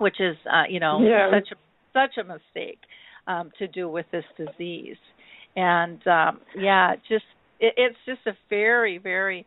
which 0.00 0.20
is 0.20 0.36
uh 0.50 0.64
you 0.68 0.80
know 0.80 1.00
yeah. 1.02 1.30
such 1.30 1.48
a 1.52 1.56
such 1.92 2.16
a 2.18 2.24
mistake 2.26 2.78
um 3.26 3.50
to 3.58 3.68
do 3.68 3.88
with 3.88 4.06
this 4.10 4.24
disease. 4.36 4.96
And 5.54 6.04
um 6.06 6.40
yeah 6.56 6.96
just 7.08 7.24
it, 7.60 7.74
it's 7.76 7.98
just 8.06 8.26
a 8.26 8.32
very 8.48 8.98
very 8.98 9.46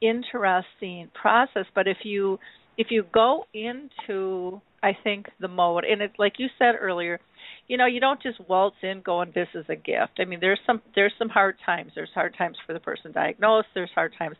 interesting 0.00 1.10
process. 1.14 1.66
But 1.74 1.86
if 1.86 1.98
you 2.04 2.38
if 2.78 2.88
you 2.90 3.04
go 3.12 3.44
into 3.52 4.60
i 4.82 4.96
think 5.04 5.26
the 5.40 5.48
mode 5.48 5.84
and 5.84 6.00
it's 6.00 6.14
like 6.18 6.34
you 6.38 6.46
said 6.58 6.74
earlier 6.80 7.20
you 7.68 7.76
know 7.76 7.84
you 7.84 8.00
don't 8.00 8.22
just 8.22 8.40
waltz 8.48 8.76
in 8.82 9.02
going 9.02 9.30
this 9.34 9.48
is 9.54 9.66
a 9.68 9.76
gift. 9.76 10.18
I 10.18 10.24
mean 10.24 10.40
there's 10.40 10.60
some 10.66 10.80
there's 10.94 11.12
some 11.18 11.28
hard 11.28 11.56
times. 11.64 11.92
There's 11.94 12.10
hard 12.14 12.34
times 12.36 12.56
for 12.66 12.72
the 12.72 12.80
person 12.80 13.12
diagnosed. 13.12 13.68
There's 13.74 13.90
hard 13.94 14.14
times 14.18 14.36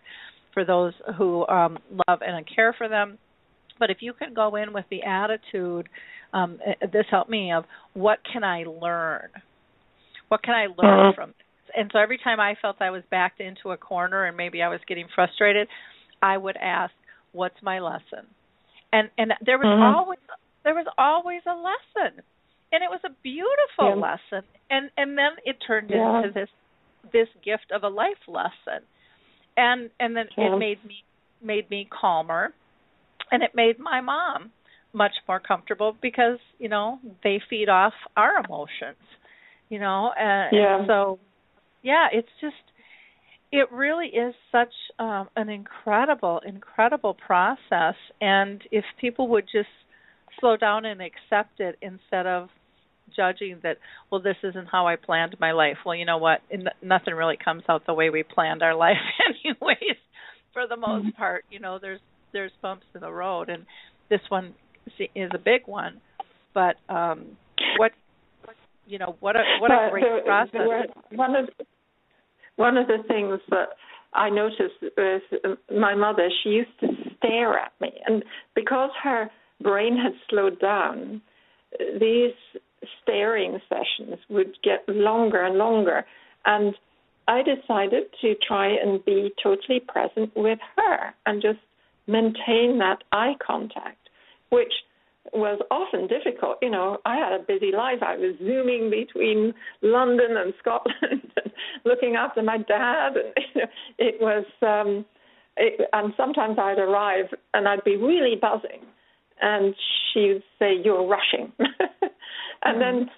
for 0.54 0.64
those 0.64 0.94
who 1.18 1.46
um 1.46 1.78
love 2.08 2.20
and 2.26 2.44
care 2.54 2.74
for 2.76 2.88
them 2.88 3.18
but 3.81 3.91
if 3.91 3.99
you 4.03 4.12
can 4.14 4.35
go 4.35 4.57
in 4.57 4.72
with 4.72 4.87
the 4.91 5.03
attitude 5.05 5.89
um 6.35 6.59
this 6.93 7.07
helped 7.11 7.31
me 7.31 7.53
of 7.53 7.64
what 7.95 8.18
can 8.33 8.45
i 8.45 8.64
learn 8.64 9.31
What 10.28 10.43
can 10.43 10.55
I 10.55 10.66
learn 10.66 11.12
Mhm. 11.12 11.14
from 11.14 11.28
this? 11.31 11.76
And 11.76 11.91
so 11.93 11.99
every 11.99 12.18
time 12.18 12.41
I 12.41 12.55
felt 12.62 12.81
I 12.81 12.91
was 12.91 13.05
backed 13.11 13.41
into 13.41 13.72
a 13.72 13.76
corner 13.78 14.26
and 14.26 14.37
maybe 14.37 14.62
I 14.62 14.68
was 14.68 14.81
getting 14.87 15.09
frustrated, 15.14 15.68
I 16.22 16.37
would 16.37 16.57
ask, 16.57 16.95
"What's 17.33 17.61
my 17.62 17.78
lesson?" 17.81 18.26
And 18.93 19.11
and 19.18 19.35
there 19.43 19.59
was 19.59 19.68
Mhm. 19.68 19.81
always 19.97 20.18
there 20.64 20.74
was 20.74 20.87
always 20.99 21.43
a 21.47 21.55
lesson. 21.55 22.22
And 22.72 22.85
it 22.85 22.91
was 22.91 23.01
a 23.05 23.11
beautiful 23.22 23.89
Yeah. 23.89 23.95
lesson. 23.97 24.45
And 24.70 24.91
and 24.97 25.18
then 25.18 25.33
it 25.45 25.57
turned 25.66 25.91
Yeah. 25.91 26.16
into 26.18 26.31
this 26.33 26.51
this 27.12 27.28
gift 27.43 27.72
of 27.72 27.85
a 27.85 27.89
life 27.89 28.28
lesson. 28.28 28.87
And 29.57 29.91
and 30.01 30.16
then 30.16 30.28
Yeah. 30.37 30.55
it 30.55 30.59
made 30.59 30.85
me 30.85 31.05
made 31.43 31.68
me 31.70 31.87
calmer 31.91 32.55
and 33.31 33.43
it 33.43 33.51
made 33.55 33.78
my 33.78 34.01
mom 34.01 34.51
much 34.93 35.12
more 35.28 35.41
comfortable 35.41 35.97
because 36.03 36.39
you 36.59 36.68
know 36.68 36.99
they 37.22 37.41
feed 37.51 37.68
off 37.68 37.93
our 38.16 38.45
emotions 38.45 38.97
you 39.68 39.78
know 39.78 40.12
and, 40.18 40.53
Yeah. 40.53 40.78
and 40.78 40.87
so 40.87 41.18
yeah 41.83 42.09
it's 42.12 42.28
just 42.41 42.55
it 43.53 43.70
really 43.72 44.07
is 44.09 44.35
such 44.53 44.72
um 44.99 45.28
an 45.37 45.49
incredible 45.49 46.41
incredible 46.47 47.14
process 47.14 47.95
and 48.20 48.62
if 48.70 48.85
people 49.01 49.28
would 49.28 49.45
just 49.53 49.68
slow 50.41 50.57
down 50.57 50.85
and 50.85 51.01
accept 51.01 51.61
it 51.61 51.76
instead 51.83 52.26
of 52.26 52.49
judging 53.14 53.59
that 53.62 53.76
well 54.11 54.20
this 54.20 54.37
isn't 54.45 54.66
how 54.70 54.87
I 54.87 54.97
planned 54.97 55.37
my 55.41 55.53
life 55.53 55.78
well 55.85 55.95
you 55.95 56.05
know 56.05 56.18
what 56.18 56.41
N- 56.53 56.64
nothing 56.83 57.14
really 57.14 57.39
comes 57.43 57.64
out 57.68 57.83
the 57.87 57.95
way 57.95 58.11
we 58.11 58.22
planned 58.22 58.62
our 58.62 58.74
life 58.87 58.97
anyways 59.28 59.99
for 60.53 60.66
the 60.68 60.76
most 60.76 61.07
Mhm. 61.07 61.14
part 61.16 61.45
you 61.51 61.61
know 61.61 61.78
there's 61.81 62.01
there's 62.33 62.53
bumps 62.62 62.87
in 62.95 63.01
the 63.01 63.12
road 63.12 63.49
and 63.49 63.66
this 64.09 64.20
one 64.28 64.55
is 65.14 65.31
a 65.35 65.39
big 65.39 65.62
one. 65.66 66.01
But 66.55 66.76
um 66.89 67.37
what 67.76 67.93
you 68.87 68.99
know 68.99 69.16
what 69.20 69.37
a 69.37 69.43
what 69.61 69.70
a 69.70 69.89
great 69.91 70.05
there- 70.05 70.22
process. 70.22 70.53
there 70.55 70.87
one 71.12 71.37
of 71.37 71.49
one 72.57 72.76
of 72.76 72.87
the 72.89 72.99
things 73.09 73.41
that 73.51 73.70
I 74.12 74.28
noticed 74.28 74.74
with 74.97 75.22
my 75.70 75.95
mother, 75.95 76.28
she 76.43 76.51
used 76.51 76.78
to 76.81 76.89
stare 77.16 77.59
at 77.59 77.72
me, 77.81 77.93
and 78.07 78.24
because 78.55 78.91
her 79.03 79.31
brain 79.62 79.97
had 79.97 80.12
slowed 80.28 80.59
down, 80.61 81.22
these 81.78 82.33
staring 83.01 83.61
sessions 83.68 84.18
would 84.28 84.59
get 84.64 84.83
longer 84.89 85.45
and 85.45 85.57
longer, 85.57 86.05
and 86.45 86.74
I 87.28 87.43
decided 87.43 88.05
to 88.22 88.35
try 88.47 88.66
and 88.68 89.05
be 89.05 89.33
totally 89.41 89.81
present 89.81 90.33
with 90.35 90.59
her 90.76 91.14
and 91.26 91.41
just 91.41 91.61
maintain 92.11 92.78
that 92.78 92.98
eye 93.12 93.34
contact, 93.44 94.08
which 94.50 94.72
was 95.32 95.61
often 95.70 96.08
difficult. 96.08 96.58
You 96.62 96.70
know, 96.70 96.98
I 97.04 97.16
had 97.16 97.32
a 97.32 97.44
busy 97.46 97.72
life. 97.72 98.02
I 98.02 98.16
was 98.16 98.34
zooming 98.38 98.90
between 98.90 99.54
London 99.82 100.36
and 100.36 100.52
Scotland, 100.58 101.30
and 101.44 101.52
looking 101.84 102.16
after 102.16 102.42
my 102.42 102.58
dad, 102.58 103.12
and 103.16 103.32
you 103.54 103.61
know, 103.62 103.68
it 103.98 104.20
was. 104.20 104.44
Um, 104.62 105.04
it, 105.56 105.88
and 105.92 106.14
sometimes 106.16 106.58
I'd 106.58 106.78
arrive 106.78 107.26
and 107.52 107.68
I'd 107.68 107.84
be 107.84 107.96
really 107.96 108.36
buzzing, 108.40 108.80
and 109.42 109.74
she'd 110.12 110.42
say, 110.58 110.74
"You're 110.82 111.06
rushing," 111.06 111.52
and 112.62 112.80
then, 112.80 113.11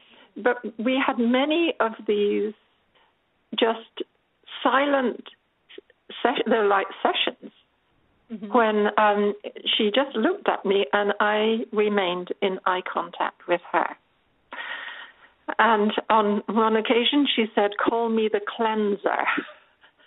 but 0.42 0.56
we 0.78 1.00
had 1.04 1.18
many 1.18 1.74
of 1.78 1.92
these 2.06 2.52
just 3.52 4.02
silent. 4.62 5.22
Ses- 6.22 6.42
they're 6.46 6.66
like 6.66 6.86
sessions 7.02 7.52
Mhm. 8.32 8.48
when 8.54 8.86
um, 8.96 9.34
she 9.76 9.90
just 9.94 10.16
looked 10.16 10.48
at 10.48 10.64
me 10.64 10.86
and 10.92 11.12
I 11.20 11.66
remained 11.70 12.32
in 12.40 12.58
eye 12.64 12.82
contact 12.90 13.46
with 13.46 13.60
her. 13.72 13.96
And 15.58 15.92
on 16.08 16.42
one 16.46 16.76
occasion, 16.76 17.26
she 17.36 17.46
said, 17.54 17.72
Call 17.76 18.08
me 18.08 18.28
the 18.32 18.40
cleanser. 18.56 19.24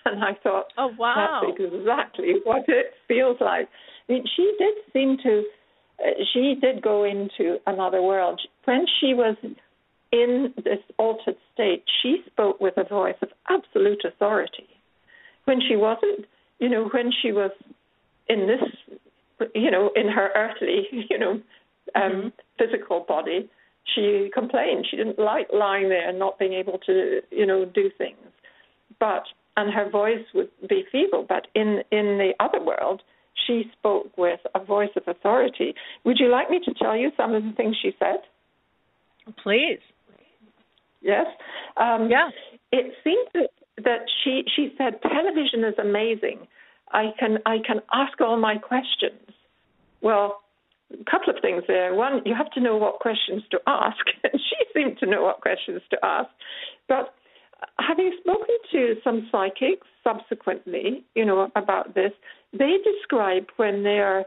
And 0.08 0.24
I 0.24 0.36
thought, 0.44 0.68
oh 0.78 0.92
wow 1.00 1.42
that's 1.42 1.60
exactly 1.60 2.36
what 2.44 2.66
it 2.68 2.94
feels 3.08 3.38
like. 3.42 3.68
I 4.08 4.14
mean, 4.14 4.24
she 4.36 4.54
did 4.60 4.76
seem 4.94 5.18
to, 5.24 5.44
uh, 6.00 6.12
she 6.32 6.54
did 6.62 6.84
go 6.84 7.06
into 7.06 7.58
another 7.66 8.04
world. 8.04 8.40
When 8.66 8.86
she 9.00 9.16
was 9.16 9.36
in 10.12 10.54
this 10.58 10.78
altered 11.00 11.38
state, 11.56 11.86
she 12.04 12.18
spoke 12.28 12.62
with 12.62 12.76
a 12.78 12.84
voice 12.84 13.16
of 13.24 13.30
absolute 13.50 14.06
authority. 14.06 14.68
When 15.46 15.60
she 15.60 15.76
wasn't, 15.76 16.28
you 16.60 16.70
know, 16.70 16.88
when 16.94 17.12
she 17.24 17.32
was 17.32 17.50
in 18.28 18.48
this, 18.48 19.50
you 19.54 19.72
know, 19.72 19.92
in 19.96 20.08
her 20.08 20.32
earthly, 20.36 20.88
you 21.10 21.18
know, 21.18 21.42
um, 21.96 22.34
physical 22.58 23.06
body, 23.08 23.50
she 23.94 24.30
complained. 24.34 24.88
She 24.90 24.98
didn't 24.98 25.20
like 25.20 25.48
lying 25.54 25.90
there 25.90 26.10
and 26.10 26.18
not 26.18 26.40
being 26.40 26.54
able 26.54 26.80
to, 26.86 27.22
you 27.32 27.46
know, 27.46 27.66
do 27.66 27.90
things. 27.98 28.18
But 29.00 29.24
and 29.58 29.74
her 29.74 29.90
voice 29.90 30.26
would 30.34 30.50
be 30.68 30.84
feeble. 30.92 31.26
But 31.28 31.48
in 31.54 31.82
in 31.92 32.18
the 32.18 32.34
other 32.40 32.64
world, 32.64 33.02
she 33.46 33.64
spoke 33.78 34.18
with 34.18 34.40
a 34.54 34.64
voice 34.64 34.90
of 34.96 35.04
authority. 35.08 35.76
Would 36.04 36.18
you 36.20 36.30
like 36.30 36.50
me 36.50 36.60
to 36.66 36.74
tell 36.74 36.96
you 36.96 37.12
some 37.16 37.34
of 37.34 37.44
the 37.44 37.52
things 37.52 37.76
she 37.82 37.92
said? 38.00 38.20
please 39.42 39.80
Yes. 41.02 41.26
Um, 41.78 42.10
yeah 42.12 42.30
it 42.72 42.94
seems 43.04 43.28
that, 43.34 43.50
that 43.84 44.02
she 44.24 44.44
she 44.56 44.74
said 44.78 45.02
television 45.02 45.64
is 45.64 45.76
amazing. 45.80 46.48
I 46.96 47.12
can 47.20 47.40
I 47.46 47.58
can 47.68 47.82
ask 47.94 48.20
all 48.22 48.38
my 48.38 48.58
questions. 48.58 49.30
Well, 50.02 50.42
a 50.94 51.12
couple 51.12 51.34
of 51.36 51.42
things 51.42 51.64
there. 51.68 51.94
One, 51.94 52.22
you 52.26 52.34
have 52.34 52.52
to 52.52 52.62
know 52.62 52.78
what 52.78 53.00
questions 53.00 53.44
to 53.52 53.60
ask, 53.68 54.06
and 54.24 54.34
she 54.50 54.58
seemed 54.74 54.98
to 55.00 55.06
know 55.06 55.24
what 55.24 55.42
questions 55.42 55.82
to 55.92 55.98
ask. 56.04 56.30
But 56.88 57.14
having 57.80 58.12
spoken 58.22 58.56
to 58.72 58.96
some 59.04 59.28
psychics 59.32 59.88
subsequently, 60.04 61.04
you 61.16 61.26
know, 61.26 61.52
about 61.56 61.96
this, 61.96 62.12
they 62.54 62.78
describe 62.84 63.48
when 63.58 63.84
they 63.84 64.00
are 64.00 64.24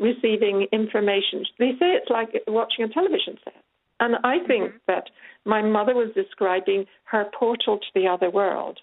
receiving 0.00 0.66
information. 0.72 1.44
They 1.58 1.72
say 1.78 1.92
it's 1.98 2.10
like 2.10 2.30
watching 2.48 2.84
a 2.84 2.88
television 2.88 3.36
set. 3.44 3.62
And 4.00 4.16
I 4.24 4.38
think 4.46 4.72
that 4.86 5.04
my 5.44 5.60
mother 5.60 5.94
was 5.94 6.10
describing 6.14 6.86
her 7.04 7.26
portal 7.38 7.78
to 7.78 7.86
the 7.94 8.06
other 8.06 8.30
world. 8.30 8.78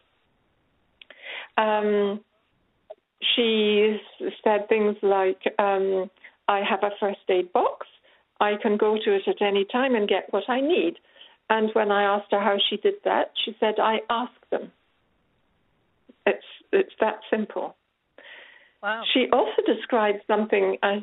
Um, 1.58 2.20
she 3.36 3.98
said 4.44 4.68
things 4.70 4.96
like, 5.02 5.42
um, 5.60 6.10
I 6.48 6.62
have 6.70 6.84
a 6.84 6.92
first 7.00 7.20
aid 7.30 7.52
box. 7.54 7.88
I 8.40 8.54
can 8.62 8.78
go 8.78 8.98
to 9.04 9.16
it 9.16 9.24
at 9.28 9.42
any 9.42 9.66
time 9.66 9.96
and 9.96 10.08
get 10.08 10.32
what 10.32 10.44
I 10.50 10.62
need. 10.62 10.96
And 11.50 11.70
when 11.74 11.92
I 11.92 12.04
asked 12.04 12.32
her 12.32 12.40
how 12.40 12.58
she 12.70 12.78
did 12.78 12.96
that, 13.04 13.32
she 13.44 13.56
said, 13.60 13.76
I 13.80 13.98
ask 14.10 14.34
them. 14.52 14.72
It's, 16.26 16.46
it's 16.72 16.94
that 17.00 17.20
simple. 17.30 17.76
wow 18.82 19.04
She 19.14 19.28
also 19.32 19.62
described 19.66 20.20
something. 20.28 20.78
Uh, 20.82 21.02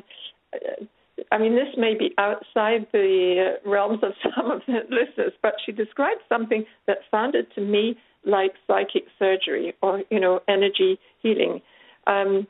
I 1.31 1.37
mean, 1.37 1.55
this 1.55 1.73
may 1.77 1.95
be 1.97 2.13
outside 2.17 2.87
the 2.91 3.55
realms 3.65 3.99
of 4.03 4.11
some 4.35 4.51
of 4.51 4.61
the 4.67 4.81
listeners, 4.89 5.33
but 5.41 5.53
she 5.65 5.71
described 5.71 6.21
something 6.29 6.65
that 6.87 6.97
sounded 7.09 7.47
to 7.55 7.61
me 7.61 7.97
like 8.25 8.51
psychic 8.67 9.03
surgery 9.19 9.75
or, 9.81 10.03
you 10.09 10.19
know, 10.19 10.41
energy 10.47 10.99
healing. 11.21 11.61
Um, 12.07 12.47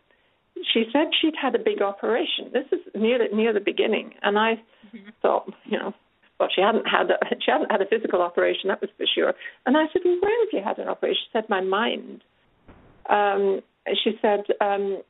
she 0.74 0.86
said 0.91 1.08
she'd 1.20 1.36
had 1.41 1.56
a 1.56 1.60
big 1.60 1.82
operation. 1.82 2.51
This 2.54 2.66
is 2.72 2.80
near 2.95 3.18
the, 3.18 3.36
near 3.36 3.54
the 3.54 3.60
beginning, 3.60 4.14
and 4.22 4.38
I 4.38 4.54
thought, 5.22 5.51
you 5.66 5.78
know, 5.78 5.93
well, 6.39 6.49
she 6.54 6.62
hadn't 6.62 6.86
had 6.86 7.10
a, 7.10 7.18
she 7.43 7.51
hadn't 7.51 7.72
had 7.72 7.82
a 7.82 7.86
physical 7.86 8.22
operation, 8.22 8.68
that 8.68 8.82
was 8.82 8.89
for 8.97 9.06
sure. 9.14 9.34
And 9.66 9.78
I 9.78 9.86
said, 9.91 10.01
well, 10.04 10.18
where 10.22 10.45
have 10.45 10.49
you 10.51 10.62
had 10.64 10.78
an 10.78 10.88
operation? 10.88 11.18
She 11.26 11.30
said, 11.32 11.49
my 11.49 11.62
mind. 11.62 12.24
Um, 13.10 13.62
she 14.04 14.18
said, 14.22 14.43
um, 14.62 15.01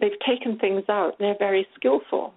they've 0.00 0.18
taken 0.26 0.58
things 0.58 0.84
out. 0.88 1.14
They're 1.18 1.36
very 1.38 1.66
skillful. 1.74 2.34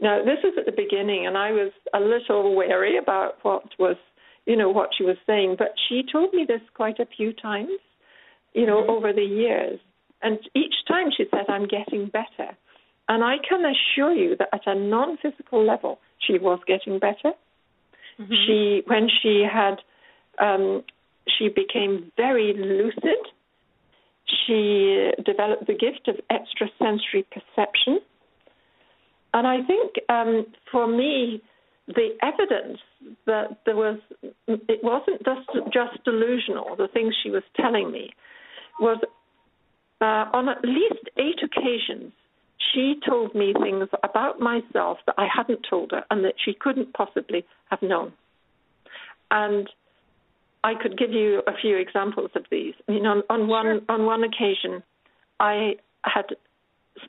Now, 0.00 0.24
this 0.24 0.38
was 0.42 0.54
at 0.58 0.66
the 0.66 0.72
beginning, 0.72 1.26
and 1.26 1.36
I 1.36 1.52
was 1.52 1.72
a 1.94 2.00
little 2.00 2.54
wary 2.54 2.98
about 2.98 3.34
what 3.42 3.64
was, 3.78 3.96
you 4.46 4.56
know, 4.56 4.70
what 4.70 4.90
she 4.96 5.04
was 5.04 5.16
saying. 5.26 5.56
But 5.58 5.74
she 5.88 6.02
told 6.10 6.32
me 6.32 6.44
this 6.46 6.60
quite 6.74 6.98
a 6.98 7.06
few 7.16 7.32
times, 7.32 7.78
you 8.52 8.66
know, 8.66 8.86
over 8.88 9.12
the 9.12 9.22
years. 9.22 9.78
And 10.24 10.38
each 10.54 10.74
time 10.88 11.10
she 11.14 11.24
said, 11.30 11.44
I'm 11.48 11.68
getting 11.68 12.06
better. 12.06 12.56
And 13.08 13.22
I 13.22 13.36
can 13.46 13.62
assure 13.62 14.14
you 14.14 14.34
that 14.38 14.48
at 14.54 14.66
a 14.66 14.74
non 14.74 15.18
physical 15.18 15.64
level, 15.64 16.00
she 16.18 16.38
was 16.38 16.58
getting 16.66 16.98
better. 16.98 17.32
She, 18.46 18.82
when 18.86 19.08
she 19.22 19.44
had, 19.44 19.76
um, 20.38 20.82
she 21.36 21.48
became 21.48 22.10
very 22.16 22.54
lucid. 22.56 23.20
She 24.46 25.10
developed 25.24 25.66
the 25.66 25.74
gift 25.74 26.08
of 26.08 26.16
extrasensory 26.30 27.26
perception. 27.30 27.98
And 29.34 29.46
I 29.46 29.58
think 29.66 29.94
um, 30.08 30.46
for 30.70 30.86
me, 30.86 31.42
the 31.88 32.10
evidence 32.22 32.78
that 33.26 33.58
there 33.66 33.76
was, 33.76 33.98
it 34.46 34.80
wasn't 34.82 35.22
just, 35.24 35.72
just 35.72 36.04
delusional, 36.04 36.76
the 36.76 36.88
things 36.88 37.14
she 37.22 37.30
was 37.30 37.42
telling 37.56 37.90
me, 37.90 38.10
was 38.80 38.98
uh, 40.04 40.24
on 40.32 40.48
at 40.48 40.62
least 40.62 41.04
eight 41.16 41.40
occasions, 41.42 42.12
she 42.72 42.96
told 43.08 43.34
me 43.34 43.54
things 43.62 43.88
about 44.02 44.38
myself 44.40 44.98
that 45.06 45.14
I 45.18 45.26
hadn't 45.34 45.66
told 45.68 45.92
her 45.92 46.02
and 46.10 46.24
that 46.24 46.34
she 46.44 46.52
couldn't 46.54 46.92
possibly 46.92 47.44
have 47.70 47.82
known. 47.82 48.12
And 49.30 49.68
I 50.62 50.74
could 50.80 50.98
give 50.98 51.12
you 51.12 51.42
a 51.46 51.52
few 51.60 51.76
examples 51.76 52.30
of 52.34 52.44
these. 52.50 52.74
I 52.88 52.92
mean, 52.92 53.06
on, 53.06 53.22
on 53.28 53.48
one 53.48 53.64
Sure. 53.66 53.80
on 53.94 54.06
one 54.06 54.22
occasion, 54.24 54.82
I 55.40 55.76
had 56.02 56.26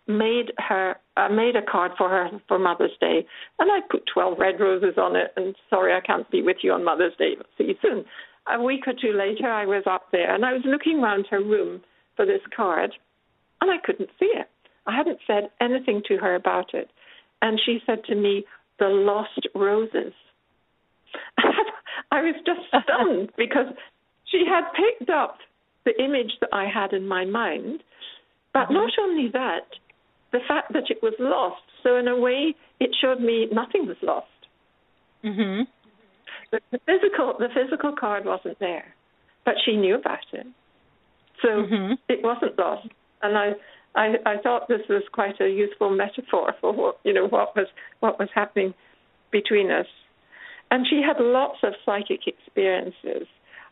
made 0.07 0.51
her 0.57 0.95
I 1.15 1.27
made 1.29 1.55
a 1.55 1.61
card 1.61 1.91
for 1.97 2.09
her 2.09 2.29
for 2.47 2.57
Mother's 2.59 2.97
Day, 2.99 3.25
and 3.59 3.67
I 3.71 3.79
put 3.91 4.03
twelve 4.13 4.39
red 4.39 4.59
roses 4.59 4.95
on 4.97 5.15
it. 5.15 5.31
And 5.37 5.55
sorry, 5.69 5.93
I 5.93 6.01
can't 6.01 6.29
be 6.31 6.41
with 6.41 6.57
you 6.63 6.71
on 6.73 6.83
Mother's 6.83 7.15
Day, 7.17 7.33
but 7.37 7.47
see 7.57 7.65
you 7.71 7.75
soon. 7.81 8.05
A 8.47 8.61
week 8.61 8.83
or 8.87 8.93
two 8.93 9.13
later, 9.13 9.49
I 9.49 9.65
was 9.65 9.83
up 9.85 10.05
there, 10.11 10.33
and 10.33 10.45
I 10.45 10.53
was 10.53 10.63
looking 10.65 10.99
around 10.99 11.27
her 11.31 11.41
room 11.41 11.81
for 12.15 12.25
this 12.25 12.41
card, 12.55 12.91
and 13.61 13.71
I 13.71 13.77
couldn't 13.83 14.09
see 14.19 14.31
it. 14.33 14.47
I 14.87 14.95
hadn't 14.95 15.19
said 15.25 15.49
anything 15.59 16.01
to 16.07 16.17
her 16.17 16.35
about 16.35 16.73
it, 16.73 16.89
and 17.41 17.59
she 17.65 17.79
said 17.85 18.03
to 18.05 18.15
me, 18.15 18.45
"The 18.79 18.87
lost 18.87 19.47
roses." 19.55 20.13
I 22.11 22.21
was 22.21 22.35
just 22.45 22.61
stunned 22.69 23.31
because 23.37 23.73
she 24.31 24.43
had 24.47 24.63
picked 24.73 25.09
up 25.09 25.39
the 25.85 25.93
image 26.03 26.31
that 26.41 26.49
I 26.51 26.65
had 26.65 26.93
in 26.93 27.07
my 27.07 27.25
mind, 27.25 27.83
but 28.53 28.71
not 28.71 28.91
only 28.99 29.29
that, 29.33 29.67
the 30.31 30.39
fact 30.47 30.73
that 30.73 30.89
it 30.89 31.01
was 31.01 31.13
lost. 31.19 31.61
So 31.83 31.97
in 31.97 32.07
a 32.07 32.17
way, 32.17 32.55
it 32.79 32.89
showed 33.01 33.21
me 33.21 33.47
nothing 33.51 33.87
was 33.87 33.97
lost. 34.01 34.27
Mhm. 35.23 35.67
The, 36.51 36.59
the 36.71 36.79
physical, 36.79 37.35
the 37.37 37.49
physical 37.49 37.93
card 37.93 38.25
wasn't 38.25 38.59
there, 38.59 38.95
but 39.45 39.55
she 39.65 39.75
knew 39.75 39.95
about 39.95 40.25
it, 40.33 40.47
so 41.41 41.47
Mhm. 41.63 41.97
it 42.09 42.23
wasn't 42.23 42.57
lost. 42.57 42.87
And 43.21 43.37
I, 43.37 43.53
I, 43.95 44.15
I 44.25 44.37
thought 44.37 44.67
this 44.67 44.87
was 44.89 45.03
quite 45.11 45.39
a 45.39 45.49
useful 45.49 45.89
metaphor 45.89 46.53
for 46.59 46.71
what 46.71 46.99
you 47.03 47.13
know 47.13 47.27
what 47.27 47.55
was 47.55 47.67
what 47.99 48.19
was 48.19 48.29
happening 48.33 48.73
between 49.31 49.71
us. 49.71 49.87
And 50.71 50.87
she 50.87 51.01
had 51.01 51.19
lots 51.19 51.59
of 51.63 51.73
psychic 51.85 52.27
experiences. 52.27 53.27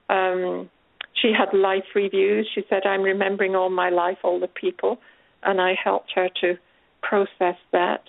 Um, 0.09 0.70
she 1.14 1.32
had 1.32 1.53
life 1.57 1.86
reviews. 1.95 2.47
She 2.53 2.64
said, 2.70 2.86
I'm 2.86 3.01
remembering 3.01 3.55
all 3.55 3.70
my 3.70 3.89
life, 3.89 4.18
all 4.24 4.39
the 4.39 4.47
people, 4.47 4.99
and 5.43 5.59
I 5.61 5.76
helped 5.82 6.11
her 6.16 6.30
to 6.41 6.57
process 7.01 7.57
that. 7.72 8.01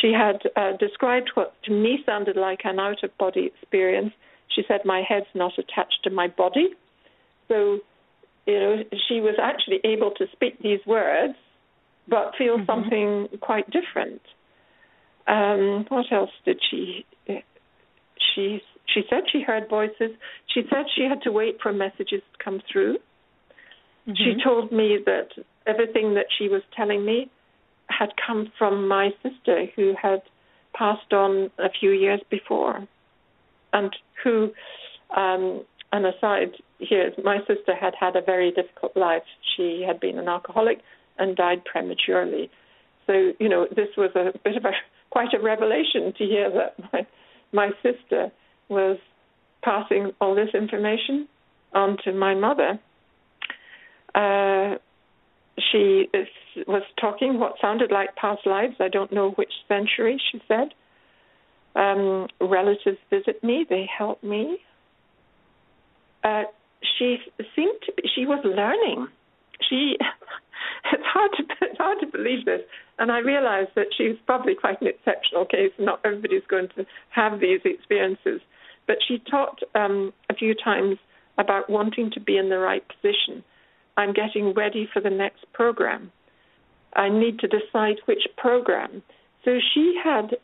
She 0.00 0.12
had 0.12 0.42
uh, 0.56 0.76
described 0.78 1.30
what 1.34 1.54
to 1.64 1.72
me 1.72 2.00
sounded 2.04 2.36
like 2.36 2.60
an 2.64 2.78
out 2.80 3.02
of 3.04 3.16
body 3.18 3.46
experience. 3.46 4.12
She 4.48 4.62
said, 4.66 4.80
My 4.84 5.02
head's 5.08 5.26
not 5.34 5.52
attached 5.58 6.00
to 6.04 6.10
my 6.10 6.28
body. 6.28 6.68
So, 7.48 7.78
you 8.46 8.58
know, 8.60 8.84
she 9.08 9.20
was 9.20 9.36
actually 9.40 9.80
able 9.84 10.10
to 10.12 10.26
speak 10.32 10.58
these 10.62 10.80
words, 10.86 11.34
but 12.08 12.34
feel 12.36 12.58
Mhm. 12.58 12.66
something 12.66 13.28
quite 13.40 13.68
different. 13.70 14.20
Um, 15.26 15.86
what 15.88 16.12
else 16.12 16.30
did 16.44 16.60
she? 16.70 17.06
She 18.34 18.62
she 18.86 19.02
said 19.08 19.24
she 19.30 19.42
heard 19.42 19.68
voices. 19.68 20.10
She 20.46 20.62
said 20.68 20.84
she 20.94 21.04
had 21.04 21.22
to 21.22 21.32
wait 21.32 21.60
for 21.62 21.72
messages 21.72 22.20
to 22.32 22.44
come 22.44 22.60
through. 22.70 22.98
She 24.14 24.34
Mhm. 24.34 24.42
told 24.44 24.70
me 24.70 24.98
that 25.06 25.30
everything 25.66 26.14
that 26.14 26.26
she 26.36 26.48
was 26.48 26.62
telling 26.76 27.04
me 27.04 27.30
had 27.88 28.10
come 28.16 28.52
from 28.58 28.86
my 28.86 29.10
sister 29.22 29.66
who 29.74 29.94
had 30.00 30.22
passed 30.74 31.12
on 31.12 31.50
a 31.58 31.70
few 31.70 31.90
years 31.90 32.20
before. 32.30 32.86
And 33.72 33.96
who, 34.22 34.52
um, 35.16 35.64
an 35.92 36.04
aside 36.04 36.54
my 37.22 37.38
sister 37.40 37.74
had 37.78 37.94
had 37.98 38.16
a 38.16 38.22
very 38.22 38.50
difficult 38.50 38.96
life. 38.96 39.22
She 39.56 39.84
had 39.86 40.00
been 40.00 40.18
an 40.18 40.28
alcoholic 40.28 40.78
and 41.18 41.36
died 41.36 41.64
prematurely. 41.64 42.50
So, 43.06 43.32
you 43.38 43.48
know, 43.48 43.66
this 43.68 43.88
was 43.96 44.10
a 44.14 44.36
bit 44.44 44.56
of 44.56 44.64
a 44.64 44.72
quite 45.10 45.32
a 45.32 45.40
revelation 45.40 46.12
to 46.18 46.24
hear 46.24 46.50
that 46.50 46.92
my, 46.92 47.06
my 47.52 47.70
sister 47.82 48.32
was 48.68 48.98
passing 49.62 50.10
all 50.20 50.34
this 50.34 50.48
information 50.54 51.28
on 51.72 51.96
to 52.04 52.12
my 52.12 52.34
mother. 52.34 52.78
Uh, 54.14 54.78
she 55.70 56.08
was 56.66 56.82
talking 57.00 57.38
what 57.38 57.54
sounded 57.60 57.90
like 57.92 58.16
past 58.16 58.46
lives. 58.46 58.74
I 58.80 58.88
don't 58.88 59.12
know 59.12 59.30
which 59.30 59.52
century, 59.68 60.20
she 60.30 60.40
said. 60.48 60.74
Um, 61.76 62.28
relatives 62.40 62.98
visit 63.10 63.42
me, 63.42 63.66
they 63.68 63.88
help 63.98 64.22
me. 64.22 64.58
Uh, 66.22 66.44
she 66.98 67.18
seemed 67.54 67.78
to 67.86 67.92
be, 67.92 68.02
she 68.14 68.26
was 68.26 68.44
learning. 68.44 69.08
She, 69.68 69.96
it's 70.92 71.02
hard 71.06 71.30
to 71.36 71.42
it's 71.62 71.78
hard 71.78 71.98
to 72.00 72.06
believe 72.06 72.44
this, 72.44 72.60
and 72.98 73.10
I 73.10 73.18
realized 73.18 73.70
that 73.76 73.88
she 73.96 74.08
was 74.08 74.18
probably 74.26 74.54
quite 74.54 74.80
an 74.80 74.88
exceptional 74.88 75.44
case. 75.44 75.72
Not 75.78 76.00
everybody's 76.04 76.46
going 76.48 76.68
to 76.76 76.86
have 77.10 77.40
these 77.40 77.60
experiences, 77.64 78.40
but 78.86 78.96
she 79.06 79.18
talked 79.30 79.64
um, 79.74 80.12
a 80.30 80.34
few 80.34 80.54
times 80.54 80.98
about 81.38 81.68
wanting 81.68 82.10
to 82.12 82.20
be 82.20 82.36
in 82.36 82.48
the 82.48 82.58
right 82.58 82.84
position. 82.88 83.42
I'm 83.96 84.12
getting 84.12 84.54
ready 84.54 84.88
for 84.92 85.00
the 85.00 85.10
next 85.10 85.44
program. 85.52 86.12
I 86.94 87.08
need 87.08 87.40
to 87.40 87.48
decide 87.48 87.96
which 88.06 88.22
program. 88.36 89.02
So 89.44 89.58
she 89.74 89.98
had 90.02 90.36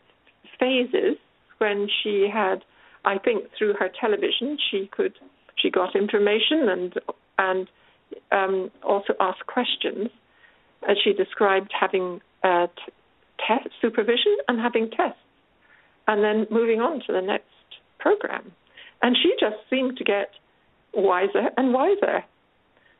phases 0.59 1.17
when 1.59 1.89
she 2.03 2.29
had, 2.33 2.65
I 3.05 3.19
think, 3.19 3.45
through 3.57 3.75
her 3.75 3.89
television, 4.01 4.59
she 4.71 4.89
could 4.93 5.15
she 5.57 5.71
got 5.71 5.95
information 5.97 6.69
and 6.69 6.95
and 7.39 7.69
um, 8.33 8.71
also 8.83 9.15
asked 9.21 9.47
questions. 9.47 10.09
As 10.89 10.97
she 11.05 11.13
described 11.13 11.71
having 11.79 12.23
uh, 12.43 12.67
t- 12.69 12.93
test 13.47 13.69
supervision 13.83 14.37
and 14.49 14.59
having 14.59 14.91
tests, 14.91 15.21
and 16.09 16.25
then 16.25 16.47
moving 16.51 16.81
on 16.81 17.01
to 17.07 17.13
the 17.13 17.21
next 17.21 17.45
program. 17.99 18.53
And 19.03 19.17
she 19.23 19.35
just 19.39 19.57
seemed 19.69 19.99
to 19.99 20.05
get 20.05 20.31
wiser 20.95 21.51
and 21.57 21.75
wiser. 21.75 22.25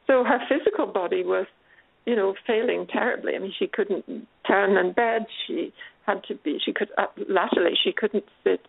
So 0.07 0.25
her 0.25 0.41
physical 0.49 0.87
body 0.87 1.25
was, 1.25 1.47
you 2.05 2.17
know, 2.17 2.35
failing 2.47 2.87
terribly. 2.87 3.35
I 3.35 3.39
mean, 3.39 3.53
she 3.59 3.67
couldn't 3.67 4.05
turn 4.47 4.77
in 4.77 4.93
bed. 4.93 5.27
She 5.47 5.73
had 6.07 6.23
to 6.25 6.35
be. 6.35 6.59
She 6.65 6.73
could 6.73 6.89
uh, 6.99 7.07
latterly 7.29 7.73
she 7.83 7.93
couldn't 7.93 8.25
sit 8.45 8.61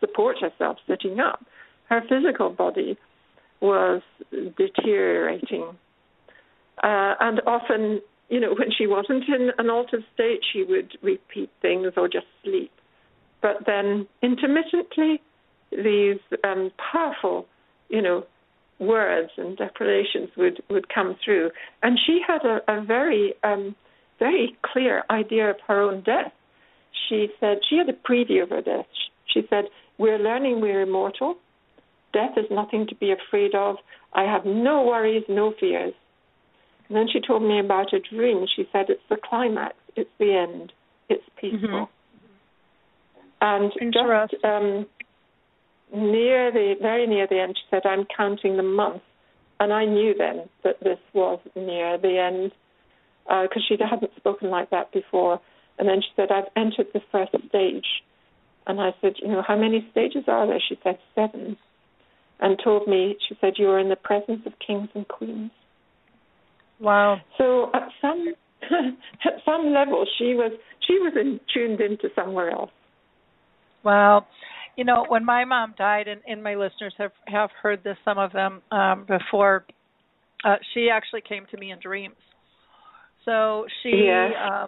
support 0.00 0.36
herself 0.40 0.78
sitting 0.86 1.20
up. 1.20 1.44
Her 1.88 2.02
physical 2.08 2.50
body 2.50 2.98
was 3.60 4.02
deteriorating, 4.56 5.76
uh, 6.82 7.14
and 7.20 7.40
often, 7.46 8.00
you 8.28 8.40
know, 8.40 8.54
when 8.58 8.70
she 8.76 8.86
wasn't 8.86 9.24
in 9.28 9.50
an 9.58 9.70
altered 9.70 10.04
state, 10.14 10.40
she 10.52 10.62
would 10.62 10.96
repeat 11.02 11.50
things 11.62 11.92
or 11.96 12.08
just 12.08 12.26
sleep. 12.44 12.72
But 13.40 13.66
then 13.66 14.06
intermittently, 14.22 15.20
these 15.70 16.20
um, 16.44 16.70
powerful, 16.92 17.46
you 17.88 18.02
know, 18.02 18.26
words 18.78 19.30
and 19.36 19.56
declarations 19.56 20.28
would, 20.36 20.62
would 20.68 20.88
come 20.92 21.16
through. 21.24 21.50
And 21.82 21.98
she 22.06 22.20
had 22.26 22.44
a, 22.44 22.60
a 22.68 22.84
very, 22.84 23.34
um, 23.42 23.74
very 24.18 24.56
clear 24.62 25.04
idea 25.10 25.50
of 25.50 25.56
her 25.66 25.80
own 25.80 26.02
death. 26.02 26.32
She 27.08 27.28
said, 27.40 27.58
she 27.68 27.76
had 27.76 27.88
a 27.88 27.92
preview 27.92 28.42
of 28.42 28.50
her 28.50 28.62
death. 28.62 28.86
She 29.32 29.42
said, 29.48 29.64
We're 29.98 30.18
learning 30.18 30.60
we're 30.60 30.82
immortal. 30.82 31.36
Death 32.16 32.38
is 32.38 32.50
nothing 32.50 32.86
to 32.88 32.94
be 32.94 33.12
afraid 33.12 33.54
of. 33.54 33.76
I 34.14 34.22
have 34.22 34.46
no 34.46 34.82
worries, 34.90 35.24
no 35.28 35.52
fears. 35.60 35.92
And 36.88 36.96
then 36.96 37.08
she 37.12 37.20
told 37.20 37.42
me 37.42 37.60
about 37.60 37.92
a 37.92 38.00
dream. 38.00 38.46
She 38.56 38.64
said, 38.72 38.86
It's 38.88 39.02
the 39.10 39.18
climax, 39.28 39.74
it's 39.96 40.14
the 40.18 40.32
end, 40.32 40.72
it's 41.10 41.28
peaceful. 41.38 41.68
Mhm. 41.68 41.88
And 43.42 43.72
just 43.92 44.44
um, 44.44 44.86
near 45.92 46.50
the 46.50 46.76
very 46.80 47.06
near 47.06 47.26
the 47.26 47.38
end, 47.38 47.54
she 47.58 47.66
said, 47.70 47.84
"I'm 47.84 48.06
counting 48.06 48.56
the 48.56 48.62
months," 48.62 49.04
and 49.60 49.74
I 49.74 49.84
knew 49.84 50.14
then 50.14 50.48
that 50.64 50.80
this 50.80 50.98
was 51.12 51.38
near 51.54 51.98
the 51.98 52.18
end 52.18 52.52
because 53.42 53.62
she 53.68 53.76
hadn't 53.78 54.16
spoken 54.16 54.48
like 54.48 54.70
that 54.70 54.90
before. 54.90 55.38
And 55.78 55.86
then 55.86 56.00
she 56.00 56.08
said, 56.16 56.32
"I've 56.32 56.50
entered 56.56 56.88
the 56.94 57.02
first 57.12 57.32
stage," 57.50 57.88
and 58.66 58.80
I 58.80 58.94
said, 59.02 59.14
"You 59.18 59.28
know, 59.28 59.42
how 59.42 59.56
many 59.56 59.86
stages 59.90 60.24
are 60.28 60.46
there?" 60.46 60.60
She 60.66 60.78
said, 60.82 60.98
seven, 61.14 61.58
and 62.40 62.58
told 62.62 62.86
me, 62.86 63.16
she 63.28 63.36
said, 63.40 63.54
"You 63.56 63.70
are 63.70 63.78
in 63.78 63.88
the 63.88 63.96
presence 63.96 64.42
of 64.46 64.52
kings 64.64 64.88
and 64.94 65.06
queens." 65.08 65.50
Wow. 66.80 67.18
So 67.38 67.70
at 67.74 67.88
some 68.00 68.34
at 69.24 69.32
some 69.44 69.72
level, 69.72 70.06
she 70.18 70.34
was 70.34 70.52
she 70.86 70.94
was 70.94 71.14
in, 71.18 71.40
tuned 71.52 71.80
into 71.80 72.08
somewhere 72.14 72.50
else. 72.50 72.70
Wow. 73.82 74.26
You 74.76 74.84
know, 74.84 75.06
when 75.08 75.24
my 75.24 75.44
mom 75.44 75.74
died, 75.78 76.06
and, 76.08 76.20
and 76.26 76.42
my 76.42 76.54
listeners 76.54 76.94
have 76.98 77.12
have 77.26 77.50
heard 77.62 77.82
this, 77.82 77.96
some 78.04 78.18
of 78.18 78.32
them 78.32 78.62
um, 78.70 79.06
before. 79.06 79.64
Uh, 80.44 80.56
she 80.74 80.90
actually 80.92 81.22
came 81.26 81.46
to 81.50 81.56
me 81.56 81.72
in 81.72 81.78
dreams. 81.80 82.14
So 83.24 83.64
she 83.82 84.04
Yes. 84.06 84.32
uh, 84.38 84.66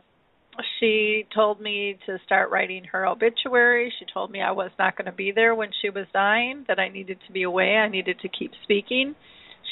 she 0.78 1.26
told 1.34 1.61
me 1.61 1.98
to 2.06 2.18
start 2.24 2.50
writing 2.50 2.84
her 2.92 3.06
obituary. 3.06 3.92
She 3.98 4.06
told 4.12 4.30
me 4.30 4.40
I 4.40 4.52
was 4.52 4.70
not 4.78 4.96
going 4.96 5.06
to 5.06 5.12
be 5.12 5.32
there 5.32 5.54
when 5.54 5.70
she 5.82 5.90
was 5.90 6.06
dying. 6.12 6.64
That 6.68 6.78
I 6.78 6.88
needed 6.88 7.18
to 7.26 7.32
be 7.32 7.42
away. 7.42 7.76
I 7.76 7.88
needed 7.88 8.18
to 8.20 8.28
keep 8.28 8.52
speaking. 8.64 9.14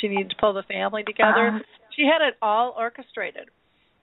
She 0.00 0.08
needed 0.08 0.30
to 0.30 0.36
pull 0.40 0.52
the 0.52 0.62
family 0.62 1.02
together. 1.04 1.50
Ah. 1.54 1.58
she 1.96 2.02
had 2.02 2.26
it 2.26 2.34
all 2.42 2.74
orchestrated. 2.78 3.48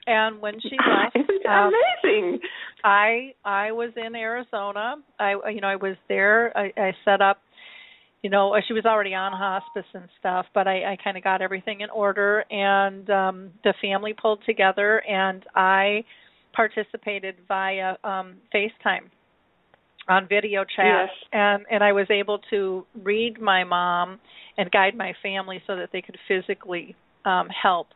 And 0.06 0.42
when 0.42 0.60
she 0.60 0.70
left, 0.88 1.16
Isn't 1.16 1.42
it 1.42 1.46
um, 1.46 1.72
amazing? 2.04 2.40
I 2.84 3.34
I 3.46 3.72
was 3.72 3.92
in 3.96 4.16
Arizona. 4.16 4.96
I 5.20 5.36
you 5.54 5.62
know 5.62 5.68
I 5.68 5.78
was 5.78 5.96
there. 6.10 6.56
I, 6.58 6.72
I 6.78 6.92
set 7.06 7.22
up 7.22 7.40
you 8.24 8.30
know, 8.30 8.56
she 8.66 8.74
was 8.74 8.86
already 8.86 9.14
on 9.14 9.34
hospice 9.34 9.90
and 9.94 10.08
stuff, 10.18 10.46
but 10.54 10.66
I, 10.66 10.94
I 10.94 10.98
kind 11.04 11.18
of 11.18 11.24
got 11.26 11.42
everything 11.42 11.82
in 11.82 11.90
order, 11.90 12.46
and 12.50 13.10
um, 13.10 13.52
the 13.66 13.74
family 13.82 14.14
pulled 14.14 14.40
together, 14.46 15.04
and 15.06 15.44
I 15.54 16.06
participated 16.54 17.36
via 17.48 17.96
um, 18.04 18.36
FaceTime 18.54 19.10
on 20.10 20.28
video 20.28 20.64
chat, 20.64 20.86
Yes. 20.86 21.10
and 21.32 21.66
and 21.72 21.84
I 21.84 21.94
was 21.94 22.08
able 22.10 22.40
to 22.50 22.86
read 23.04 23.42
my 23.42 23.64
mom 23.64 24.20
and 24.58 24.70
guide 24.72 24.96
my 24.96 25.14
family 25.22 25.62
so 25.66 25.76
that 25.76 25.90
they 25.94 26.02
could 26.02 26.18
physically 26.28 26.96
um, 27.26 27.48
help. 27.50 27.88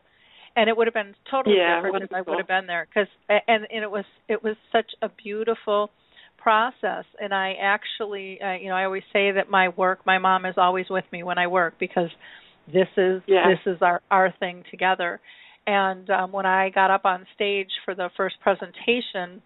And 0.56 0.68
it 0.68 0.76
would 0.76 0.86
have 0.86 0.94
been 0.94 1.14
totally 1.30 1.56
Yeah, 1.56 1.76
different 1.76 2.02
if 2.02 2.12
I 2.12 2.22
would 2.22 2.38
have 2.38 2.48
been 2.48 2.66
there, 2.66 2.86
because 2.88 3.08
and 3.28 3.66
and 3.70 3.82
it 3.84 3.90
was 3.90 4.04
it 4.28 4.42
was 4.42 4.56
such 4.72 4.90
a 5.02 5.08
beautiful 5.22 5.90
process 6.38 7.04
and 7.20 7.34
i 7.34 7.54
actually 7.60 8.40
uh, 8.40 8.52
you 8.52 8.68
know 8.68 8.74
i 8.76 8.84
always 8.84 9.02
say 9.12 9.32
that 9.32 9.50
my 9.50 9.68
work 9.70 9.98
my 10.06 10.18
mom 10.18 10.46
is 10.46 10.54
always 10.56 10.86
with 10.88 11.04
me 11.12 11.24
when 11.24 11.36
i 11.36 11.46
work 11.48 11.74
because 11.80 12.08
this 12.72 12.86
is 12.96 13.20
Yeah. 13.26 13.48
this 13.48 13.74
is 13.74 13.82
our 13.82 14.00
our 14.10 14.32
thing 14.38 14.62
together 14.70 15.20
and 15.68 16.08
um 16.10 16.32
when 16.32 16.46
i 16.46 16.70
got 16.70 16.90
up 16.90 17.04
on 17.04 17.26
stage 17.34 17.70
for 17.84 17.94
the 17.94 18.08
first 18.16 18.36
presentation 18.40 19.40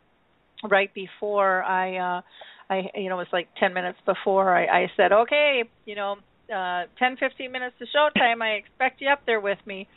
right 0.71 0.95
before 0.95 1.63
i 1.65 1.97
uh 1.97 2.23
i 2.71 2.83
you 2.95 3.09
know 3.09 3.17
it 3.17 3.27
was 3.27 3.27
like 3.33 3.49
10 3.59 3.75
minutes 3.75 3.99
before 4.07 4.57
i 4.57 4.65
i 4.83 4.87
said 4.97 5.13
okay 5.13 5.65
you 5.85 5.97
know 5.97 6.17
uh 6.55 6.85
10 6.99 7.17
15 7.19 7.51
minutes 7.51 7.75
to 7.79 7.87
showtime. 7.87 8.43
I 8.43 8.51
expect 8.51 9.01
you 9.01 9.09
up 9.09 9.21
there 9.27 9.41
with 9.41 9.59
me. 9.67 9.89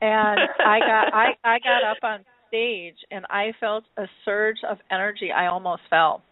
And 0.00 0.40
i 0.66 0.78
got 0.80 1.14
i 1.14 1.26
i 1.44 1.58
got 1.58 1.84
up 1.84 1.98
on 2.02 2.24
stage 2.48 2.96
and 3.10 3.24
i 3.30 3.52
felt 3.60 3.84
a 3.96 4.06
surge 4.24 4.58
of 4.68 4.78
energy. 4.90 5.30
I 5.30 5.46
almost 5.46 5.82
fell. 5.88 6.22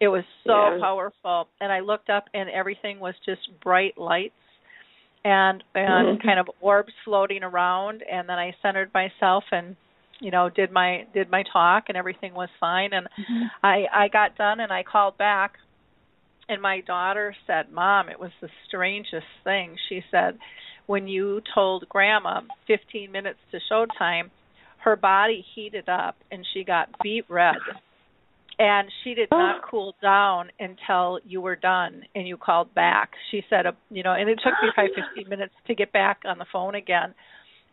It 0.00 0.08
was 0.08 0.24
so 0.46 0.52
Yeah. 0.52 0.78
powerful. 0.80 1.48
And 1.60 1.72
i 1.72 1.80
looked 1.80 2.10
up 2.10 2.24
and 2.34 2.50
everything 2.50 3.00
was 3.00 3.14
just 3.24 3.40
bright 3.62 3.96
lights 3.96 4.34
and 5.24 5.62
and 5.74 6.18
Mhm. 6.18 6.22
kind 6.22 6.38
of 6.40 6.50
orbs 6.60 6.92
floating 7.04 7.42
around 7.44 8.02
and 8.02 8.28
then 8.28 8.38
i 8.38 8.54
centered 8.62 8.92
myself 8.92 9.44
and 9.52 9.76
you 10.20 10.30
know 10.30 10.48
did 10.48 10.70
my 10.72 11.06
did 11.14 11.30
my 11.30 11.42
talk 11.52 11.84
and 11.88 11.96
everything 11.96 12.34
was 12.34 12.48
fine. 12.58 12.92
And 12.92 13.08
i 13.62 13.86
i 13.92 14.08
got 14.08 14.36
done 14.36 14.60
and 14.60 14.72
i 14.72 14.82
called 14.82 15.16
back 15.18 15.58
and 16.48 16.60
my 16.60 16.80
daughter 16.80 17.34
said 17.46 17.70
mom 17.72 18.08
it 18.08 18.18
was 18.18 18.32
the 18.40 18.48
strangest 18.66 19.26
thing. 19.44 19.76
She 19.88 20.02
said 20.10 20.38
when 20.86 21.06
you 21.06 21.40
told 21.54 21.88
grandma 21.88 22.40
15 22.66 23.10
minutes 23.12 23.38
to 23.52 23.58
showtime 23.70 24.30
her 24.78 24.96
body 24.96 25.44
heated 25.54 25.88
up 25.88 26.16
and 26.32 26.44
she 26.52 26.64
got 26.64 26.88
beet 27.02 27.24
red 27.28 27.56
and 28.58 28.88
she 29.02 29.14
did 29.14 29.28
not 29.30 29.62
cool 29.68 29.94
down 30.02 30.50
until 30.60 31.18
you 31.24 31.40
were 31.40 31.56
done 31.56 32.02
and 32.14 32.28
you 32.28 32.36
called 32.36 32.72
back 32.74 33.10
she 33.30 33.42
said 33.48 33.66
uh, 33.66 33.72
you 33.90 34.02
know 34.02 34.12
and 34.12 34.28
it 34.28 34.38
took 34.44 34.52
me 34.62 34.68
probably 34.74 34.92
15 35.14 35.28
minutes 35.28 35.54
to 35.66 35.74
get 35.74 35.90
back 35.92 36.20
on 36.26 36.38
the 36.38 36.46
phone 36.52 36.74
again 36.74 37.14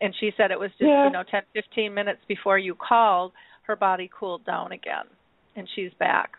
and 0.01 0.13
she 0.19 0.31
said 0.37 0.51
it 0.51 0.59
was 0.59 0.71
just 0.71 0.83
Yeah. 0.89 1.05
you 1.05 1.11
know 1.11 1.23
10 1.29 1.41
15 1.53 1.93
minutes 1.93 2.21
before 2.27 2.57
you 2.57 2.75
called 2.75 3.31
her 3.63 3.75
body 3.75 4.09
cooled 4.17 4.45
down 4.45 4.71
again 4.71 5.05
and 5.55 5.67
she's 5.75 5.91
back 5.99 6.31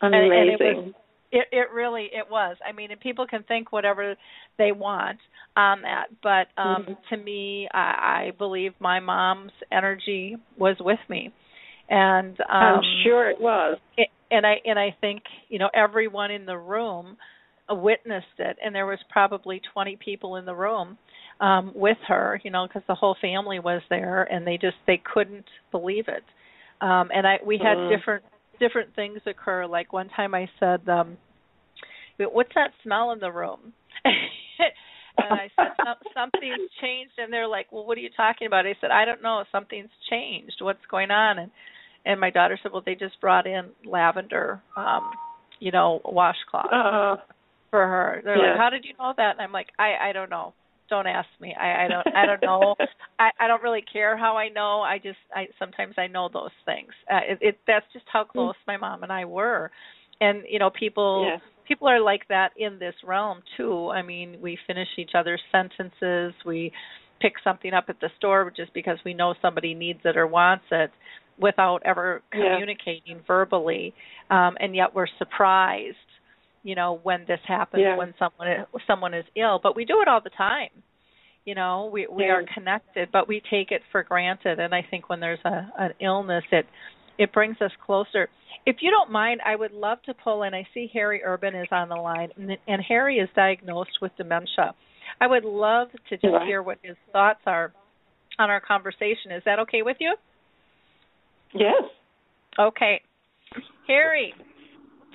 and- 0.00 0.14
and 0.14 0.24
it 0.24 0.60
Amazing. 0.60 0.84
was- 0.86 0.94
it 1.30 1.46
it 1.52 1.70
really 1.72 2.04
it 2.14 2.30
was. 2.30 2.56
I 2.66 2.72
mean, 2.72 2.90
and 2.90 2.98
people 2.98 3.26
can 3.26 3.42
think 3.42 3.70
whatever 3.70 4.16
they 4.56 4.72
want 4.72 5.18
on 5.58 5.82
that, 5.82 6.06
but 6.22 6.48
um 6.56 6.86
Mhm. 6.86 6.96
to 7.10 7.16
me, 7.18 7.68
I, 7.74 8.24
I 8.28 8.30
believe 8.38 8.72
my 8.80 8.98
mom's 8.98 9.52
energy 9.70 10.38
was 10.56 10.78
with 10.80 11.00
me, 11.10 11.30
and 11.88 12.38
um, 12.40 12.46
I'm 12.50 12.82
sure 13.04 13.30
it 13.30 13.40
was. 13.40 13.78
it, 13.96 14.08
and 14.30 14.46
I 14.46 14.56
and 14.64 14.78
I 14.78 14.94
think 15.00 15.22
you 15.48 15.58
know 15.58 15.70
everyone 15.74 16.30
in 16.30 16.46
the 16.46 16.56
room 16.56 17.16
uh, 17.70 17.74
witnessed 17.74 18.26
it, 18.38 18.56
and 18.64 18.74
there 18.74 18.86
was 18.86 18.98
probably 19.10 19.60
20 19.72 19.96
people 20.04 20.36
in 20.36 20.44
the 20.44 20.54
room 20.54 20.98
um 21.40 21.72
with 21.74 21.98
her, 22.08 22.40
you 22.44 22.50
know, 22.50 22.66
because 22.66 22.82
the 22.88 22.94
whole 22.94 23.16
family 23.20 23.58
was 23.60 23.82
there, 23.90 24.24
and 24.24 24.46
they 24.46 24.56
just 24.58 24.76
they 24.86 25.00
couldn't 25.14 25.46
believe 25.70 26.04
it. 26.08 26.24
Um 26.80 27.10
And 27.14 27.26
I 27.26 27.38
we 27.44 27.58
had 27.58 27.76
Mm. 27.78 27.88
different 27.88 28.24
different 28.60 28.94
things 28.94 29.20
occur. 29.26 29.66
Like 29.66 29.92
one 29.92 30.08
time 30.10 30.34
I 30.34 30.48
said, 30.60 30.88
um 30.88 31.16
"What's 32.18 32.54
that 32.54 32.72
smell 32.82 33.12
in 33.12 33.20
the 33.20 33.30
room?" 33.32 33.72
and 34.04 35.32
I 35.32 35.48
said, 35.56 35.72
"Some- 35.84 36.06
"Something's 36.14 36.70
changed," 36.80 37.12
and 37.18 37.32
they're 37.32 37.46
like, 37.46 37.70
"Well, 37.72 37.86
what 37.86 37.96
are 37.98 38.00
you 38.00 38.10
talking 38.16 38.46
about?" 38.46 38.66
I 38.66 38.74
said, 38.80 38.90
"I 38.90 39.04
don't 39.04 39.22
know. 39.22 39.44
Something's 39.52 39.90
changed. 40.10 40.56
What's 40.60 40.84
going 40.90 41.10
on?" 41.10 41.38
And 41.38 41.50
and 42.04 42.20
my 42.20 42.30
daughter 42.30 42.58
said, 42.62 42.72
"Well, 42.72 42.82
they 42.84 42.94
just 42.94 43.20
brought 43.20 43.46
in 43.46 43.70
lavender, 43.84 44.62
um, 44.76 45.10
you 45.60 45.70
know, 45.70 46.00
washcloth 46.04 46.72
Uh, 46.72 47.16
for 47.70 47.86
her." 47.86 48.20
They're 48.24 48.38
Yeah. 48.38 48.52
like, 48.52 48.58
"How 48.58 48.70
did 48.70 48.84
you 48.84 48.94
know 48.98 49.12
that?" 49.16 49.32
And 49.32 49.40
I'm 49.40 49.52
like, 49.52 49.68
"I 49.78 49.96
I 50.08 50.12
don't 50.12 50.30
know. 50.30 50.54
Don't 50.88 51.06
ask 51.06 51.28
me. 51.40 51.54
I 51.54 51.84
I 51.84 51.88
don't 51.88 52.06
I 52.14 52.26
don't 52.26 52.42
know. 52.42 52.74
I 53.18 53.30
I 53.40 53.46
don't 53.46 53.62
really 53.62 53.82
care 53.92 54.16
how 54.16 54.36
I 54.36 54.48
know. 54.48 54.80
I 54.80 54.98
just 54.98 55.18
I 55.34 55.48
sometimes 55.58 55.94
I 55.98 56.06
know 56.06 56.28
those 56.32 56.50
things. 56.64 56.90
Uh, 57.10 57.20
it, 57.28 57.38
it 57.40 57.58
that's 57.66 57.86
just 57.92 58.06
how 58.12 58.24
close 58.24 58.54
my 58.66 58.76
mom 58.76 59.02
and 59.02 59.12
I 59.12 59.24
were, 59.24 59.70
and 60.20 60.42
you 60.48 60.58
know 60.58 60.70
people 60.70 61.26
Yes. 61.26 61.40
people 61.66 61.88
are 61.88 62.00
like 62.00 62.26
that 62.28 62.52
in 62.56 62.78
this 62.78 62.94
realm 63.04 63.42
too. 63.56 63.90
I 63.90 64.02
mean, 64.02 64.38
we 64.40 64.58
finish 64.66 64.88
each 64.96 65.10
other's 65.14 65.42
sentences. 65.52 66.32
We 66.46 66.72
pick 67.20 67.34
something 67.44 67.74
up 67.74 67.86
at 67.88 68.00
the 68.00 68.08
store 68.16 68.50
just 68.56 68.72
because 68.72 68.96
we 69.04 69.12
know 69.12 69.34
somebody 69.42 69.74
needs 69.74 70.00
it 70.04 70.16
or 70.16 70.26
wants 70.26 70.64
it 70.70 70.90
without 71.38 71.82
ever 71.84 72.22
Yeah. 72.34 72.52
communicating 72.54 73.20
verbally. 73.26 73.94
Um 74.30 74.56
and 74.60 74.74
yet 74.74 74.94
we're 74.94 75.06
surprised, 75.18 75.96
you 76.62 76.74
know, 76.74 77.00
when 77.02 77.24
this 77.26 77.40
happens 77.46 77.82
Yeah. 77.82 77.96
when 77.96 78.14
someone 78.18 78.66
someone 78.86 79.14
is 79.14 79.24
ill, 79.36 79.58
but 79.62 79.76
we 79.76 79.84
do 79.84 80.00
it 80.02 80.08
all 80.08 80.20
the 80.20 80.30
time. 80.30 80.70
You 81.44 81.54
know, 81.54 81.86
we 81.92 82.06
we 82.06 82.24
Yeah. 82.26 82.32
are 82.32 82.42
connected, 82.54 83.10
but 83.12 83.28
we 83.28 83.40
take 83.40 83.70
it 83.72 83.82
for 83.90 84.02
granted 84.02 84.58
and 84.60 84.74
I 84.74 84.82
think 84.82 85.08
when 85.08 85.20
there's 85.20 85.44
a 85.44 85.72
an 85.78 85.94
illness 86.00 86.44
it 86.50 86.66
it 87.18 87.32
brings 87.32 87.60
us 87.60 87.72
closer. 87.84 88.28
If 88.64 88.76
you 88.80 88.90
don't 88.90 89.10
mind, 89.10 89.40
I 89.44 89.56
would 89.56 89.72
love 89.72 90.00
to 90.02 90.14
pull 90.14 90.44
in. 90.44 90.54
I 90.54 90.64
see 90.72 90.88
Harry 90.92 91.20
Urban 91.24 91.54
is 91.54 91.66
on 91.72 91.88
the 91.88 91.96
line, 91.96 92.30
and, 92.36 92.56
and 92.68 92.80
Harry 92.82 93.18
is 93.18 93.28
diagnosed 93.34 93.98
with 94.00 94.14
dementia. 94.16 94.72
I 95.20 95.26
would 95.26 95.44
love 95.44 95.88
to 96.10 96.16
just 96.16 96.44
hear 96.46 96.62
what 96.62 96.78
his 96.82 96.96
thoughts 97.12 97.40
are 97.46 97.72
on 98.38 98.50
our 98.50 98.60
conversation. 98.60 99.32
Is 99.32 99.42
that 99.46 99.58
okay 99.60 99.82
with 99.82 99.96
you? 99.98 100.14
Yes. 101.54 101.82
Okay. 102.58 103.00
Harry, 103.86 104.34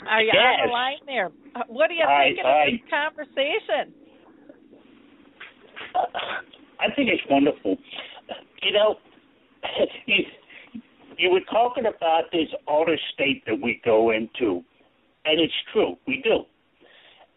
are 0.10 0.22
you 0.22 0.32
on 0.32 0.68
the 0.68 0.72
line 0.72 0.98
there? 1.06 1.32
Uh, 1.56 1.64
What 1.68 1.92
are 1.92 1.94
you 1.94 2.04
Hi, 2.06 2.30
thinking 2.30 2.44
hi. 2.46 2.66
of 2.66 2.72
this 2.72 2.90
conversation? 2.90 3.94
I 6.80 6.92
think 6.96 7.10
it's 7.10 7.24
wonderful. 7.30 7.78
You 8.62 8.72
know, 8.72 8.96
you, 10.06 10.24
you 11.18 11.30
were 11.30 11.42
talking 11.52 11.86
about 11.86 12.24
this 12.32 12.48
outer 12.70 12.98
state 13.14 13.44
that 13.46 13.60
we 13.62 13.82
go 13.86 14.12
into, 14.12 14.64
and 15.26 15.40
it's 15.40 15.54
true, 15.72 15.96
we 16.08 16.22
do. 16.24 16.44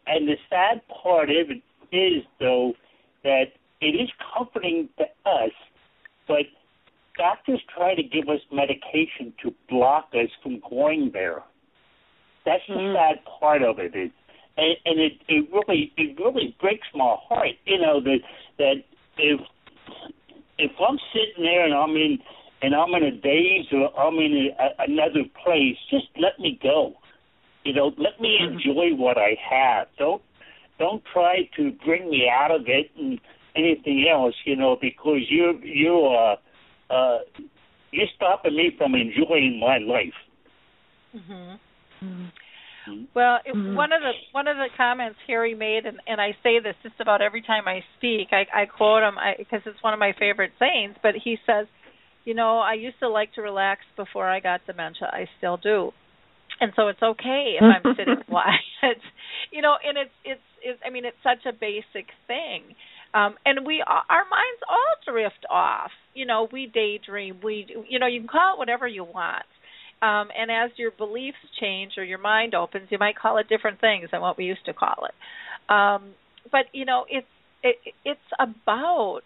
And 0.06 0.28
the 0.28 0.36
sad 0.48 0.80
part 1.02 1.30
of 1.30 1.50
it 1.50 1.62
is, 1.94 2.22
though, 2.40 2.72
that 3.24 3.44
it 3.80 3.86
is 3.86 4.08
comforting 4.34 4.88
to 4.98 5.04
us, 5.28 5.50
but 6.26 6.46
doctors 7.16 7.60
try 7.74 7.94
to 7.94 8.02
give 8.02 8.28
us 8.28 8.40
medication 8.52 9.32
to 9.42 9.54
block 9.68 10.08
us 10.14 10.30
from 10.42 10.60
going 10.68 11.10
there. 11.12 11.42
That's 12.44 12.62
the 12.68 12.74
Mm. 12.74 12.94
sad 12.94 13.24
part 13.24 13.62
of 13.62 13.78
it. 13.78 13.94
Is, 13.96 14.10
and, 14.56 14.76
and 14.84 15.00
it, 15.00 15.12
it 15.28 15.52
really 15.52 15.92
it 15.96 16.18
really 16.18 16.54
breaks 16.60 16.86
my 16.94 17.16
heart. 17.28 17.56
You 17.64 17.78
know 17.78 18.00
that 18.00 18.20
that 18.58 18.84
if 19.18 19.40
if 20.58 20.72
I'm 20.80 20.98
sitting 21.12 21.44
there 21.44 21.64
and 21.64 21.74
I'm 21.74 21.96
in 21.96 22.18
and 22.62 22.74
I'm 22.74 22.94
in 22.94 23.02
a 23.02 23.10
daze 23.10 23.66
or 23.72 23.98
I'm 23.98 24.14
in 24.18 24.50
a, 24.58 24.82
another 24.84 25.24
place, 25.44 25.76
just 25.90 26.06
let 26.18 26.38
me 26.38 26.58
go. 26.62 26.94
You 27.64 27.74
know, 27.74 27.92
let 27.98 28.20
me 28.20 28.38
enjoy 28.40 28.94
what 28.94 29.18
I 29.18 29.36
have. 29.50 29.88
Don't 29.98 30.22
don't 30.78 31.02
try 31.12 31.48
to 31.56 31.72
bring 31.84 32.08
me 32.10 32.28
out 32.30 32.50
of 32.50 32.62
it 32.68 32.90
and 32.96 33.18
anything 33.56 34.06
else. 34.10 34.34
You 34.44 34.56
know, 34.56 34.76
because 34.80 35.22
you 35.28 35.58
you 35.62 35.94
are 35.94 36.38
uh, 36.90 37.18
you're 37.92 38.06
stopping 38.16 38.56
me 38.56 38.72
from 38.76 38.94
enjoying 38.94 39.58
my 39.60 39.78
life. 39.78 40.14
Mhm. 41.14 41.58
Mhm. 42.02 43.06
Well, 43.14 43.40
it, 43.44 43.54
Mhm. 43.54 43.74
one 43.74 43.92
of 43.92 44.02
the 44.02 44.12
one 44.32 44.46
of 44.46 44.56
the 44.56 44.68
comments 44.76 45.18
Harry 45.26 45.54
made, 45.54 45.86
and, 45.86 46.00
and 46.06 46.20
I 46.20 46.36
say 46.42 46.58
this 46.60 46.76
just 46.82 47.00
about 47.00 47.20
every 47.20 47.42
time 47.42 47.66
I 47.66 47.84
speak. 47.96 48.32
I, 48.32 48.46
I 48.54 48.66
quote 48.66 49.02
him 49.02 49.18
because 49.38 49.62
it's 49.66 49.82
one 49.82 49.92
of 49.92 49.98
my 49.98 50.12
favorite 50.12 50.52
sayings. 50.58 50.96
But 51.02 51.16
he 51.16 51.38
says, 51.46 51.66
"You 52.24 52.34
know, 52.34 52.58
I 52.58 52.74
used 52.74 52.98
to 53.00 53.08
like 53.08 53.32
to 53.34 53.42
relax 53.42 53.82
before 53.96 54.28
I 54.28 54.40
got 54.40 54.66
dementia. 54.66 55.08
I 55.12 55.28
still 55.38 55.56
do, 55.56 55.92
and 56.60 56.72
so 56.76 56.88
it's 56.88 57.02
okay 57.02 57.56
if 57.60 57.62
I'm 57.62 57.82
sitting 57.96 58.22
quiet. 58.28 58.60
you 59.50 59.62
know, 59.62 59.76
and 59.84 59.98
it's 59.98 60.14
it's 60.24 60.40
it's. 60.62 60.80
I 60.86 60.90
mean, 60.90 61.04
it's 61.04 61.22
such 61.22 61.44
a 61.46 61.52
basic 61.52 62.08
thing." 62.26 62.76
Um, 63.16 63.36
and 63.46 63.66
we 63.66 63.82
our 63.86 64.24
minds 64.30 64.62
all 64.68 65.12
drift 65.12 65.46
off. 65.50 65.90
You 66.14 66.26
know, 66.26 66.48
we 66.52 66.66
daydream. 66.66 67.40
We 67.42 67.66
you 67.88 67.98
know 67.98 68.06
you 68.06 68.20
can 68.20 68.28
call 68.28 68.54
it 68.54 68.58
whatever 68.58 68.86
you 68.86 69.04
want 69.04 69.46
Um, 70.02 70.28
and 70.38 70.50
as 70.50 70.70
your 70.76 70.90
beliefs 70.90 71.38
change 71.60 71.92
or 71.98 72.04
your 72.04 72.18
mind 72.18 72.54
opens, 72.54 72.88
you 72.90 72.98
might 72.98 73.16
call 73.16 73.38
it 73.38 73.48
different 73.48 73.80
things 73.80 74.10
than 74.12 74.20
what 74.20 74.36
we 74.38 74.44
used 74.44 74.66
to 74.66 74.74
call 74.74 75.06
it. 75.08 75.14
Um, 75.72 76.14
but 76.52 76.66
you 76.72 76.84
know, 76.84 77.06
it's 77.08 77.26
it, 77.62 77.76
it's 78.04 78.20
about 78.38 79.22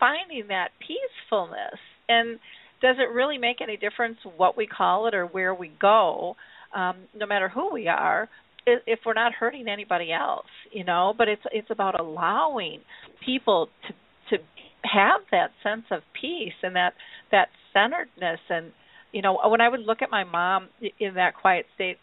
finding 0.00 0.48
that 0.48 0.68
peacefulness. 0.80 1.78
And 2.08 2.38
does 2.80 2.96
it 2.98 3.12
really 3.14 3.38
make 3.38 3.60
any 3.60 3.76
difference 3.76 4.18
what 4.36 4.56
we 4.56 4.66
call 4.66 5.08
it 5.08 5.14
or 5.14 5.26
where 5.26 5.54
we 5.54 5.72
go? 5.80 6.36
Um, 6.74 6.96
no 7.14 7.26
matter 7.26 7.48
who 7.48 7.72
we 7.72 7.88
are, 7.88 8.28
if 8.66 9.00
we're 9.04 9.14
not 9.14 9.32
hurting 9.32 9.68
anybody 9.68 10.12
else, 10.12 10.46
you 10.70 10.84
know. 10.84 11.14
But 11.16 11.28
it's 11.28 11.42
it's 11.52 11.70
about 11.70 11.98
allowing 11.98 12.80
people 13.24 13.68
to 13.88 14.36
to 14.36 14.42
have 14.84 15.20
that 15.30 15.50
sense 15.62 15.84
of 15.90 16.02
peace 16.20 16.54
and 16.62 16.76
that 16.76 16.94
that 17.30 17.48
centeredness 17.72 18.40
and 18.48 18.72
you 19.12 19.22
know 19.22 19.38
when 19.48 19.60
i 19.60 19.68
would 19.68 19.80
look 19.80 20.02
at 20.02 20.10
my 20.10 20.24
mom 20.24 20.68
in 20.98 21.14
that 21.14 21.34
quiet 21.40 21.66
state 21.74 21.98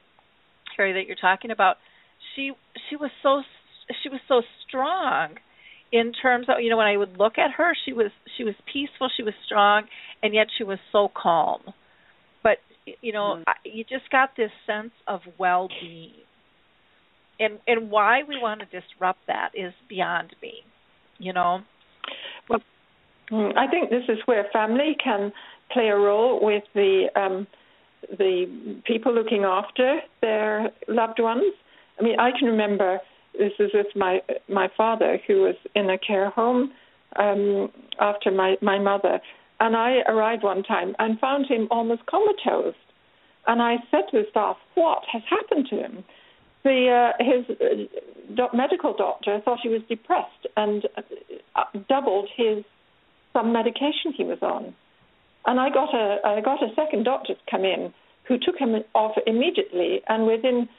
Harry 0.78 0.94
that 0.94 1.06
you're 1.06 1.18
talking 1.20 1.52
about 1.52 1.76
she 2.36 2.52
she 2.90 2.96
was 2.96 3.12
so 3.22 3.42
she 4.02 4.10
was 4.10 4.20
so 4.28 4.42
strong 4.68 5.36
in 5.92 6.14
terms 6.14 6.48
of 6.50 6.62
you 6.62 6.70
know 6.70 6.78
when 6.78 6.88
i 6.88 6.96
would 6.96 7.18
look 7.18 7.38
at 7.38 7.52
her 7.58 7.74
she 7.86 7.94
was 7.94 8.12
she 8.38 8.44
was 8.44 8.56
peaceful 8.72 9.10
she 9.16 9.24
was 9.24 9.34
strong 9.46 9.84
and 10.24 10.34
yet 10.34 10.48
she 10.58 10.64
was 10.64 10.80
so 10.92 11.10
calm 11.14 11.62
but 12.44 12.58
you 13.02 13.12
know 13.12 13.38
mm-hmm. 13.40 13.52
you 13.66 13.84
just 13.84 14.10
got 14.12 14.30
this 14.38 14.52
sense 14.66 14.92
of 15.08 15.22
well-being 15.38 16.12
and 17.40 17.60
and 17.68 17.90
why 17.92 18.22
we 18.28 18.38
want 18.42 18.62
to 18.62 18.66
disrupt 18.66 19.20
that 19.28 19.50
is 19.54 19.74
beyond 19.88 20.36
me 20.42 20.64
you 21.18 21.34
know 21.34 21.60
well 22.50 22.60
mm, 23.32 23.58
i 23.58 23.68
think 23.68 23.90
this 23.90 24.04
is 24.08 24.18
where 24.26 24.46
family 24.52 24.96
can 25.04 25.32
play 25.72 25.88
a 25.90 25.96
role 25.96 26.40
with 26.44 26.64
the 26.74 27.08
um, 27.16 27.48
the 28.18 28.82
people 28.86 29.14
looking 29.14 29.44
after 29.44 30.00
their 30.22 30.70
loved 30.88 31.20
ones. 31.20 31.54
I 32.00 32.04
mean, 32.04 32.20
I 32.20 32.32
can 32.38 32.48
remember 32.48 33.00
this 33.38 33.52
is 33.60 33.72
with 33.74 33.88
my 33.96 34.22
my 34.48 34.70
father 34.76 35.20
who 35.28 35.42
was 35.42 35.56
in 35.76 35.90
a 35.90 35.98
care 35.98 36.30
home 36.30 36.72
um, 37.18 37.70
after 38.00 38.32
my 38.32 38.56
my 38.62 38.80
mother, 38.80 39.20
and 39.60 39.76
I 39.76 40.00
arrived 40.08 40.44
one 40.44 40.64
time 40.64 40.96
and 41.00 41.20
found 41.20 41.48
him 41.48 41.68
almost 41.72 42.02
comatose, 42.06 42.76
and 43.48 43.62
I 43.62 43.76
said 43.92 44.04
to 44.12 44.22
the 44.22 44.24
staff, 44.30 44.58
"What 44.76 45.04
has 45.12 45.22
happened 45.30 45.68
to 45.70 45.76
him?" 45.78 46.04
The 46.64 47.12
uh, 47.20 47.24
his 47.24 47.58
uh, 47.58 48.34
doc- 48.36 48.54
medical 48.54 48.94
doctor 48.94 49.40
thought 49.44 49.60
he 49.64 49.70
was 49.70 49.82
depressed 49.88 50.48
and 50.58 50.86
uh, 51.56 51.64
doubled 51.88 52.30
his 52.36 52.64
some 53.34 53.54
medication 53.54 54.14
he 54.16 54.24
was 54.24 54.40
on. 54.42 54.74
And 55.46 55.60
I 55.60 55.70
got 55.70 55.94
a 55.94 56.20
I 56.26 56.42
got 56.42 56.62
a 56.62 56.74
second 56.76 57.04
doctor 57.04 57.34
to 57.34 57.42
come 57.50 57.64
in 57.64 57.94
who 58.28 58.38
took 58.38 58.58
him 58.58 58.76
off 58.94 59.16
immediately, 59.26 60.02
and 60.08 60.28
within 60.28 60.70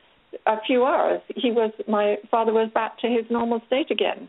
a 0.47 0.57
few 0.67 0.85
hours, 0.85 1.21
he 1.35 1.51
was 1.51 1.73
my 1.89 2.17
father 2.31 2.53
was 2.53 2.71
back 2.73 2.99
to 3.01 3.09
his 3.09 3.25
normal 3.31 3.61
state 3.67 3.91
again. 3.91 4.29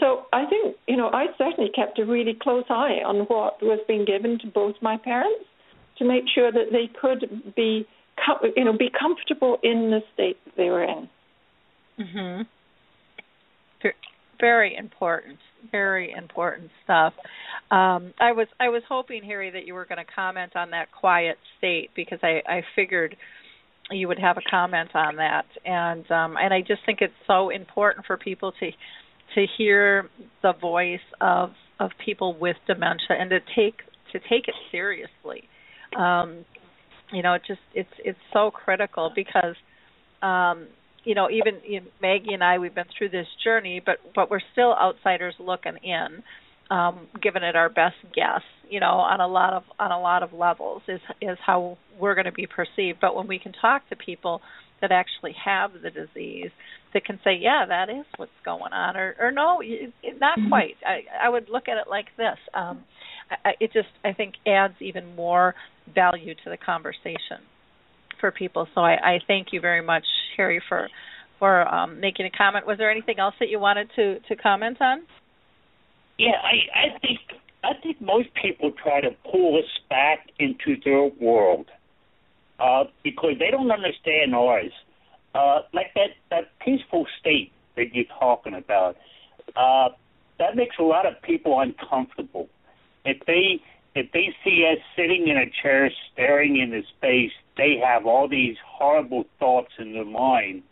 So 0.00 0.26
I 0.32 0.46
think 0.46 0.76
you 0.88 0.96
know 0.96 1.10
I 1.12 1.26
certainly 1.38 1.70
kept 1.70 1.98
a 1.98 2.04
really 2.04 2.34
close 2.34 2.64
eye 2.68 3.02
on 3.04 3.20
what 3.26 3.62
was 3.62 3.78
being 3.86 4.04
given 4.04 4.38
to 4.40 4.46
both 4.46 4.74
my 4.80 4.96
parents 4.96 5.44
to 5.98 6.04
make 6.04 6.24
sure 6.34 6.50
that 6.50 6.72
they 6.72 6.88
could 7.00 7.54
be 7.54 7.86
you 8.56 8.64
know 8.64 8.76
be 8.76 8.90
comfortable 8.98 9.58
in 9.62 9.90
the 9.90 10.00
state 10.14 10.38
that 10.44 10.54
they 10.56 10.68
were 10.68 10.84
in. 10.84 11.08
Mm-hmm. 11.98 12.42
Very 14.38 14.76
important 14.76 15.38
very 15.70 16.12
important 16.12 16.70
stuff. 16.84 17.12
Um, 17.70 18.12
I 18.20 18.32
was 18.32 18.46
I 18.60 18.68
was 18.68 18.82
hoping, 18.88 19.22
Harry, 19.24 19.50
that 19.50 19.66
you 19.66 19.74
were 19.74 19.84
going 19.84 20.04
to 20.04 20.12
comment 20.12 20.56
on 20.56 20.70
that 20.70 20.92
quiet 20.92 21.36
state 21.58 21.90
because 21.94 22.18
I, 22.22 22.42
I 22.48 22.62
figured 22.74 23.16
you 23.90 24.08
would 24.08 24.18
have 24.18 24.36
a 24.36 24.50
comment 24.50 24.90
on 24.94 25.16
that, 25.16 25.46
and 25.64 26.10
um, 26.10 26.36
and 26.40 26.52
I 26.52 26.60
just 26.60 26.84
think 26.86 27.00
it's 27.00 27.12
so 27.26 27.50
important 27.50 28.06
for 28.06 28.16
people 28.16 28.52
to 28.60 28.70
to 29.34 29.46
hear 29.58 30.08
the 30.42 30.52
voice 30.60 31.00
of 31.20 31.50
of 31.80 31.90
people 32.04 32.36
with 32.38 32.56
dementia 32.66 33.16
and 33.18 33.30
to 33.30 33.40
take 33.54 33.78
to 34.12 34.18
take 34.28 34.48
it 34.48 34.54
seriously. 34.70 35.48
Um, 35.96 36.44
you 37.12 37.22
know, 37.22 37.34
it 37.34 37.42
just 37.46 37.60
it's 37.74 37.92
it's 37.98 38.18
so 38.32 38.50
critical 38.50 39.12
because 39.14 39.54
um, 40.22 40.66
you 41.04 41.14
know, 41.14 41.30
even 41.30 41.60
you 41.64 41.80
know, 41.80 41.86
Maggie 42.02 42.32
and 42.32 42.42
I, 42.42 42.58
we've 42.58 42.74
been 42.74 42.86
through 42.98 43.10
this 43.10 43.28
journey, 43.44 43.80
but 43.84 43.98
but 44.14 44.30
we're 44.30 44.40
still 44.52 44.74
outsiders 44.74 45.34
looking 45.38 45.76
in, 45.82 46.22
um, 46.70 47.06
giving 47.22 47.42
it 47.42 47.54
our 47.54 47.68
best 47.68 47.96
guess. 48.14 48.42
You 48.68 48.80
know, 48.80 48.86
on 48.86 49.20
a 49.20 49.28
lot 49.28 49.52
of 49.52 49.62
on 49.78 49.92
a 49.92 50.00
lot 50.00 50.22
of 50.22 50.32
levels 50.32 50.82
is 50.88 51.00
is 51.22 51.38
how 51.44 51.78
we're 51.98 52.14
going 52.14 52.24
to 52.24 52.32
be 52.32 52.46
perceived. 52.46 52.98
But 53.00 53.14
when 53.14 53.28
we 53.28 53.38
can 53.38 53.52
talk 53.52 53.88
to 53.90 53.96
people 53.96 54.40
that 54.82 54.90
actually 54.90 55.34
have 55.42 55.70
the 55.80 55.90
disease, 55.90 56.50
that 56.92 57.04
can 57.04 57.20
say, 57.22 57.38
yeah, 57.40 57.64
that 57.66 57.88
is 57.88 58.04
what's 58.16 58.32
going 58.44 58.72
on, 58.72 58.96
or 58.96 59.14
or 59.20 59.30
no, 59.30 59.62
not 60.18 60.38
mm-hmm. 60.38 60.48
quite. 60.48 60.76
I 60.84 61.04
I 61.24 61.28
would 61.28 61.48
look 61.48 61.68
at 61.68 61.76
it 61.76 61.88
like 61.88 62.06
this. 62.16 62.38
Um, 62.52 62.82
I, 63.44 63.52
it 63.60 63.72
just 63.72 63.88
I 64.04 64.12
think 64.12 64.34
adds 64.44 64.74
even 64.80 65.14
more 65.14 65.54
value 65.94 66.34
to 66.34 66.50
the 66.50 66.56
conversation 66.56 67.40
for 68.20 68.30
people. 68.30 68.66
So 68.74 68.80
I, 68.80 68.94
I 68.94 69.18
thank 69.26 69.48
you 69.52 69.60
very 69.60 69.82
much, 69.82 70.04
Harry, 70.36 70.62
for 70.68 70.88
for 71.38 71.68
um, 71.72 72.00
making 72.00 72.26
a 72.26 72.30
comment. 72.30 72.66
Was 72.66 72.78
there 72.78 72.90
anything 72.90 73.18
else 73.18 73.34
that 73.40 73.48
you 73.48 73.58
wanted 73.58 73.90
to 73.96 74.20
to 74.20 74.36
comment 74.36 74.78
on? 74.80 75.02
Yeah, 76.18 76.32
I 76.42 76.86
I 76.86 76.98
think 76.98 77.20
I 77.62 77.72
think 77.82 78.00
most 78.00 78.28
people 78.40 78.72
try 78.72 79.00
to 79.00 79.10
pull 79.30 79.58
us 79.58 79.70
back 79.90 80.28
into 80.38 80.80
their 80.84 81.10
world 81.20 81.66
uh, 82.58 82.84
because 83.02 83.34
they 83.38 83.50
don't 83.50 83.70
understand 83.70 84.34
ours. 84.34 84.72
Uh, 85.34 85.60
like 85.74 85.92
that 85.94 86.10
that 86.30 86.44
peaceful 86.64 87.06
state 87.20 87.52
that 87.76 87.94
you're 87.94 88.06
talking 88.18 88.54
about, 88.54 88.96
uh, 89.54 89.90
that 90.38 90.56
makes 90.56 90.76
a 90.78 90.82
lot 90.82 91.06
of 91.06 91.20
people 91.22 91.60
uncomfortable. 91.60 92.48
If 93.04 93.24
they 93.26 93.60
if 93.96 94.12
they 94.12 94.34
see 94.44 94.68
us 94.70 94.78
sitting 94.94 95.28
in 95.28 95.38
a 95.38 95.50
chair 95.62 95.90
staring 96.12 96.58
into 96.58 96.82
space, 96.96 97.32
they 97.56 97.80
have 97.82 98.04
all 98.04 98.28
these 98.28 98.56
horrible 98.64 99.24
thoughts 99.38 99.72
in 99.78 99.94
their 99.94 100.04
mind, 100.04 100.62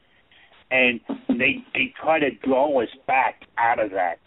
and 0.71 1.01
they 1.29 1.65
they 1.73 1.93
try 2.01 2.19
to 2.19 2.31
draw 2.31 2.83
us 2.83 2.91
back 3.07 3.45
out 3.57 3.79
of 3.79 3.91
that. 3.93 4.19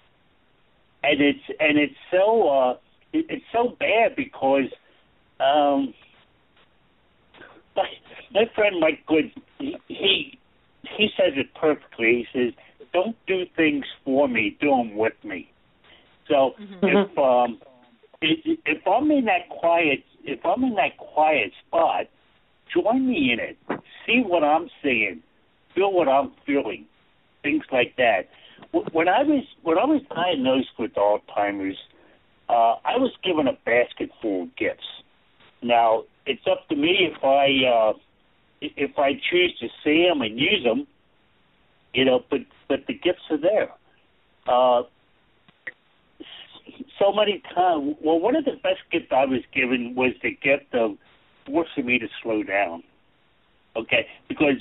And 1.04 1.22
it's 1.22 1.44
and 1.60 1.78
it's 1.78 1.96
so 2.10 2.50
uh, 2.50 2.72
it, 3.14 3.28
it's 3.30 3.46
so 3.54 3.76
bad 3.80 4.16
because 4.16 4.70
um, 5.40 5.94
my 7.76 7.88
my 8.32 8.50
friend 8.56 8.80
Mike 8.80 9.06
Good 9.06 9.32
he 9.60 10.40
he 10.98 11.10
says 11.16 11.34
it 11.36 11.54
perfectly. 11.54 12.28
He 12.34 12.40
says, 12.40 12.54
"Don't 12.94 13.16
do 13.28 13.46
things 13.56 13.86
for 14.04 14.28
me; 14.28 14.58
do 14.60 14.70
them 14.70 14.96
with 14.98 15.24
me." 15.24 15.52
So 16.28 16.56
mm-hmm. 16.60 16.86
if 16.86 17.18
um, 17.18 17.60
if 18.22 18.88
I'm 18.88 19.12
in 19.12 19.26
that 19.26 19.50
quiet, 19.50 20.04
if 20.24 20.40
I'm 20.46 20.64
in 20.64 20.76
that 20.76 20.98
quiet 20.98 21.52
spot, 21.68 22.06
join 22.74 23.08
me 23.08 23.32
in 23.32 23.40
it. 23.40 23.58
See 24.06 24.22
what 24.26 24.44
I'm 24.44 24.70
seeing, 24.84 25.22
feel 25.76 25.92
what 25.92 26.08
I'm 26.08 26.32
feeling, 26.46 26.86
things 27.44 27.64
like 27.72 27.96
that. 27.98 28.30
When 28.72 29.08
I 29.08 29.24
was 29.24 29.44
when 29.64 29.78
I 29.78 29.86
was 29.86 30.02
diagnosed 30.14 30.70
with 30.80 30.92
Alzheimer's, 30.96 31.78
uh, 32.50 32.76
I 32.84 32.98
was 32.98 33.12
given 33.24 33.48
a 33.48 33.54
basket 33.66 34.10
full 34.22 34.44
of 34.44 34.56
gifts. 34.56 34.88
Now 35.62 36.04
it's 36.26 36.46
up 36.50 36.68
to 36.70 36.76
me 36.76 37.12
if 37.12 37.24
I 37.24 37.68
uh, 37.68 37.94
if 38.62 38.98
I 38.98 39.12
choose 39.30 39.56
to 39.60 39.68
see 39.84 40.08
them 40.10 40.22
and 40.22 40.40
use 40.40 40.64
them, 40.64 40.88
you 41.94 42.04
know. 42.04 42.22
But 42.30 42.42
but 42.68 42.80
the 42.88 42.94
gifts 42.94 43.22
are 43.30 43.38
there. 43.38 43.70
Uh, 44.48 44.84
so 47.00 47.12
many 47.12 47.42
times. 47.54 47.96
Well, 48.02 48.20
one 48.20 48.36
of 48.36 48.46
the 48.46 48.54
best 48.64 48.82
gifts 48.92 49.12
I 49.12 49.26
was 49.26 49.42
given 49.54 49.96
was 49.96 50.14
the 50.22 50.32
gift 50.32 50.74
of 50.74 50.98
forcing 51.46 51.86
me 51.86 52.00
to 52.00 52.08
slow 52.22 52.44
down. 52.44 52.84
Okay, 53.76 54.08
because 54.28 54.56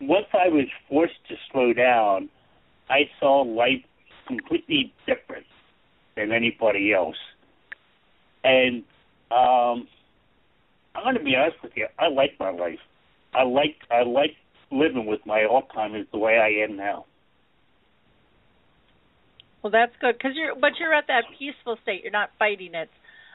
once 0.00 0.26
I 0.32 0.48
was 0.48 0.66
forced 0.88 1.26
to 1.28 1.34
slow 1.50 1.72
down, 1.72 2.28
I 2.88 3.10
saw 3.20 3.42
life 3.42 3.84
completely 4.26 4.92
different 5.06 5.46
than 6.16 6.32
anybody 6.32 6.92
else. 6.92 7.16
And 8.44 8.82
um, 9.30 9.86
I'm 10.94 11.04
going 11.04 11.16
to 11.16 11.22
be 11.22 11.36
honest 11.36 11.62
with 11.62 11.72
you. 11.76 11.86
I 11.98 12.08
like 12.08 12.32
my 12.40 12.50
life. 12.50 12.80
I 13.34 13.44
like 13.44 13.76
I 13.90 14.02
like 14.02 14.36
living 14.70 15.06
with 15.06 15.20
my 15.26 15.40
Alzheimer's 15.40 16.06
the 16.12 16.18
way 16.18 16.38
I 16.38 16.64
am 16.64 16.76
now. 16.76 17.06
Well, 19.62 19.70
that's 19.70 19.92
good 20.00 20.16
because 20.18 20.32
you're, 20.34 20.54
but 20.54 20.72
you're 20.80 20.94
at 20.94 21.04
that 21.08 21.24
peaceful 21.38 21.76
state. 21.82 22.02
You're 22.02 22.12
not 22.12 22.30
fighting 22.38 22.74
it. 22.74 22.90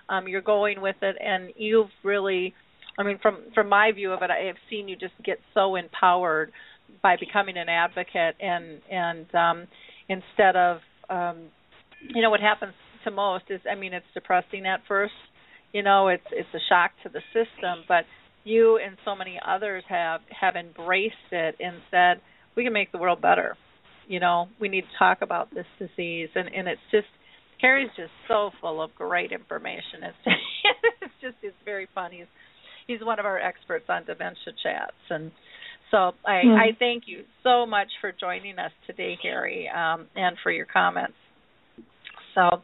Um, 0.09 0.27
you're 0.27 0.41
going 0.41 0.81
with 0.81 0.95
it, 1.01 1.15
and 1.19 1.51
you've 1.57 1.89
really, 2.03 2.53
I 2.97 3.03
mean, 3.03 3.19
from 3.21 3.39
from 3.53 3.69
my 3.69 3.91
view 3.93 4.11
of 4.11 4.21
it, 4.21 4.29
I 4.31 4.47
have 4.47 4.55
seen 4.69 4.87
you 4.87 4.95
just 4.95 5.13
get 5.25 5.39
so 5.53 5.75
empowered 5.75 6.51
by 7.01 7.15
becoming 7.19 7.57
an 7.57 7.69
advocate, 7.69 8.35
and 8.41 8.81
and 8.91 9.35
um, 9.35 9.67
instead 10.09 10.55
of, 10.55 10.79
um, 11.09 11.47
you 12.13 12.21
know, 12.21 12.29
what 12.29 12.39
happens 12.39 12.73
to 13.03 13.11
most 13.11 13.45
is, 13.49 13.61
I 13.69 13.75
mean, 13.75 13.93
it's 13.93 14.05
depressing 14.13 14.65
at 14.65 14.81
first. 14.87 15.13
You 15.73 15.83
know, 15.83 16.07
it's 16.07 16.23
it's 16.31 16.49
a 16.53 16.59
shock 16.69 16.91
to 17.03 17.09
the 17.09 17.21
system, 17.33 17.83
but 17.87 18.05
you 18.43 18.79
and 18.85 18.97
so 19.03 19.15
many 19.15 19.39
others 19.45 19.83
have 19.89 20.21
have 20.29 20.55
embraced 20.55 21.15
it 21.31 21.55
and 21.59 21.77
said 21.91 22.21
we 22.55 22.63
can 22.63 22.73
make 22.73 22.91
the 22.91 22.97
world 22.97 23.21
better. 23.21 23.55
You 24.07 24.19
know, 24.19 24.47
we 24.59 24.69
need 24.69 24.81
to 24.81 24.97
talk 24.97 25.19
about 25.21 25.53
this 25.53 25.65
disease, 25.79 26.29
and 26.35 26.49
and 26.53 26.67
it's 26.67 26.81
just 26.91 27.07
Harry's 27.61 27.89
just 27.95 28.11
so 28.27 28.51
full 28.61 28.81
of 28.81 28.93
great 28.95 29.31
information. 29.31 30.03
It's 30.03 30.17
it's 31.01 31.13
just 31.21 31.35
it's 31.41 31.55
very 31.65 31.87
fun. 31.93 32.11
He's 32.11 32.27
he's 32.87 32.99
one 33.01 33.19
of 33.19 33.25
our 33.25 33.39
experts 33.39 33.85
on 33.89 34.05
dementia 34.05 34.53
chats, 34.63 34.93
and 35.09 35.31
so 35.91 36.13
I 36.25 36.41
Hmm. 36.43 36.55
I 36.55 36.67
thank 36.79 37.03
you 37.07 37.23
so 37.43 37.65
much 37.65 37.87
for 38.01 38.11
joining 38.11 38.59
us 38.59 38.71
today, 38.85 39.17
Harry, 39.23 39.69
um, 39.69 40.07
and 40.15 40.37
for 40.43 40.51
your 40.51 40.65
comments. 40.65 41.15
So, 42.35 42.61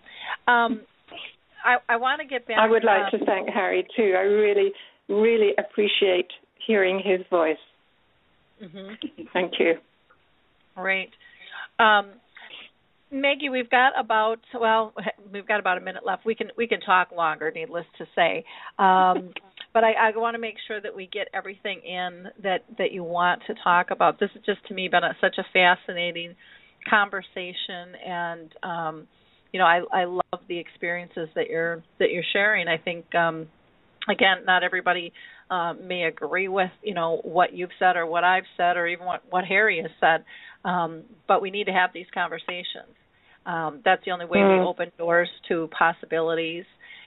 um, 0.48 0.82
I 1.66 1.78
I 1.90 1.98
want 1.98 2.22
to 2.22 2.28
get 2.28 2.48
back. 2.48 2.58
I 2.60 2.68
would 2.68 2.84
like 2.84 3.14
um, 3.14 3.20
to 3.20 3.26
thank 3.26 3.50
Harry 3.50 3.86
too. 3.96 4.14
I 4.16 4.22
really, 4.22 4.72
really 5.10 5.52
appreciate 5.58 6.28
hearing 6.68 7.02
his 7.04 7.26
voice. 7.30 7.58
mhm. 8.62 8.96
Thank 9.34 9.54
you. 9.60 9.76
Great. 10.76 11.10
Um, 11.80 12.12
Maggie, 13.14 13.50
we've 13.50 13.70
got 13.70 13.94
about 13.98 14.40
well, 14.60 14.94
we've 15.32 15.48
got 15.48 15.60
about 15.60 15.78
a 15.78 15.82
minute 15.82 16.06
left. 16.06 16.26
We 16.26 16.36
can 16.36 16.48
we 16.58 16.68
can 16.68 16.82
talk 16.82 17.12
longer, 17.16 17.52
needless 17.54 17.86
to 18.00 18.06
say. 18.16 18.44
Um, 18.80 19.34
but 19.74 19.84
I, 19.84 19.94
I 20.10 20.18
want 20.18 20.36
to 20.36 20.40
make 20.40 20.56
sure 20.68 20.82
that 20.82 20.96
we 20.96 21.08
get 21.12 21.28
everything 21.34 21.82
in 21.86 22.26
that 22.44 22.66
that 22.78 22.92
you 22.92 23.04
want 23.04 23.42
to 23.48 23.54
talk 23.64 23.92
about. 23.92 24.20
This 24.20 24.30
has 24.34 24.44
just 24.46 24.66
to 24.68 24.74
me 24.74 24.88
been 24.88 25.04
a, 25.04 25.16
such 25.22 25.36
a 25.38 25.46
fascinating 25.54 26.36
conversation, 26.90 27.96
and 28.06 28.54
um, 28.64 29.08
you 29.52 29.60
know 29.60 29.66
I 29.66 29.82
I 29.94 30.06
love 30.06 30.42
the 30.48 30.58
experiences 30.58 31.30
that 31.36 31.50
you're 31.50 31.84
that 32.00 32.10
you're 32.10 32.24
sharing. 32.34 32.68
I 32.68 32.78
think 32.78 33.14
um, 33.14 33.48
again, 34.10 34.46
not 34.46 34.64
everybody 34.64 35.14
um, 35.50 35.88
may 35.88 36.04
agree 36.04 36.48
with 36.48 36.72
you 36.84 36.94
know 36.94 37.22
what 37.24 37.54
you've 37.54 37.72
said 37.80 37.96
or 37.96 38.06
what 38.06 38.24
I've 38.24 38.46
said 38.58 38.78
or 38.78 38.88
even 38.88 39.06
what 39.06 39.22
what 39.30 39.46
Harry 39.46 39.82
has 39.82 39.92
said, 40.00 40.26
um, 40.66 41.04
but 41.28 41.42
we 41.42 41.52
need 41.52 41.66
to 41.66 41.74
have 41.74 41.92
these 41.94 42.06
conversations. 42.14 42.96
Um, 43.46 43.82
that's 43.84 44.04
the 44.06 44.12
only 44.12 44.26
way 44.26 44.40
we 44.46 44.56
Mm. 44.56 44.66
open 44.66 44.92
doors 44.98 45.30
to 45.50 45.68
possibilities 45.78 46.66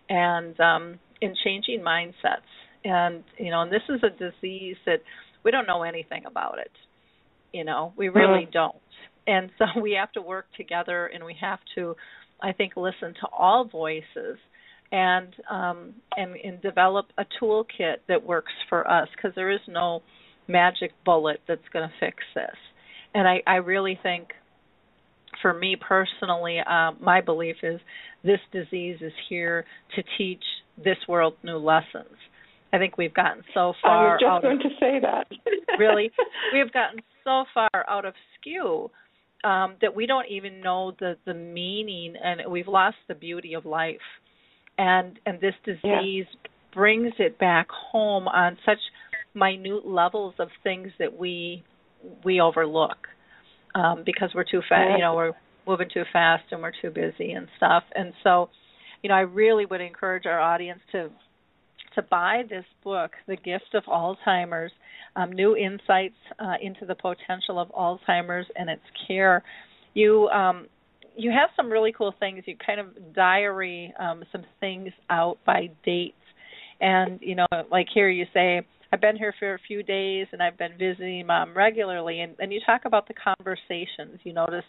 and 0.09 0.59
um, 0.61 0.99
in 1.21 1.35
changing 1.45 1.81
mindsets. 1.81 2.51
And 2.85 3.25
you 3.39 3.51
know, 3.51 3.63
and 3.63 3.73
this 3.73 3.83
is 3.89 4.03
a 4.03 4.11
disease 4.11 4.77
that 4.85 5.01
we 5.45 5.51
don't 5.51 5.67
know 5.67 5.83
anything 5.83 6.27
about 6.27 6.59
it. 6.59 6.73
You 7.53 7.65
know, 7.65 7.93
we 7.97 8.09
really 8.11 8.47
Mm. 8.47 8.53
don't. 8.53 8.77
And 9.27 9.51
so 9.59 9.65
we 9.81 9.93
have 9.93 10.13
to 10.13 10.23
work 10.23 10.47
together, 10.57 11.07
and 11.07 11.25
we 11.25 11.35
have 11.41 11.59
to, 11.75 11.97
I 12.43 12.53
think, 12.53 12.77
listen 12.77 13.15
to 13.15 13.27
all 13.33 13.65
voices 13.65 14.39
and 14.93 15.35
um, 15.51 15.95
and, 16.17 16.37
and 16.37 16.61
develop 16.63 17.07
a 17.19 17.25
toolkit 17.41 17.97
that 18.09 18.23
works 18.23 18.53
for 18.69 18.89
us 18.89 19.09
because 19.17 19.35
there 19.35 19.51
is 19.51 19.61
no 19.67 20.03
magic 20.49 20.93
bullet 21.05 21.41
that's 21.49 21.69
going 21.73 21.89
to 21.89 21.95
fix 21.99 22.19
this. 22.35 22.57
And 23.17 23.27
I, 23.27 23.43
I 23.47 23.57
really 23.57 23.99
think, 24.03 24.29
for 25.41 25.55
me 25.55 25.75
personally, 25.75 26.59
uh, 26.59 26.93
my 27.01 27.23
belief 27.23 27.57
is 27.63 27.81
this 28.23 28.41
disease 28.53 28.99
is 29.01 29.13
here 29.31 29.65
to 29.95 30.03
teach 30.19 30.43
this 30.77 30.99
world 31.09 31.33
new 31.43 31.57
lessons. 31.57 32.15
I 32.75 32.79
think 32.79 32.99
we've 32.99 33.15
gotten 33.15 33.43
so 33.55 33.71
I 33.71 33.73
far 33.83 34.09
was 34.11 34.21
just 34.21 34.29
out 34.29 34.43
going 34.43 34.57
of 34.57 34.63
to 34.65 34.69
say 34.79 35.01
that. 35.01 35.29
really 35.79 36.11
we've 36.53 36.71
gotten 36.73 37.01
so 37.25 37.45
far 37.55 37.71
out 37.89 38.05
of 38.05 38.13
skew 38.39 38.91
um, 39.45 39.77
that 39.81 39.95
we 39.95 40.05
don't 40.07 40.27
even 40.29 40.61
know 40.61 40.93
the 41.01 41.17
the 41.25 41.33
meaning 41.33 42.17
and 42.23 42.41
we've 42.51 42.69
lost 42.69 42.97
the 43.09 43.15
beauty 43.15 43.55
of 43.55 43.65
life 43.65 43.97
and 44.77 45.19
and 45.25 45.41
this 45.41 45.55
disease 45.65 46.27
brings 46.75 47.15
it 47.19 47.39
back 47.39 47.69
home 47.71 48.29
on 48.29 48.59
such 48.67 48.79
minute 49.35 49.87
levels 49.87 50.35
of 50.39 50.49
things 50.63 50.89
that 50.99 51.17
we 51.17 51.65
we 52.25 52.41
overlook 52.41 53.09
um, 53.75 54.03
because 54.05 54.31
we're 54.35 54.45
too 54.45 54.63
fast 54.69 54.93
you 54.97 55.03
know 55.03 55.15
we're 55.15 55.33
moving 55.67 55.89
too 55.93 56.05
fast 56.13 56.45
and 56.51 56.63
we're 56.63 56.73
too 56.83 56.91
busy 56.91 57.33
and 57.33 57.49
stuff 57.57 57.83
and 57.95 58.13
so 58.23 58.49
you 59.03 59.09
know 59.09 59.15
I 59.15 59.21
really 59.21 59.67
would 59.67 59.81
encourage 59.81 60.27
our 60.27 60.41
audience 60.41 60.81
to 60.93 61.11
to 61.97 62.03
buy 62.03 62.43
this 62.49 62.65
book, 62.85 63.13
The 63.27 63.37
Gift 63.37 63.75
of 63.75 63.85
Alzheimer's, 63.85 64.71
um, 65.17 65.33
New 65.33 65.57
Insights 65.57 66.15
uh, 66.39 66.55
into 66.63 66.87
the 66.87 66.95
Potential 66.95 67.59
of 67.59 67.69
Alzheimer's 67.71 68.47
and 68.55 68.71
Its 68.71 68.83
Care. 69.09 69.43
You 69.95 70.29
um, 70.29 70.67
you 71.17 71.31
have 71.31 71.49
some 71.57 71.71
really 71.71 71.93
cool 71.97 72.15
things. 72.21 72.45
You 72.47 72.55
kind 72.65 72.79
of 72.79 73.15
diary 73.15 73.93
um, 73.99 74.23
some 74.31 74.45
things 74.61 74.91
out 75.09 75.39
by 75.47 75.71
dates, 75.85 76.15
and 76.81 77.19
you 77.23 77.35
know, 77.35 77.47
like 77.71 77.87
here 77.93 78.11
you 78.11 78.27
say, 78.35 78.61
I've 78.97 79.03
been 79.03 79.17
here 79.17 79.35
for 79.39 79.53
a 79.53 79.59
few 79.69 79.83
days 79.83 80.27
and 80.33 80.43
I've 80.43 80.57
been 80.57 80.73
visiting 80.79 81.27
mom 81.27 81.55
regularly, 81.55 82.21
and, 82.21 82.35
and 82.39 82.51
you 82.51 82.61
talk 82.65 82.87
about 82.87 83.07
the 83.07 83.13
conversations. 83.13 84.19
You 84.25 84.33
noticed 84.33 84.65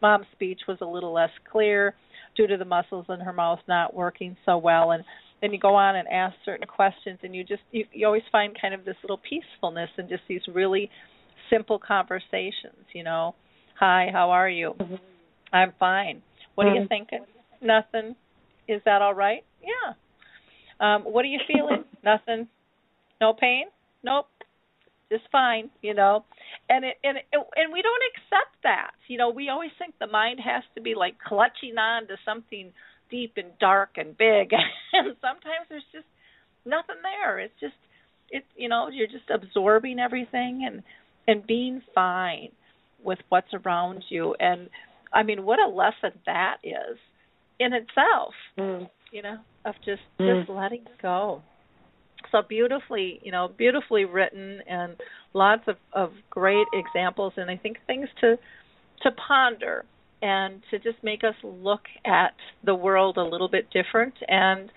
mom's 0.00 0.24
speech 0.32 0.60
was 0.66 0.78
a 0.80 0.86
little 0.86 1.12
less 1.12 1.28
clear 1.52 1.94
due 2.38 2.46
to 2.46 2.56
the 2.56 2.64
muscles 2.64 3.04
in 3.10 3.20
her 3.20 3.34
mouth 3.34 3.58
not 3.68 3.92
working 3.92 4.34
so 4.46 4.56
well, 4.56 4.92
and 4.92 5.04
then 5.42 5.52
you 5.52 5.58
go 5.58 5.74
on 5.74 5.96
and 5.96 6.08
ask 6.08 6.34
certain 6.42 6.66
questions 6.66 7.18
and 7.22 7.34
you 7.34 7.44
just 7.44 7.60
you, 7.70 7.84
you 7.92 8.06
always 8.06 8.22
find 8.32 8.56
kind 8.58 8.72
of 8.72 8.82
this 8.86 8.96
little 9.02 9.20
peacefulness 9.28 9.90
and 9.98 10.08
just 10.08 10.22
these 10.26 10.40
really 10.54 10.88
simple 11.50 11.78
conversations 11.78 12.80
you 12.94 13.04
know. 13.04 13.34
Hi 13.78 14.06
how 14.10 14.30
are 14.30 14.48
you? 14.48 14.72
I'm 15.52 15.74
fine. 15.78 16.22
What 16.54 16.66
are 16.66 16.72
you 16.74 16.80
Mhm. 16.80 16.88
thinking? 16.88 17.26
Nothing. 17.60 18.16
Is 18.68 18.80
that 18.86 19.02
all 19.02 19.12
right? 19.12 19.44
Yeah. 19.62 19.92
Um 20.80 21.02
what 21.02 21.26
are 21.26 21.28
you 21.28 21.40
feeling? 21.46 21.84
Nothing 22.02 22.48
no 23.20 23.32
pain? 23.32 23.66
Nope. 24.02 24.26
Just 25.10 25.24
fine 25.30 25.70
you 25.82 25.94
know? 25.94 26.24
And 26.68 26.84
it 26.84 26.96
and 27.04 27.16
it, 27.18 27.24
and 27.32 27.72
we 27.72 27.82
don't 27.82 28.02
accept 28.14 28.62
that. 28.62 28.92
You 29.08 29.18
know 29.18 29.30
we 29.30 29.48
always 29.48 29.70
think 29.78 29.94
the 29.98 30.06
mind 30.06 30.40
has 30.44 30.62
to 30.74 30.80
be 30.80 30.94
like 30.94 31.16
clutching 31.18 31.78
on 31.78 32.06
to 32.08 32.16
something 32.24 32.72
deep 33.10 33.34
and 33.36 33.50
dark 33.60 33.90
and 33.96 34.16
big. 34.16 34.50
And 34.92 35.14
sometimes 35.20 35.66
there's 35.68 35.84
just 35.92 36.06
nothing 36.64 36.96
there. 37.02 37.38
It's 37.38 37.54
just 37.60 37.74
it's 38.30 38.46
you 38.56 38.68
know 38.68 38.88
you're 38.88 39.06
just 39.06 39.30
absorbing 39.32 39.98
everything 39.98 40.64
and 40.66 40.82
and 41.28 41.46
being 41.46 41.82
fine 41.94 42.50
with 43.04 43.18
what's 43.28 43.52
around 43.54 44.04
you. 44.08 44.34
And 44.40 44.68
i 45.12 45.22
mean 45.22 45.44
what 45.44 45.60
a 45.60 45.68
lesson 45.68 46.18
that 46.26 46.56
is 46.64 46.98
in 47.60 47.72
itself 47.72 48.34
Mm. 48.58 48.90
you 49.12 49.22
know 49.22 49.38
of 49.64 49.74
just 49.84 50.02
Mm. 50.18 50.40
just 50.40 50.50
letting 50.50 50.84
go 51.00 51.42
so 52.32 52.42
beautifully 52.48 53.20
you 53.22 53.32
know 53.32 53.48
beautifully 53.56 54.04
written 54.04 54.60
and 54.68 54.96
lots 55.34 55.62
of 55.66 55.76
of 55.92 56.12
great 56.30 56.66
examples 56.72 57.32
and 57.36 57.50
i 57.50 57.56
think 57.56 57.76
things 57.86 58.08
to 58.20 58.36
to 59.02 59.10
ponder 59.12 59.84
and 60.22 60.62
to 60.70 60.78
just 60.78 61.02
make 61.02 61.22
us 61.24 61.34
look 61.42 61.82
at 62.04 62.34
the 62.64 62.74
world 62.74 63.18
a 63.18 63.22
little 63.22 63.48
bit 63.48 63.68
different. 63.70 64.14
And 64.28 64.70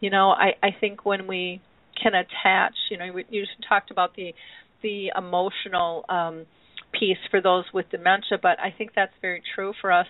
you 0.00 0.10
know 0.10 0.30
i 0.30 0.52
i 0.62 0.68
think 0.78 1.04
when 1.04 1.26
we 1.26 1.60
can 2.02 2.12
attach 2.14 2.74
you 2.90 2.98
know 2.98 3.06
you 3.30 3.44
talked 3.68 3.90
about 3.90 4.14
the 4.14 4.34
the 4.82 5.10
emotional 5.16 6.04
um 6.08 6.44
piece 6.92 7.18
for 7.30 7.40
those 7.40 7.64
with 7.72 7.88
dementia 7.90 8.38
but 8.40 8.60
i 8.60 8.70
think 8.76 8.90
that's 8.94 9.12
very 9.22 9.42
true 9.54 9.72
for 9.80 9.90
us 9.90 10.06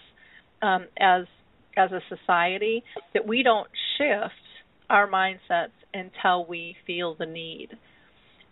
um 0.63 0.87
as 0.99 1.25
as 1.77 1.91
a 1.93 2.01
society 2.09 2.83
that 3.15 3.27
we 3.27 3.43
don't 3.43 3.69
shift 3.97 4.35
our 4.91 5.09
mindsets 5.09 5.71
until 5.95 6.47
we 6.47 6.77
feel 6.87 7.15
the 7.15 7.27
need 7.27 7.69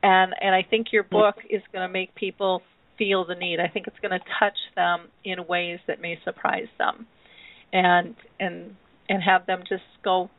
and 0.02 0.34
and 0.40 0.54
i 0.54 0.62
think 0.62 0.88
your 0.92 1.02
book 1.04 1.36
is 1.50 1.62
going 1.72 1.86
to 1.86 1.92
make 1.92 2.14
people 2.14 2.62
feel 2.98 3.24
the 3.24 3.34
need. 3.34 3.60
I 3.60 3.68
think 3.68 3.86
it's 3.86 3.98
going 4.00 4.18
to 4.18 4.24
touch 4.38 4.56
them 4.76 5.08
in 5.24 5.46
ways 5.46 5.78
that 5.86 6.00
may 6.00 6.18
surprise 6.24 6.68
them, 6.78 7.06
and 7.72 8.14
and 8.40 8.76
and 9.08 9.22
have 9.22 9.46
them 9.46 9.62
just 9.68 9.82
go, 10.02 10.30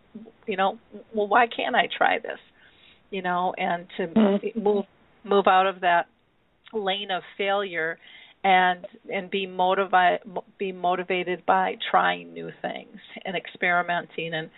you 0.48 0.58
know, 0.58 0.78
well, 1.14 1.28
why 1.28 1.48
can't 1.48 1.76
I 1.76 1.88
try 1.96 2.20
this, 2.20 2.40
you 3.12 3.22
know, 3.22 3.54
and 3.58 3.88
to 3.98 4.08
Mhm. 4.08 4.56
move 4.56 4.86
move 5.24 5.48
out 5.48 5.68
of 5.68 5.82
that 5.82 6.08
lane 6.74 7.12
of 7.12 7.24
failure 7.38 7.98
and 8.44 8.86
and 9.12 9.30
be 9.30 9.46
motivated 9.46 10.22
be 10.58 10.72
motivated 10.72 11.46
by 11.46 11.78
trying 11.90 12.34
new 12.34 12.52
things 12.62 13.00
and 13.26 13.36
experimenting 13.36 14.34
and 14.34 14.50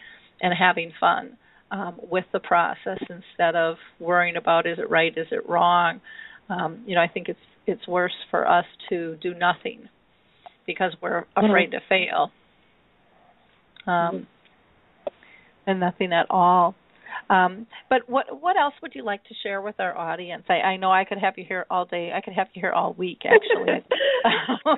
and 0.41 0.53
having 0.57 0.91
fun 0.99 1.37
um, 1.71 1.99
with 2.09 2.25
the 2.31 2.39
process 2.39 2.99
instead 3.09 3.55
of 3.55 3.75
worrying 3.99 4.35
about 4.37 4.65
is 4.65 4.77
it 4.79 4.89
right 4.89 5.17
is 5.17 5.27
it 5.31 5.47
wrong 5.49 5.99
um, 6.49 6.83
you 6.85 6.95
know 6.95 7.01
I 7.01 7.07
think 7.07 7.29
it's 7.29 7.39
it's 7.65 7.87
worse 7.87 8.15
for 8.31 8.47
us 8.47 8.65
to 8.89 9.17
do 9.21 9.33
nothing 9.33 9.89
because 10.65 10.95
we're 11.01 11.25
afraid 11.35 11.71
to 11.71 11.79
fail 11.89 12.31
um, 13.85 14.27
and 15.65 15.79
nothing 15.79 16.13
at 16.13 16.27
all 16.29 16.75
um, 17.29 17.67
but 17.89 18.07
what 18.07 18.41
what 18.41 18.57
else 18.57 18.73
would 18.81 18.93
you 18.95 19.03
like 19.03 19.23
to 19.25 19.33
share 19.43 19.61
with 19.61 19.75
our 19.79 19.97
audience? 19.97 20.43
I, 20.49 20.53
I 20.53 20.77
know 20.77 20.91
I 20.91 21.03
could 21.03 21.17
have 21.17 21.33
you 21.37 21.43
here 21.47 21.65
all 21.69 21.85
day. 21.85 22.11
I 22.15 22.21
could 22.21 22.33
have 22.33 22.47
you 22.53 22.61
here 22.61 22.71
all 22.71 22.93
week, 22.93 23.19
actually. 23.25 23.83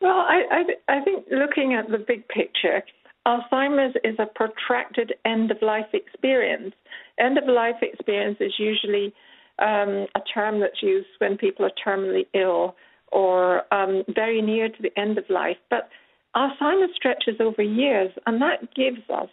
well, 0.00 0.18
I, 0.18 0.42
I 0.50 0.96
I 0.96 1.04
think 1.04 1.26
looking 1.30 1.74
at 1.74 1.90
the 1.90 1.98
big 1.98 2.28
picture, 2.28 2.82
Alzheimer's 3.26 3.96
is 4.04 4.14
a 4.18 4.26
protracted 4.26 5.14
end 5.24 5.50
of 5.50 5.58
life 5.60 5.92
experience. 5.92 6.74
End 7.18 7.36
of 7.36 7.44
life 7.48 7.76
experience 7.82 8.36
is 8.40 8.52
usually 8.58 9.12
um, 9.58 10.06
a 10.14 10.20
term 10.32 10.60
that's 10.60 10.82
used 10.82 11.08
when 11.18 11.36
people 11.36 11.66
are 11.66 11.72
terminally 11.84 12.26
ill 12.34 12.76
or 13.10 13.62
um, 13.74 14.04
very 14.14 14.40
near 14.40 14.68
to 14.68 14.82
the 14.82 14.96
end 14.98 15.18
of 15.18 15.24
life. 15.28 15.56
But 15.70 15.88
Alzheimer's 16.36 16.94
stretches 16.94 17.40
over 17.40 17.62
years, 17.62 18.12
and 18.26 18.40
that 18.42 18.74
gives 18.74 19.08
us 19.12 19.28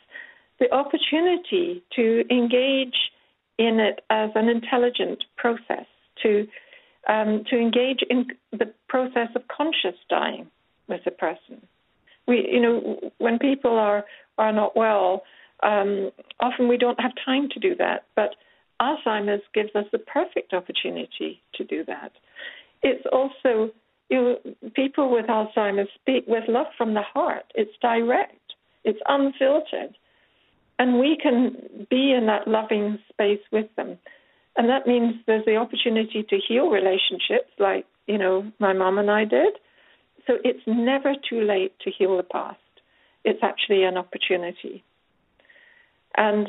the 0.60 0.72
opportunity 0.74 1.84
to 1.96 2.24
engage 2.32 2.96
in 3.60 3.80
it 3.80 4.04
as 4.10 4.32
an 4.36 4.50
intelligent 4.50 5.24
process, 5.38 5.86
to 6.24 6.48
um, 7.08 7.44
to 7.50 7.58
engage 7.58 8.00
in 8.10 8.28
the 8.54 8.74
process 8.88 9.28
of 9.36 9.42
conscious 9.50 10.00
dying 10.10 10.48
with 10.88 11.02
a 11.06 11.12
person. 11.12 11.62
We, 12.28 12.48
you 12.52 12.62
know, 12.62 13.12
when 13.18 13.40
people 13.40 13.78
are 13.78 14.06
are 14.38 14.52
not 14.52 14.76
well, 14.76 15.24
um, 15.62 16.12
often 16.40 16.68
we 16.68 16.78
don't 16.78 17.00
have 17.00 17.12
time 17.26 17.50
to 17.50 17.60
do 17.60 17.76
that. 17.76 18.06
But 18.16 18.36
Alzheimer's 18.82 19.44
gives 19.54 19.70
us 19.76 19.86
the 19.92 20.00
perfect 20.00 20.54
opportunity 20.54 21.42
to 21.56 21.64
do 21.64 21.84
that. 21.86 22.12
It's 22.82 23.06
also, 23.12 23.72
you 24.10 24.18
know, 24.18 24.38
people 24.76 25.12
with 25.12 25.28
Alzheimer's 25.28 25.90
speak 26.02 26.26
with 26.28 26.44
love 26.48 26.68
from 26.78 26.94
the 26.94 27.02
heart. 27.02 27.46
It's 27.56 27.72
direct, 27.82 28.54
it's 28.84 29.00
unfiltered. 29.08 29.96
And 30.80 31.00
we 31.00 31.18
can 31.22 31.86
be 31.90 32.12
in 32.12 32.26
that 32.26 32.48
loving 32.48 32.98
space 33.10 33.40
with 33.52 33.68
them. 33.76 33.98
And 34.58 34.70
that 34.70 34.88
means 34.88 35.16
there's 35.26 35.46
the 35.46 35.56
opportunity 35.56 36.24
to 36.30 36.38
heal 36.48 36.70
relationships 36.70 37.52
like, 37.60 37.86
you 38.08 38.18
know, 38.18 38.52
my 38.60 38.74
mom 38.74 38.98
and 38.98 39.10
I 39.10 39.26
did. 39.26 39.54
So 40.28 40.36
it's 40.44 40.64
never 40.66 41.14
too 41.30 41.42
late 41.42 41.74
to 41.82 41.92
heal 41.92 42.18
the 42.18 42.24
past. 42.24 42.60
It's 43.26 43.40
actually 43.42 43.84
an 43.84 43.98
opportunity. 43.98 44.84
And 46.16 46.48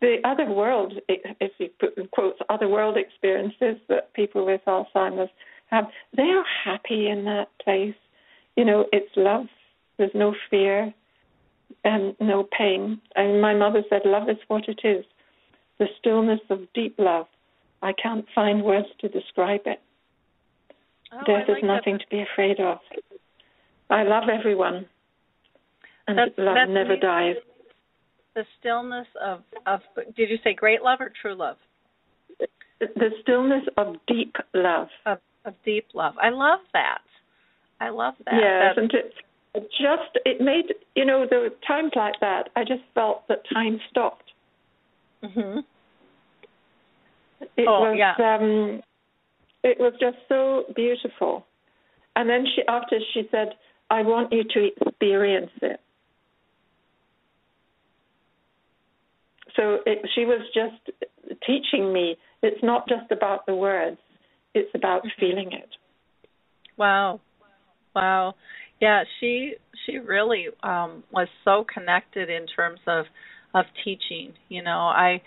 the 0.00 0.16
other 0.24 0.50
world, 0.50 0.94
if 1.08 1.52
you 1.58 1.68
put 1.80 1.96
in 1.96 2.08
quotes, 2.08 2.38
other 2.48 2.68
world 2.68 2.96
experiences 2.96 3.80
that 3.88 4.12
people 4.14 4.44
with 4.44 4.60
Alzheimer's 4.66 5.30
have, 5.70 5.86
they 6.16 6.24
are 6.24 6.44
happy 6.64 7.08
in 7.08 7.24
that 7.24 7.48
place. 7.62 7.94
You 8.56 8.64
know, 8.64 8.86
it's 8.92 9.10
love. 9.16 9.46
There's 9.96 10.14
no 10.14 10.34
fear 10.50 10.92
and 11.84 12.14
no 12.20 12.46
pain. 12.56 13.00
And 13.16 13.40
my 13.40 13.54
mother 13.54 13.82
said, 13.88 14.02
love 14.04 14.28
is 14.28 14.36
what 14.48 14.68
it 14.68 14.80
is. 14.84 15.04
The 15.78 15.86
stillness 15.98 16.40
of 16.50 16.60
deep 16.74 16.96
love. 16.98 17.26
I 17.82 17.92
can't 17.92 18.24
find 18.34 18.62
words 18.62 18.88
to 19.00 19.08
describe 19.08 19.62
it. 19.66 19.80
Oh, 21.12 21.18
Death 21.26 21.48
like 21.48 21.58
is 21.58 21.64
nothing 21.64 21.94
that. 21.94 22.00
to 22.00 22.06
be 22.10 22.22
afraid 22.22 22.60
of. 22.60 22.78
I 23.94 24.02
love 24.02 24.24
everyone. 24.28 24.86
And 26.08 26.18
That's- 26.18 26.36
love 26.36 26.54
that's 26.56 26.68
never 26.70 26.94
amazing. 26.94 27.00
dies. 27.00 27.36
The 28.34 28.44
stillness 28.58 29.06
of 29.20 29.42
of 29.66 29.80
did 30.16 30.28
you 30.28 30.38
say 30.42 30.52
great 30.54 30.82
love 30.82 31.00
or 31.00 31.10
true 31.22 31.34
love? 31.34 31.56
The 32.80 33.10
stillness 33.22 33.64
of 33.76 33.96
deep 34.06 34.36
love. 34.52 34.88
Of 35.06 35.18
of 35.44 35.54
deep 35.64 35.86
love. 35.94 36.14
I 36.20 36.30
love 36.30 36.60
that. 36.72 37.02
I 37.80 37.88
love 37.90 38.14
that. 38.24 38.34
Yes, 38.34 38.74
That- 38.74 38.78
and 38.82 38.92
it 38.92 39.14
it 39.54 39.70
just 39.70 40.18
it 40.26 40.40
made 40.40 40.74
you 40.96 41.04
know 41.04 41.26
there 41.30 41.40
were 41.40 41.50
times 41.66 41.92
like 41.94 42.18
that. 42.20 42.50
I 42.56 42.64
just 42.64 42.82
felt 42.94 43.26
that 43.28 43.44
time 43.48 43.80
stopped. 43.90 44.32
Mhm. 45.22 45.64
It 47.56 47.68
Oh, 47.68 47.80
was 47.82 47.96
yeah. 47.96 48.14
um, 48.18 48.82
it 49.62 49.78
was 49.78 49.94
just 50.00 50.18
so 50.28 50.64
beautiful. 50.74 51.46
And 52.16 52.28
then 52.28 52.44
she 52.46 52.62
after 52.66 52.98
she 53.12 53.28
said, 53.30 53.54
"I 53.90 54.02
want 54.02 54.32
you 54.32 54.44
to 54.44 54.70
experience 54.80 55.50
it." 55.62 55.80
So 59.56 59.78
it, 59.86 59.98
she 60.14 60.24
was 60.24 60.40
just 60.52 60.90
teaching 61.46 61.92
me. 61.92 62.16
It's 62.42 62.62
not 62.62 62.88
just 62.88 63.10
about 63.10 63.46
the 63.46 63.54
words; 63.54 63.98
it's 64.54 64.70
about 64.74 65.02
feeling 65.18 65.52
it. 65.52 65.68
Wow. 66.76 67.20
Wow. 67.94 68.34
Yeah, 68.80 69.04
she 69.20 69.54
she 69.86 69.98
really 69.98 70.46
um 70.62 71.04
was 71.12 71.28
so 71.44 71.64
connected 71.72 72.28
in 72.30 72.46
terms 72.46 72.80
of 72.86 73.06
of 73.54 73.66
teaching. 73.84 74.34
You 74.48 74.62
know, 74.62 74.78
I 74.78 75.22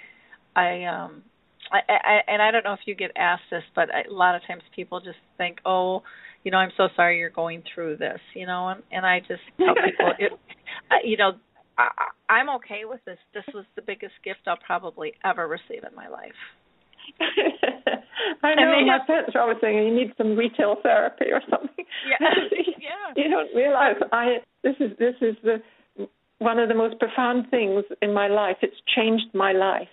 I 0.55 0.84
um 0.86 1.24
I, 1.72 1.80
I 1.89 2.20
and 2.28 2.41
I 2.41 2.51
don't 2.51 2.64
know 2.64 2.74
if 2.74 2.82
you 2.86 2.95
get 2.95 3.12
asked 3.16 3.43
this, 3.49 3.64
but 3.76 3.93
I, 3.93 4.03
a 4.10 4.14
lot 4.14 4.36
of 4.36 4.41
times 4.47 4.64
people 4.76 4.99
just 4.99 5.18
think, 5.38 5.60
"Oh, 5.66 6.03
you 6.44 6.52
know, 6.52 6.58
I'm 6.58 6.72
so 6.78 6.88
sorry 6.96 7.18
you're 7.20 7.30
going 7.30 7.64
through 7.74 7.98
this," 7.98 8.20
you 8.36 8.46
know, 8.46 8.70
and, 8.70 8.84
and 8.92 9.06
I 9.06 9.20
just 9.20 9.42
tell 9.58 9.76
people, 9.76 10.14
it, 10.20 10.32
you 11.04 11.18
know, 11.18 11.32
I, 11.78 11.90
I- 11.98 12.34
I'm 12.34 12.50
okay 12.58 12.82
with 12.86 13.00
this. 13.06 13.18
This 13.34 13.44
was 13.54 13.66
the 13.76 13.82
biggest 13.82 14.14
gift 14.24 14.40
I'll 14.48 14.58
probably 14.58 15.14
ever 15.24 15.48
receive 15.48 15.84
in 15.90 15.96
my 15.96 16.08
life. 16.08 16.34
I 18.44 18.56
know 18.56 18.72
my 18.72 18.84
have- 18.98 19.08
parents 19.08 19.32
are 19.36 19.42
always 19.42 19.58
saying 19.62 19.78
you 19.78 19.94
need 19.96 20.14
some 20.18 20.36
retail 20.36 20.78
therapy 20.84 21.26
or 21.32 21.42
something. 21.50 21.86
Yeah. 22.10 22.28
Yeah. 22.88 23.22
You 23.24 23.30
don't 23.30 23.54
realize 23.56 23.96
I 24.14 24.38
this 24.64 24.76
is 24.80 24.92
this 24.98 25.16
is 25.22 25.36
the 25.44 25.62
one 26.40 26.58
of 26.60 26.70
the 26.70 26.76
most 26.76 27.00
profound 27.00 27.50
things 27.50 27.84
in 28.02 28.14
my 28.14 28.28
life. 28.28 28.56
It's 28.62 28.76
changed 28.96 29.26
my 29.34 29.52
life. 29.52 29.90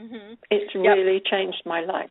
Mhm. 0.00 0.36
It's 0.50 0.74
Yep. 0.74 0.82
really 0.96 1.20
changed 1.30 1.62
my 1.64 1.80
life. 1.80 2.10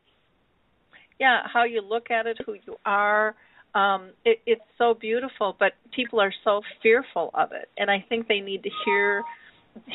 Yeah 1.22 1.38
how 1.54 1.64
you 1.64 1.80
look 1.94 2.10
at 2.10 2.26
it 2.26 2.36
who 2.44 2.54
you 2.66 2.74
are. 2.84 3.26
Um 3.74 4.02
it, 4.30 4.38
it's 4.52 4.68
so 4.76 4.86
beautiful 5.08 5.48
but 5.62 5.72
people 5.98 6.18
are 6.20 6.34
so 6.46 6.54
fearful 6.82 7.30
of 7.42 7.48
it. 7.52 7.68
And 7.80 7.88
i 7.96 7.98
think 8.08 8.20
they 8.28 8.40
need 8.40 8.62
to 8.64 8.70
hear 8.84 9.22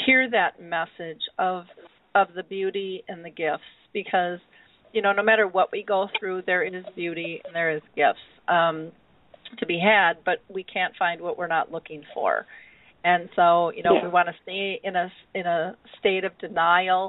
hear 0.05 0.21
that 0.39 0.51
message 0.77 1.23
of 1.37 1.59
of 2.15 2.27
the 2.37 2.43
beauty 2.55 3.03
and 3.09 3.19
the 3.27 3.29
gifts 3.29 3.71
because 3.93 4.39
you 4.93 5.01
know 5.03 5.13
no 5.19 5.21
matter 5.29 5.47
what 5.57 5.67
we 5.71 5.83
go 5.95 6.07
through 6.17 6.39
there 6.49 6.63
is 6.63 6.85
beauty 6.95 7.31
and 7.45 7.53
there 7.53 7.71
is 7.77 7.83
gifts 7.95 8.27
um 8.47 8.77
to 9.59 9.65
be 9.65 9.79
had 9.79 10.13
but 10.29 10.37
we 10.57 10.63
can't 10.75 10.93
find 11.03 11.21
what 11.21 11.37
we're 11.37 11.53
not 11.57 11.71
looking 11.75 12.03
for. 12.13 12.45
And 13.03 13.29
so 13.37 13.71
you 13.77 13.83
know 13.83 13.93
Yeah. 13.95 14.05
we 14.05 14.09
want 14.17 14.27
to 14.31 14.35
stay 14.43 14.79
in 14.83 14.95
a 14.95 15.07
in 15.39 15.45
a 15.45 15.61
state 15.99 16.23
of 16.23 16.31
denial 16.39 17.03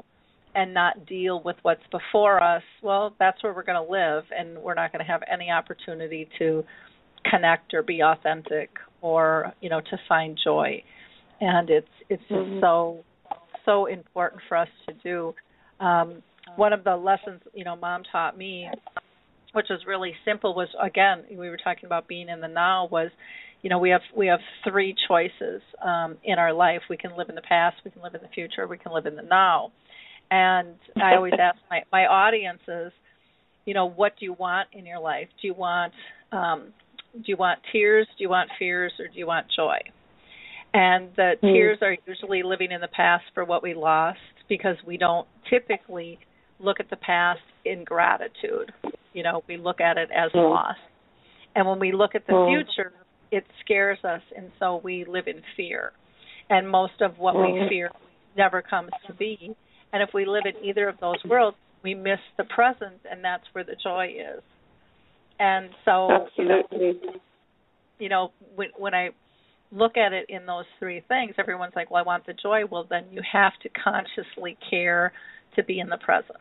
and 0.55 0.73
not 0.73 1.05
deal 1.05 1.41
with 1.43 1.55
what's 1.61 1.85
before 1.91 2.41
us, 2.41 2.63
well, 2.81 3.13
that's 3.19 3.41
where 3.43 3.53
we're 3.53 3.63
going 3.63 3.83
to 3.83 3.91
live, 3.91 4.23
and 4.37 4.57
we're 4.57 4.73
not 4.73 4.91
going 4.91 5.05
to 5.05 5.11
have 5.11 5.21
any 5.31 5.51
opportunity 5.51 6.27
to 6.39 6.63
connect 7.29 7.73
or 7.73 7.83
be 7.83 8.01
authentic 8.01 8.69
or 9.01 9.53
you 9.61 9.69
know 9.69 9.81
to 9.81 9.97
find 10.07 10.37
joy. 10.43 10.81
And 11.41 11.69
it's 11.69 11.87
it's 12.09 12.23
just 12.23 12.49
Mhm. 12.49 12.61
so 12.61 13.03
so 13.65 13.85
important 13.85 14.41
for 14.47 14.57
us 14.57 14.69
to 14.87 14.93
do. 14.93 15.35
Um, 15.79 16.23
one 16.55 16.73
of 16.73 16.83
the 16.83 16.95
lessons 16.95 17.41
you 17.53 17.63
know 17.63 17.75
mom 17.75 18.03
taught 18.11 18.37
me, 18.37 18.69
which 19.53 19.67
was 19.69 19.85
really 19.85 20.15
simple, 20.25 20.53
was 20.55 20.69
again 20.81 21.25
we 21.31 21.49
were 21.49 21.57
talking 21.57 21.85
about 21.85 22.07
being 22.07 22.29
in 22.29 22.41
the 22.41 22.47
now 22.47 22.87
was 22.87 23.11
you 23.61 23.69
know 23.69 23.77
we 23.77 23.89
have 23.89 24.01
we 24.15 24.27
have 24.27 24.39
three 24.63 24.95
choices 25.07 25.61
um 25.81 26.17
in 26.23 26.39
our 26.39 26.53
life 26.53 26.81
we 26.89 26.97
can 26.97 27.15
live 27.17 27.29
in 27.29 27.35
the 27.35 27.41
past 27.41 27.75
we 27.83 27.91
can 27.91 28.01
live 28.01 28.15
in 28.15 28.21
the 28.21 28.29
future 28.29 28.67
we 28.67 28.77
can 28.77 28.93
live 28.93 29.05
in 29.05 29.15
the 29.15 29.21
now 29.21 29.69
and 30.31 30.75
I 31.03 31.15
always 31.15 31.33
ask 31.39 31.57
my 31.69 31.81
my 31.91 32.05
audiences, 32.05 32.91
you 33.65 33.73
know, 33.73 33.85
what 33.85 34.13
do 34.19 34.25
you 34.25 34.33
want 34.33 34.67
in 34.73 34.85
your 34.85 34.99
life? 34.99 35.27
Do 35.41 35.47
you 35.47 35.53
want 35.53 35.93
um, 36.31 36.73
do 37.13 37.23
you 37.25 37.37
want 37.37 37.59
tears? 37.71 38.07
Do 38.17 38.23
you 38.23 38.29
want 38.29 38.49
fears? 38.59 38.93
Or 38.99 39.07
do 39.07 39.17
you 39.17 39.27
want 39.27 39.47
joy? 39.55 39.77
And 40.73 41.09
the 41.15 41.35
Mm. 41.41 41.53
tears 41.53 41.77
are 41.81 41.97
usually 42.05 42.43
living 42.43 42.71
in 42.71 42.81
the 42.81 42.89
past 42.89 43.23
for 43.33 43.43
what 43.43 43.63
we 43.63 43.73
lost 43.73 44.19
because 44.47 44.77
we 44.85 44.97
don't 44.97 45.27
typically 45.49 46.19
look 46.59 46.79
at 46.79 46.89
the 46.89 46.97
past 46.97 47.41
in 47.65 47.83
gratitude. 47.83 48.71
You 49.13 49.23
know, 49.23 49.43
we 49.47 49.57
look 49.57 49.81
at 49.81 49.97
it 49.97 50.09
as 50.11 50.31
Mm. 50.31 50.51
loss. 50.51 50.77
And 51.55 51.67
when 51.67 51.79
we 51.79 51.91
look 51.91 52.13
at 52.13 52.27
the 52.27 52.33
Mm. 52.33 52.45
future, 52.45 52.93
it 53.31 53.45
scares 53.61 54.03
us, 54.03 54.21
and 54.35 54.51
so 54.59 54.77
we 54.77 55.05
live 55.05 55.27
in 55.27 55.41
fear. 55.55 55.93
And 56.49 56.69
most 56.69 57.01
of 57.01 57.17
what 57.17 57.35
we 57.35 57.53
Mm. 57.53 57.69
fear 57.69 57.91
never 58.35 58.61
comes 58.61 58.91
to 59.05 59.13
be. 59.13 59.55
And 59.93 60.03
if 60.03 60.09
we 60.13 60.25
live 60.25 60.43
in 60.45 60.63
either 60.63 60.87
of 60.87 60.99
those 60.99 61.23
worlds, 61.25 61.57
we 61.83 61.95
miss 61.95 62.19
the 62.37 62.43
present, 62.43 62.99
and 63.09 63.23
that's 63.23 63.43
where 63.53 63.63
the 63.63 63.75
joy 63.81 64.07
is. 64.07 64.43
And 65.39 65.69
so, 65.85 66.27
you 66.37 66.45
know, 66.45 66.61
Absolutely. 66.71 67.21
you 67.97 68.09
know, 68.09 68.31
when 68.55 68.69
when 68.77 68.93
I 68.93 69.09
look 69.71 69.97
at 69.97 70.13
it 70.13 70.25
in 70.29 70.45
those 70.45 70.65
three 70.79 71.01
things, 71.07 71.35
everyone's 71.37 71.75
like, 71.75 71.89
"Well, 71.89 72.03
I 72.03 72.05
want 72.05 72.25
the 72.25 72.33
joy." 72.33 72.65
Well, 72.65 72.85
then 72.89 73.05
you 73.11 73.21
have 73.31 73.53
to 73.63 73.69
consciously 73.69 74.57
care 74.69 75.13
to 75.55 75.63
be 75.63 75.79
in 75.79 75.87
the 75.89 75.97
present. 75.97 76.39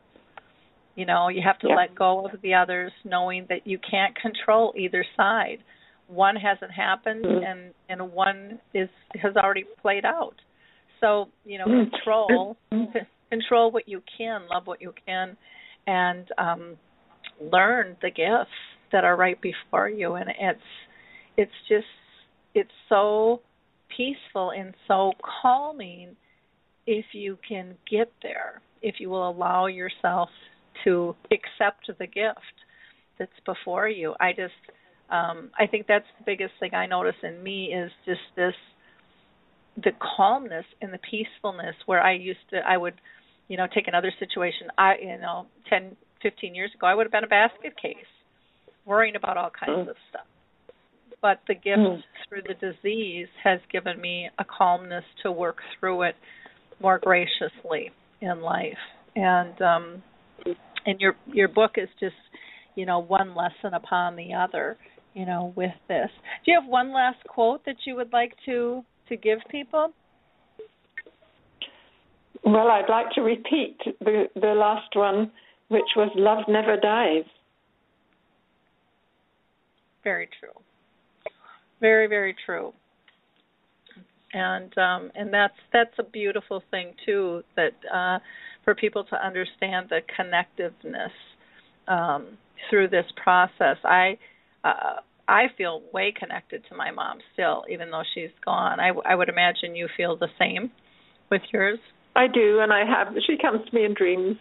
You 0.96 1.06
know, 1.06 1.28
you 1.28 1.42
have 1.42 1.58
to 1.60 1.68
Yeah. 1.68 1.76
let 1.76 1.94
go 1.94 2.26
of 2.26 2.40
the 2.42 2.54
others, 2.54 2.92
knowing 3.04 3.46
that 3.46 3.66
you 3.66 3.78
can't 3.78 4.16
control 4.16 4.72
either 4.76 5.04
side. 5.16 5.60
One 6.08 6.34
hasn't 6.34 6.72
happened, 6.72 7.24
Mhm. 7.24 7.44
and 7.46 7.74
and 7.88 8.12
one 8.12 8.60
is 8.74 8.88
has 9.14 9.36
already 9.36 9.64
played 9.80 10.04
out. 10.04 10.34
So 10.98 11.28
you 11.44 11.58
know, 11.58 11.66
Mhm. 11.66 11.90
control 11.92 12.56
Mhm. 12.72 13.06
Control 13.30 13.70
what 13.70 13.88
you 13.88 14.02
can, 14.16 14.42
love 14.50 14.66
what 14.66 14.80
you 14.80 14.92
can, 15.06 15.36
and 15.86 16.26
um, 16.38 16.76
learn 17.40 17.96
the 18.02 18.10
gifts 18.10 18.50
that 18.92 19.04
are 19.04 19.16
right 19.16 19.40
before 19.40 19.88
you. 19.88 20.14
And 20.14 20.30
it's 20.30 20.60
it's 21.36 21.52
just 21.68 21.86
it's 22.54 22.70
so 22.88 23.40
peaceful 23.96 24.50
and 24.50 24.74
so 24.86 25.12
calming 25.42 26.16
if 26.86 27.04
you 27.12 27.38
can 27.46 27.74
get 27.90 28.10
there, 28.22 28.62
if 28.82 28.96
you 28.98 29.10
will 29.10 29.28
allow 29.28 29.66
yourself 29.66 30.30
to 30.84 31.14
accept 31.30 31.90
the 31.98 32.06
gift 32.06 32.38
that's 33.18 33.30
before 33.44 33.88
you. 33.88 34.14
I 34.20 34.32
just 34.32 34.52
um 35.10 35.50
I 35.58 35.66
think 35.66 35.86
that's 35.86 36.06
the 36.18 36.24
biggest 36.24 36.52
thing 36.60 36.74
I 36.74 36.86
notice 36.86 37.16
in 37.22 37.42
me 37.42 37.66
is 37.74 37.90
just 38.06 38.20
this 38.36 38.54
the 39.76 39.92
calmness 40.16 40.64
and 40.82 40.92
the 40.92 40.98
peacefulness 40.98 41.76
where 41.86 42.02
I 42.02 42.14
used 42.14 42.40
to 42.50 42.58
I 42.66 42.76
would 42.76 42.94
you 43.48 43.56
know 43.56 43.66
take 43.72 43.88
another 43.88 44.12
situation. 44.18 44.68
I 44.76 44.94
you 45.00 45.18
know 45.18 45.46
ten 45.68 45.96
fifteen 46.22 46.54
years 46.54 46.70
ago 46.74 46.86
I 46.86 46.94
would 46.94 47.04
have 47.04 47.12
been 47.12 47.24
a 47.24 47.28
basket 47.28 47.74
case 47.80 47.96
worrying 48.84 49.16
about 49.16 49.36
all 49.36 49.50
kinds 49.50 49.86
mm. 49.86 49.90
of 49.90 49.96
stuff. 50.10 50.26
But 51.20 51.40
the 51.48 51.54
gift 51.54 51.80
mm. 51.80 52.02
through 52.28 52.42
the 52.42 52.54
disease 52.54 53.28
has 53.42 53.60
given 53.72 54.00
me 54.00 54.28
a 54.38 54.44
calmness 54.44 55.04
to 55.22 55.32
work 55.32 55.58
through 55.78 56.02
it 56.02 56.14
more 56.80 56.98
graciously 56.98 57.90
in 58.20 58.40
life. 58.40 58.78
And 59.16 59.60
um 59.62 60.02
and 60.86 61.00
your 61.00 61.16
your 61.26 61.48
book 61.48 61.72
is 61.76 61.88
just 62.00 62.14
you 62.74 62.86
know 62.86 63.00
one 63.00 63.34
lesson 63.34 63.74
upon 63.74 64.16
the 64.16 64.34
other 64.34 64.76
you 65.14 65.26
know 65.26 65.52
with 65.56 65.72
this. 65.88 66.10
Do 66.44 66.52
you 66.52 66.60
have 66.60 66.68
one 66.68 66.92
last 66.92 67.18
quote 67.28 67.64
that 67.66 67.76
you 67.86 67.96
would 67.96 68.12
like 68.12 68.32
to 68.46 68.84
to 69.08 69.16
give 69.16 69.38
people 69.50 69.92
well 72.44 72.68
i'd 72.68 72.88
like 72.88 73.10
to 73.14 73.20
repeat 73.20 73.76
the 74.00 74.24
the 74.34 74.54
last 74.54 74.94
one 74.94 75.30
which 75.68 75.90
was 75.96 76.10
love 76.14 76.44
never 76.48 76.76
dies 76.76 77.24
very 80.04 80.28
true 80.40 80.50
very 81.80 82.06
very 82.06 82.34
true 82.46 82.72
and 84.32 84.76
um 84.78 85.10
and 85.14 85.32
that's 85.32 85.54
that's 85.72 85.94
a 85.98 86.02
beautiful 86.02 86.62
thing 86.70 86.94
too 87.04 87.42
that 87.56 87.72
uh 87.92 88.18
for 88.68 88.74
people 88.74 89.02
to 89.02 89.16
understand 89.16 89.88
the 89.88 90.00
connectiveness 90.18 91.08
um, 91.88 92.36
through 92.68 92.88
this 92.88 93.06
process. 93.22 93.78
I 93.82 94.18
uh, 94.62 95.00
I 95.26 95.44
feel 95.56 95.82
way 95.92 96.12
connected 96.18 96.62
to 96.68 96.76
my 96.76 96.90
mom 96.90 97.18
still, 97.32 97.64
even 97.70 97.90
though 97.90 98.02
she's 98.14 98.30
gone. 98.44 98.78
I, 98.78 98.90
I 99.06 99.14
would 99.14 99.30
imagine 99.30 99.74
you 99.74 99.88
feel 99.96 100.16
the 100.16 100.28
same 100.38 100.70
with 101.30 101.40
yours. 101.50 101.78
I 102.18 102.26
do, 102.26 102.60
and 102.60 102.72
I 102.72 102.84
have. 102.84 103.14
She 103.26 103.36
comes 103.40 103.60
to 103.68 103.74
me 103.74 103.84
in 103.84 103.94
dreams. 103.94 104.36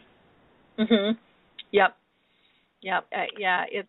Mhm. 0.79 1.17
Yep. 1.71 1.95
Yep. 2.81 3.07
Uh, 3.15 3.25
yeah. 3.37 3.65
It's 3.71 3.87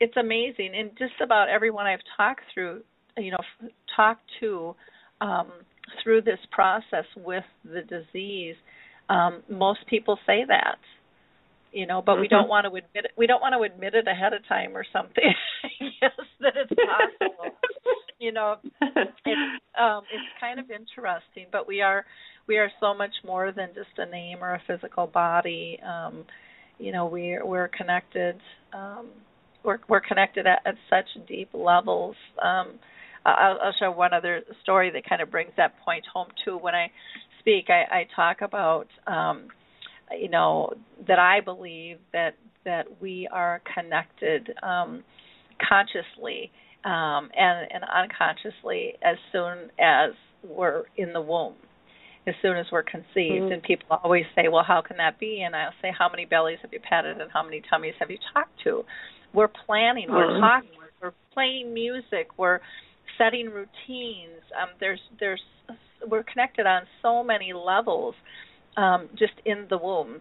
it's 0.00 0.16
amazing, 0.16 0.72
and 0.74 0.90
just 0.98 1.20
about 1.22 1.48
everyone 1.48 1.86
I've 1.86 2.04
talked 2.16 2.42
through, 2.52 2.82
you 3.16 3.30
know, 3.30 3.68
talked 3.94 4.24
to 4.40 4.74
um, 5.20 5.52
through 6.02 6.22
this 6.22 6.40
process 6.50 7.04
with 7.16 7.44
the 7.64 7.82
disease 7.82 8.56
um, 9.08 9.42
most 9.48 9.80
people 9.88 10.18
say 10.26 10.44
that, 10.48 10.78
you 11.72 11.86
know, 11.86 12.02
but 12.04 12.12
mm-hmm. 12.12 12.22
we 12.22 12.28
don't 12.28 12.48
want 12.48 12.64
to 12.64 12.68
admit 12.68 13.04
it. 13.04 13.12
We 13.16 13.26
don't 13.26 13.40
want 13.40 13.54
to 13.54 13.62
admit 13.62 13.94
it 13.94 14.08
ahead 14.08 14.32
of 14.32 14.46
time 14.48 14.76
or 14.76 14.84
something. 14.92 15.32
yes, 15.80 16.12
that 16.40 16.54
it's 16.56 16.70
possible. 16.70 17.56
you 18.18 18.32
know, 18.32 18.56
it's 18.80 19.10
um, 19.80 20.02
it's 20.12 20.40
kind 20.40 20.58
of 20.58 20.70
interesting, 20.70 21.46
but 21.52 21.66
we 21.66 21.80
are 21.82 22.04
we 22.46 22.58
are 22.58 22.70
so 22.80 22.94
much 22.94 23.12
more 23.24 23.52
than 23.52 23.68
just 23.74 23.90
a 23.98 24.06
name 24.06 24.38
or 24.40 24.54
a 24.54 24.62
physical 24.66 25.06
body. 25.06 25.78
Um, 25.86 26.24
you 26.78 26.92
know, 26.92 27.06
we 27.06 27.38
we're 27.42 27.68
connected. 27.68 28.36
Um, 28.72 29.08
we're 29.64 29.78
we're 29.88 30.00
connected 30.00 30.46
at, 30.46 30.60
at 30.64 30.76
such 30.88 31.06
deep 31.26 31.50
levels. 31.52 32.16
Um, 32.42 32.78
I'll, 33.24 33.58
I'll 33.60 33.74
show 33.78 33.90
one 33.90 34.14
other 34.14 34.42
story 34.62 34.90
that 34.92 35.08
kind 35.08 35.20
of 35.20 35.30
brings 35.30 35.50
that 35.56 35.74
point 35.84 36.04
home 36.12 36.28
too. 36.44 36.56
When 36.56 36.74
I 36.74 36.90
speak, 37.40 37.66
I, 37.68 37.82
I 38.00 38.06
talk 38.14 38.42
about 38.42 38.86
um, 39.06 39.48
you 40.18 40.28
know 40.28 40.72
that 41.08 41.18
I 41.18 41.40
believe 41.40 41.98
that 42.12 42.36
that 42.64 42.86
we 43.00 43.28
are 43.32 43.60
connected 43.74 44.52
um, 44.62 45.02
consciously 45.68 46.50
um, 46.86 47.30
and 47.36 47.68
and 47.70 47.84
unconsciously 47.84 48.94
as 49.02 49.16
soon 49.32 49.70
as 49.78 50.12
we're 50.42 50.84
in 50.96 51.12
the 51.12 51.20
womb 51.20 51.54
as 52.26 52.34
soon 52.42 52.56
as 52.56 52.66
we're 52.72 52.82
conceived. 52.82 53.06
Mm-hmm. 53.14 53.52
And 53.52 53.62
people 53.62 53.86
always 54.02 54.24
say, 54.34 54.48
well, 54.50 54.64
how 54.66 54.82
can 54.82 54.96
that 54.96 55.18
be? 55.20 55.42
And 55.46 55.54
I'll 55.54 55.70
say, 55.80 55.92
how 55.96 56.08
many 56.08 56.24
bellies 56.24 56.58
have 56.62 56.72
you 56.72 56.80
patted 56.80 57.20
and 57.20 57.30
how 57.30 57.44
many 57.44 57.62
tummies 57.70 57.94
have 58.00 58.10
you 58.10 58.18
talked 58.34 58.52
to? 58.64 58.82
We're 59.32 59.48
planning, 59.48 60.06
we're 60.10 60.26
mm-hmm. 60.26 60.40
talking, 60.40 60.70
we're 61.00 61.12
playing 61.32 61.72
music, 61.72 62.36
we're 62.36 62.60
setting 63.18 63.46
routines. 63.46 64.42
Um, 64.60 64.70
there's 64.80 65.00
there's 65.20 65.42
we're 66.08 66.24
connected 66.24 66.66
on 66.66 66.82
so 67.02 67.22
many 67.22 67.52
levels 67.52 68.14
um, 68.76 69.08
just 69.18 69.34
in 69.44 69.66
the 69.70 69.78
womb 69.78 70.20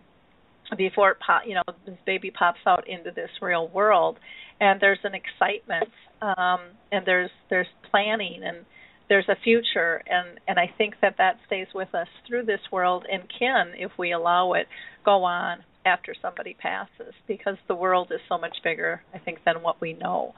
before 0.77 1.11
it 1.11 1.17
pop, 1.25 1.43
you 1.45 1.53
know 1.53 1.63
this 1.85 1.95
baby 2.05 2.31
pops 2.31 2.59
out 2.65 2.87
into 2.87 3.11
this 3.11 3.29
real 3.41 3.67
world 3.69 4.17
and 4.59 4.79
there's 4.79 4.99
an 5.03 5.13
excitement 5.13 5.91
um 6.21 6.59
and 6.91 7.05
there's 7.05 7.31
there's 7.49 7.67
planning 7.91 8.41
and 8.43 8.65
there's 9.09 9.27
a 9.29 9.35
future. 9.43 10.01
And 10.07 10.39
and 10.47 10.59
I 10.59 10.71
think 10.77 10.95
that 11.01 11.15
that 11.17 11.37
stays 11.47 11.67
with 11.73 11.93
us 11.93 12.07
through 12.27 12.45
this 12.45 12.61
world 12.71 13.05
and 13.11 13.23
can 13.37 13.73
if 13.77 13.91
we 13.97 14.11
allow 14.11 14.53
it 14.53 14.67
go 15.03 15.23
on 15.23 15.59
after 15.85 16.15
somebody 16.19 16.55
passes 16.59 17.13
because 17.27 17.57
the 17.67 17.75
world 17.75 18.11
is 18.11 18.19
so 18.27 18.37
much 18.37 18.57
bigger 18.63 19.01
I 19.13 19.19
think 19.19 19.39
than 19.45 19.61
what 19.61 19.79
we 19.81 19.93
know 19.93 20.33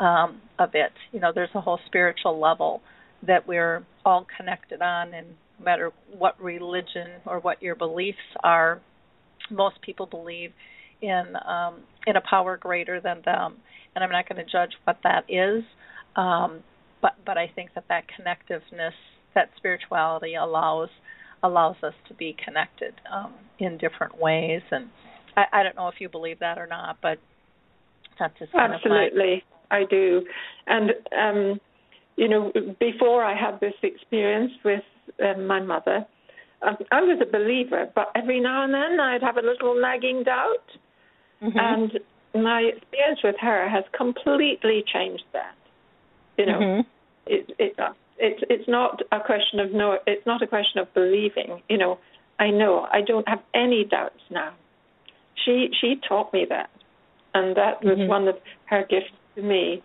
um 0.00 0.40
of 0.58 0.70
it. 0.74 0.92
You 1.12 1.20
know 1.20 1.32
there's 1.34 1.54
a 1.54 1.60
whole 1.60 1.78
spiritual 1.86 2.40
level 2.40 2.82
that 3.26 3.46
we're 3.46 3.84
all 4.04 4.26
connected 4.36 4.80
on 4.80 5.14
and 5.14 5.26
no 5.58 5.64
matter 5.64 5.92
what 6.16 6.40
religion 6.42 7.08
or 7.26 7.38
what 7.38 7.62
your 7.62 7.74
beliefs 7.74 8.18
are 8.42 8.80
most 9.50 9.80
people 9.82 10.06
believe 10.06 10.52
in 11.02 11.24
um 11.46 11.80
in 12.06 12.16
a 12.16 12.20
power 12.28 12.56
greater 12.56 13.00
than 13.00 13.22
them 13.24 13.56
and 13.94 14.04
i'm 14.04 14.10
not 14.10 14.28
going 14.28 14.44
to 14.44 14.50
judge 14.50 14.70
what 14.84 14.98
that 15.02 15.24
is. 15.28 15.62
Um 16.16 16.62
but 17.02 17.12
but 17.24 17.38
i 17.38 17.50
think 17.54 17.70
that 17.74 17.84
that 17.88 18.04
connectiveness 18.08 18.92
that 19.34 19.50
spirituality 19.56 20.34
allows 20.34 20.88
allows 21.42 21.76
us 21.82 21.94
to 22.08 22.14
be 22.14 22.36
connected 22.44 22.94
um 23.12 23.34
in 23.58 23.78
different 23.78 24.18
ways. 24.20 24.62
And 24.70 24.88
i 25.36 25.44
i 25.52 25.62
don't 25.62 25.76
know 25.76 25.88
if 25.88 25.94
you 26.00 26.08
believe 26.08 26.38
that 26.40 26.58
or 26.58 26.66
not 26.66 26.98
but 27.02 27.18
that's 28.18 28.38
just 28.38 28.52
absolutely 28.54 29.42
my... 29.70 29.78
i 29.78 29.84
do. 29.88 30.22
And 30.66 30.90
um 31.16 31.60
you 32.20 32.28
know, 32.28 32.52
before 32.78 33.24
I 33.24 33.34
had 33.34 33.60
this 33.60 33.72
experience 33.82 34.52
with 34.62 34.82
um, 35.24 35.46
my 35.46 35.58
mother, 35.58 36.04
um, 36.60 36.76
I 36.92 37.00
was 37.00 37.18
a 37.22 37.30
believer, 37.30 37.86
but 37.94 38.08
every 38.14 38.40
now 38.40 38.64
and 38.64 38.74
then 38.74 39.00
I'd 39.00 39.22
have 39.22 39.38
a 39.38 39.40
little 39.40 39.80
nagging 39.80 40.24
doubt. 40.24 40.68
Mm-hmm. 41.42 41.58
And 41.58 42.44
my 42.44 42.60
experience 42.60 43.20
with 43.24 43.36
her 43.40 43.68
has 43.68 43.84
completely 43.96 44.84
changed 44.92 45.24
that. 45.32 45.54
You 46.36 46.46
know, 46.46 46.58
mm-hmm. 46.58 46.88
it, 47.26 47.50
it, 47.58 47.78
uh, 47.78 47.92
it's 48.18 48.42
it's 48.48 48.68
not 48.68 49.02
a 49.12 49.20
question 49.20 49.60
of 49.60 49.72
no, 49.72 49.98
it's 50.06 50.26
not 50.26 50.42
a 50.42 50.46
question 50.46 50.80
of 50.80 50.92
believing. 50.94 51.62
You 51.68 51.78
know, 51.78 51.98
I 52.38 52.50
know 52.50 52.86
I 52.90 53.00
don't 53.06 53.28
have 53.28 53.40
any 53.54 53.84
doubts 53.84 54.20
now. 54.30 54.54
She 55.44 55.68
she 55.80 55.96
taught 56.06 56.32
me 56.32 56.46
that, 56.48 56.70
and 57.34 57.56
that 57.56 57.82
was 57.82 57.98
mm-hmm. 57.98 58.08
one 58.08 58.28
of 58.28 58.36
her 58.66 58.84
gifts 58.88 59.12
to 59.36 59.42
me 59.42 59.82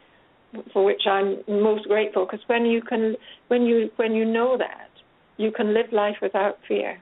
for 0.73 0.83
which 0.85 1.01
I'm 1.09 1.37
most 1.47 1.87
grateful. 1.87 2.25
Because 2.25 2.45
when 2.47 2.65
you 2.65 2.81
can, 2.81 3.15
when 3.47 3.63
you 3.63 3.89
when 3.95 4.13
you 4.13 4.25
know 4.25 4.57
that, 4.57 4.89
you 5.37 5.51
can 5.51 5.73
live 5.73 5.91
life 5.91 6.17
without 6.21 6.57
fear. 6.67 6.99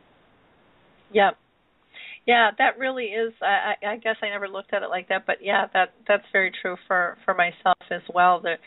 Yeah, 1.11 1.31
yeah, 2.25 2.51
that 2.57 2.77
really 2.77 3.05
is. 3.05 3.33
I, 3.41 3.73
I 3.85 3.97
guess 3.97 4.15
I 4.21 4.29
never 4.29 4.47
looked 4.47 4.73
at 4.73 4.83
it 4.83 4.89
like 4.89 5.09
that, 5.09 5.25
but 5.25 5.37
yeah, 5.41 5.67
that 5.73 5.93
that's 6.07 6.23
very 6.31 6.51
true 6.61 6.77
for 6.87 7.17
for 7.25 7.33
myself 7.33 7.77
as 7.91 8.01
well. 8.13 8.39
That 8.41 8.59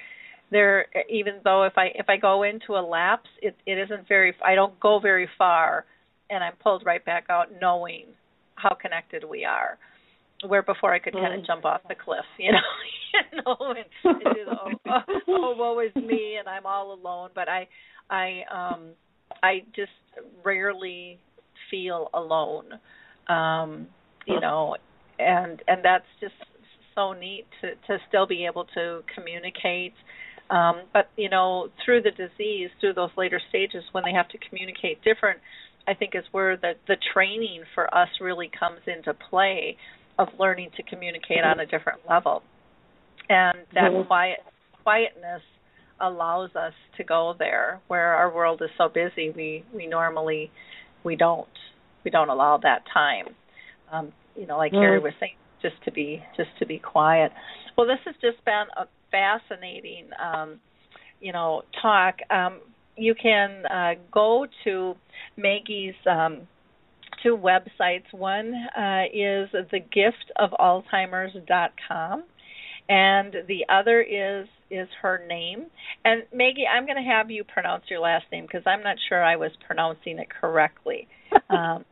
there, 0.50 0.86
even 1.10 1.40
though 1.44 1.64
if 1.64 1.72
I 1.76 1.86
if 1.94 2.06
I 2.08 2.16
go 2.16 2.42
into 2.42 2.72
a 2.72 2.84
lapse, 2.86 3.28
it 3.40 3.56
it 3.66 3.78
isn't 3.78 4.08
very. 4.08 4.34
I 4.44 4.54
don't 4.54 4.78
go 4.80 5.00
very 5.00 5.28
far, 5.38 5.84
and 6.30 6.44
I'm 6.44 6.54
pulled 6.62 6.84
right 6.84 7.04
back 7.04 7.26
out, 7.30 7.48
knowing 7.60 8.06
how 8.56 8.74
connected 8.74 9.24
we 9.28 9.44
are 9.44 9.78
where 10.46 10.62
before 10.62 10.92
I 10.92 10.98
could 10.98 11.14
kind 11.14 11.34
of 11.34 11.40
mm. 11.40 11.46
jump 11.46 11.64
off 11.64 11.80
the 11.88 11.94
cliff, 11.94 12.24
you 12.38 12.52
know, 12.52 12.58
you 13.32 13.42
know, 13.42 13.56
and, 13.70 14.14
and 14.24 14.34
do 14.34 14.44
the 14.44 14.50
oh, 14.50 14.70
oh, 14.86 15.20
oh 15.28 15.54
woe 15.56 15.80
is 15.80 15.94
me 15.94 16.36
and 16.38 16.48
I'm 16.48 16.66
all 16.66 16.92
alone. 16.92 17.30
But 17.34 17.48
I, 17.48 17.68
I, 18.10 18.42
um, 18.52 18.90
I 19.42 19.62
just 19.74 19.90
rarely 20.44 21.18
feel 21.70 22.10
alone, 22.14 22.64
um, 23.28 23.86
you 24.26 24.40
know, 24.40 24.76
and 25.18 25.62
and 25.66 25.84
that's 25.84 26.06
just 26.20 26.34
so 26.94 27.12
neat 27.12 27.44
to 27.60 27.70
to 27.86 27.98
still 28.08 28.26
be 28.26 28.46
able 28.46 28.66
to 28.74 29.02
communicate. 29.14 29.94
Um, 30.50 30.82
but 30.92 31.08
you 31.16 31.28
know, 31.28 31.68
through 31.84 32.02
the 32.02 32.10
disease, 32.10 32.70
through 32.80 32.94
those 32.94 33.10
later 33.16 33.40
stages 33.48 33.84
when 33.92 34.04
they 34.04 34.12
have 34.12 34.28
to 34.30 34.38
communicate 34.48 35.02
different, 35.02 35.40
I 35.88 35.94
think 35.94 36.14
is 36.14 36.24
where 36.32 36.56
the 36.56 36.72
the 36.86 36.96
training 37.12 37.62
for 37.74 37.92
us 37.94 38.08
really 38.20 38.50
comes 38.58 38.80
into 38.86 39.14
play 39.30 39.76
of 40.18 40.28
learning 40.38 40.70
to 40.76 40.82
communicate 40.82 41.44
on 41.44 41.60
a 41.60 41.66
different 41.66 42.00
level. 42.08 42.42
And 43.28 43.58
that 43.74 43.90
mm-hmm. 43.90 44.06
quiet 44.06 44.38
quietness 44.82 45.42
allows 46.00 46.50
us 46.54 46.74
to 46.96 47.04
go 47.04 47.34
there 47.38 47.80
where 47.88 48.14
our 48.14 48.32
world 48.32 48.60
is 48.62 48.68
so 48.76 48.88
busy 48.88 49.30
we 49.34 49.64
we 49.74 49.86
normally 49.86 50.50
we 51.04 51.16
don't 51.16 51.48
we 52.06 52.10
don't 52.10 52.30
allow 52.30 52.56
that 52.62 52.82
time. 52.94 53.26
Um 53.92 54.12
you 54.34 54.46
know 54.46 54.56
like 54.56 54.72
Mm. 54.72 54.80
Carrie 54.80 55.00
was 55.00 55.12
saying 55.20 55.36
just 55.60 55.74
to 55.84 55.90
be 55.90 56.22
just 56.36 56.50
to 56.60 56.64
be 56.66 56.78
quiet. 56.78 57.32
Well 57.76 57.86
this 57.86 57.98
has 58.06 58.14
just 58.22 58.42
been 58.46 58.66
a 58.82 58.86
fascinating 59.10 60.08
um 60.22 60.60
you 61.20 61.32
know 61.32 61.62
talk. 61.82 62.14
Um 62.30 62.60
you 62.96 63.14
can 63.14 63.66
uh 63.66 63.94
go 64.12 64.46
to 64.64 64.94
Maggie's 65.36 65.94
um 66.08 66.46
two 67.22 67.36
websites. 67.36 68.08
One 68.12 68.54
uh 68.76 69.04
is 69.12 69.48
the 69.72 69.80
gift 69.80 70.30
of 70.36 70.50
alzheimers.com 70.52 72.24
and 72.88 73.34
the 73.48 73.66
other 73.68 74.00
is 74.00 74.46
is 74.70 74.88
her 75.02 75.24
name. 75.28 75.66
And 76.04 76.22
Maggie, 76.32 76.66
I'm 76.66 76.86
going 76.86 77.02
to 77.02 77.10
have 77.10 77.30
you 77.30 77.44
pronounce 77.44 77.84
your 77.88 78.00
last 78.00 78.24
name 78.32 78.44
because 78.44 78.62
I'm 78.66 78.82
not 78.82 78.96
sure 79.08 79.22
I 79.22 79.36
was 79.36 79.50
pronouncing 79.66 80.18
it 80.18 80.28
correctly. 80.30 81.08
um, 81.50 81.84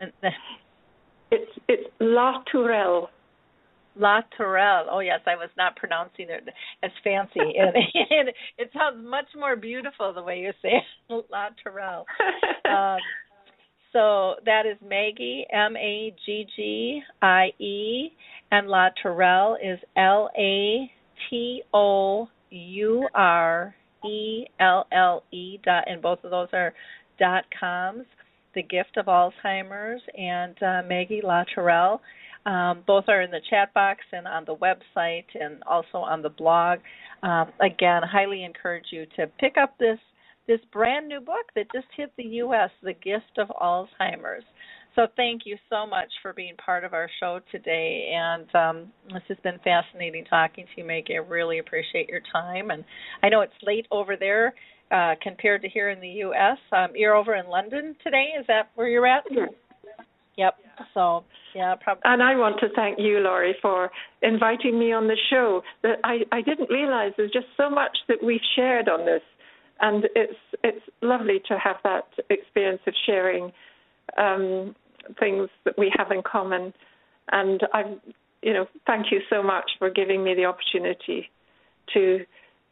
It's 1.31 1.51
it's 1.69 1.89
La 2.01 2.43
Tourelle. 2.53 3.09
La 3.97 4.21
Tourelle. 4.37 4.87
Oh 4.91 5.01
yes, 5.01 5.21
I 5.27 5.37
was 5.37 5.51
not 5.57 5.77
pronouncing 5.77 6.27
it 6.29 6.45
as 6.83 6.91
fancy, 7.03 7.41
and, 7.59 7.75
and 7.75 8.29
it 8.59 8.71
sounds 8.73 9.05
much 9.05 9.27
more 9.37 9.57
beautiful 9.57 10.13
the 10.13 10.23
way 10.23 10.39
you 10.39 10.53
say 10.63 10.81
it, 11.09 11.25
La 11.31 11.49
Tourelle. 11.65 12.05
Um, 12.69 12.99
so 13.93 14.35
that 14.45 14.63
is 14.67 14.77
Maggie 14.87 15.47
M 15.53 15.77
A 15.77 16.15
G 16.27 16.47
G 16.57 17.03
I 17.23 17.49
E, 17.59 18.11
and 18.51 18.69
La 18.69 18.89
Tourelle 19.03 19.57
is 19.63 19.79
L 19.97 20.31
A 20.37 20.91
T 21.31 21.63
O 21.73 22.29
U 22.55 23.09
R 23.15 23.75
E 24.05 24.45
L 24.61 24.87
L 24.93 25.23
E 25.33 25.59
dot, 25.65 25.85
and 25.87 26.01
both 26.01 26.23
of 26.25 26.31
those 26.31 26.49
are 26.53 26.73
dot 27.19 27.45
coms. 27.59 28.05
The 28.55 28.63
Gift 28.63 28.97
of 28.97 29.07
Alzheimer's 29.07 30.01
and 30.17 30.57
uh, 30.63 30.83
Maggie 30.87 31.23
La 31.23 31.43
Tourelle. 31.55 32.01
Um, 32.47 32.85
both 32.87 33.05
are 33.09 33.23
in 33.23 33.31
the 33.31 33.41
chat 33.51 33.73
box 33.73 34.01
and 34.13 34.29
on 34.29 34.45
the 34.45 34.55
website 34.57 35.25
and 35.35 35.63
also 35.67 35.99
on 35.99 36.23
the 36.23 36.29
blog. 36.29 36.79
Um, 37.23 37.51
again, 37.61 38.03
highly 38.03 38.45
encourage 38.45 38.87
you 38.91 39.07
to 39.17 39.27
pick 39.39 39.57
up 39.57 39.77
this 39.79 39.99
this 40.47 40.61
brand 40.73 41.09
new 41.09 41.21
book 41.21 41.47
that 41.57 41.67
just 41.73 41.87
hit 41.97 42.13
the 42.19 42.25
U.S., 42.25 42.69
The 42.83 42.93
Gift 42.93 43.39
of 43.39 43.49
Alzheimer's. 43.49 44.45
So 44.95 45.09
thank 45.17 45.43
you 45.45 45.57
so 45.69 45.87
much 45.87 46.09
for 46.23 46.33
being 46.33 46.55
part 46.65 46.85
of 46.85 46.93
our 46.93 47.09
show 47.19 47.41
today, 47.51 48.15
and 48.15 48.55
um, 48.55 48.93
this 49.13 49.23
has 49.29 49.39
been 49.43 49.59
fascinating 49.65 50.25
talking 50.25 50.67
to 50.67 50.81
you, 50.81 50.87
Maggie. 50.87 51.15
I 51.15 51.19
really 51.19 51.59
appreciate 51.59 52.09
your 52.09 52.21
time, 52.33 52.71
and 52.71 52.85
I 53.23 53.29
know 53.29 53.41
it's 53.41 53.53
late 53.63 53.87
over 53.91 54.17
there 54.17 54.55
uh, 54.93 55.15
compared 55.21 55.63
to 55.63 55.69
here 55.69 55.91
in 55.91 56.01
the 56.01 56.09
U.S. 56.09 56.59
Um, 56.71 56.89
you're 56.95 57.17
over 57.17 57.35
in 57.35 57.49
London 57.49 57.97
today. 58.05 58.29
Is 58.39 58.47
that 58.47 58.71
where 58.77 58.89
you're 58.89 59.07
at? 59.07 59.25
Yep. 60.37 60.55
So 60.95 61.25
yeah, 61.57 61.75
probably. 61.83 62.03
And 62.05 62.23
I 62.23 62.37
want 62.37 62.61
to 62.61 62.69
thank 62.77 62.99
you, 62.99 63.19
Lori, 63.19 63.57
for 63.61 63.91
inviting 64.23 64.79
me 64.79 64.93
on 64.93 65.09
the 65.09 65.17
show. 65.31 65.63
That 65.83 65.97
I, 66.05 66.19
I 66.31 66.41
didn't 66.41 66.71
realize 66.71 67.13
there's 67.17 67.33
just 67.33 67.47
so 67.57 67.69
much 67.69 67.97
that 68.09 68.19
we've 68.23 68.41
shared 68.55 68.89
on 68.89 69.05
this, 69.07 69.23
and 69.81 70.05
it's 70.15 70.39
it's 70.63 70.85
lovely 71.03 71.41
to 71.49 71.59
have 71.59 71.77
that 71.83 72.07
experience 72.31 72.83
of 72.87 72.95
sharing 73.07 73.53
um, 74.19 74.75
things 75.19 75.49
that 75.65 75.79
we 75.79 75.93
have 75.97 76.11
in 76.11 76.23
common. 76.23 76.73
And 77.33 77.61
I'm, 77.73 78.01
you 78.43 78.53
know, 78.53 78.67
thank 78.87 79.07
you 79.11 79.21
so 79.31 79.43
much 79.43 79.71
for 79.79 79.91
giving 79.91 80.23
me 80.23 80.35
the 80.35 80.45
opportunity 80.45 81.31
to 81.95 82.21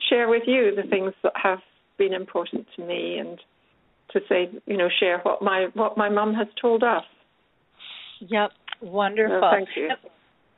share 0.09 0.29
with 0.29 0.43
you 0.47 0.73
the 0.75 0.89
things 0.89 1.13
that 1.23 1.33
have 1.43 1.61
been 1.99 2.13
important 2.13 2.67
to 2.77 2.85
me 2.85 3.19
and 3.19 3.39
to 4.13 4.21
say, 4.29 4.51
you 4.67 4.77
know, 4.77 4.89
share 5.01 5.19
what 5.23 5.43
my 5.43 5.67
what 5.75 5.97
my 5.97 6.09
mum 6.09 6.35
has 6.35 6.49
told 6.61 6.83
us. 6.83 7.05
Yep. 8.21 8.51
Wonderful. 8.83 9.41
No, 9.41 9.51
thank 9.51 9.69
you. 9.77 9.89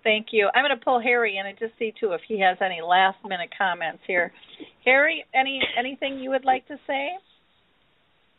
Thank 0.02 0.26
you. 0.32 0.50
I'm 0.54 0.64
going 0.64 0.78
to 0.78 0.84
pull 0.84 1.00
Harry 1.00 1.38
in 1.38 1.46
and 1.46 1.58
just 1.58 1.72
see 1.78 1.92
too 1.98 2.12
if 2.12 2.20
he 2.28 2.40
has 2.40 2.58
any 2.60 2.80
last 2.86 3.16
minute 3.26 3.50
comments 3.56 4.02
here. 4.06 4.32
Harry, 4.84 5.24
any 5.34 5.60
anything 5.78 6.18
you 6.18 6.30
would 6.30 6.44
like 6.44 6.66
to 6.68 6.76
say? 6.86 7.08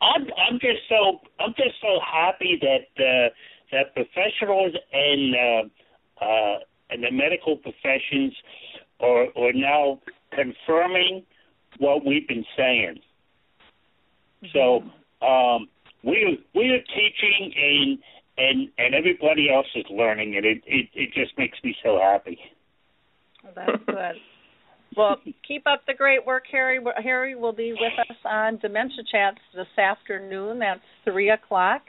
I'm 0.00 0.22
I'm 0.22 0.58
just 0.60 0.82
so 0.88 1.20
I'm 1.40 1.54
just 1.56 1.80
so 1.80 1.98
happy 2.00 2.60
that 2.60 3.02
uh, 3.02 3.28
that 3.72 3.94
professionals 3.94 4.74
and 4.92 5.34
uh, 5.34 6.24
uh, 6.24 6.58
and 6.90 7.02
the 7.02 7.10
medical 7.10 7.56
professions 7.56 8.34
are 9.00 9.26
are 9.36 9.52
now 9.52 10.00
confirming 10.32 11.24
what 11.78 12.04
we've 12.04 12.28
been 12.28 12.44
saying. 12.56 13.00
So 14.52 14.82
um, 15.26 15.68
we 16.04 16.44
we're 16.54 16.82
teaching 16.82 17.52
and 17.56 17.98
and 18.38 18.68
and 18.78 18.94
everybody 18.94 19.50
else 19.52 19.66
is 19.74 19.84
learning, 19.90 20.36
and 20.36 20.44
it 20.44 20.62
it, 20.66 20.88
it 20.94 21.12
just 21.14 21.36
makes 21.38 21.58
me 21.64 21.74
so 21.82 21.98
happy. 21.98 22.38
Well, 23.42 23.52
that's 23.56 23.84
good. 23.86 24.20
Well, 24.96 25.16
keep 25.48 25.66
up 25.66 25.82
the 25.86 25.94
great 25.94 26.24
work, 26.26 26.44
Harry. 26.50 26.80
Harry 27.02 27.34
will 27.34 27.52
be 27.52 27.72
with 27.72 27.92
us 28.10 28.16
on 28.24 28.58
Dementia 28.58 29.04
Chats 29.10 29.38
this 29.54 29.66
afternoon. 29.78 30.58
That's 30.58 30.80
three 31.04 31.30
o'clock 31.30 31.82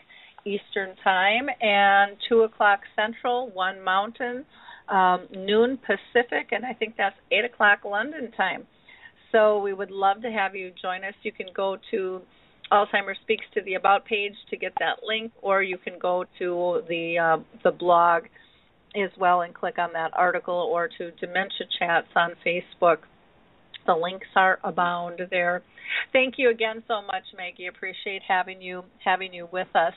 Eastern 0.45 0.95
Time 1.03 1.47
and 1.61 2.17
two 2.29 2.41
o'clock 2.41 2.81
Central, 2.95 3.49
one 3.53 3.83
Mountain, 3.83 4.45
um, 4.89 5.27
noon 5.31 5.77
Pacific, 5.77 6.49
and 6.51 6.65
I 6.65 6.73
think 6.73 6.95
that's 6.97 7.15
eight 7.31 7.45
o'clock 7.45 7.79
London 7.85 8.31
time. 8.35 8.65
So 9.31 9.59
we 9.59 9.73
would 9.73 9.91
love 9.91 10.21
to 10.21 10.31
have 10.31 10.55
you 10.55 10.71
join 10.81 11.03
us. 11.03 11.13
You 11.23 11.33
can 11.33 11.47
go 11.53 11.77
to 11.91 12.21
Alzheimer's 12.71 13.17
Speaks 13.23 13.45
to 13.53 13.61
the 13.61 13.73
About 13.73 14.05
page 14.05 14.33
to 14.49 14.57
get 14.57 14.73
that 14.79 15.03
link, 15.05 15.31
or 15.41 15.61
you 15.61 15.77
can 15.77 15.99
go 15.99 16.25
to 16.39 16.81
the 16.87 17.17
uh, 17.19 17.37
the 17.63 17.71
blog 17.71 18.23
as 18.95 19.09
well 19.19 19.41
and 19.41 19.53
click 19.53 19.77
on 19.77 19.93
that 19.93 20.11
article, 20.15 20.55
or 20.55 20.87
to 20.97 21.11
Dementia 21.11 21.67
Chats 21.77 22.07
on 22.15 22.31
Facebook. 22.45 22.97
The 23.85 23.93
links 23.93 24.27
are 24.35 24.59
abound 24.63 25.21
there. 25.29 25.63
Thank 26.11 26.35
you 26.37 26.49
again 26.49 26.83
so 26.87 27.01
much, 27.01 27.23
Maggie. 27.37 27.67
Appreciate 27.67 28.21
having 28.27 28.61
you 28.61 28.83
having 29.03 29.33
you 29.33 29.47
with 29.51 29.69
us. 29.75 29.93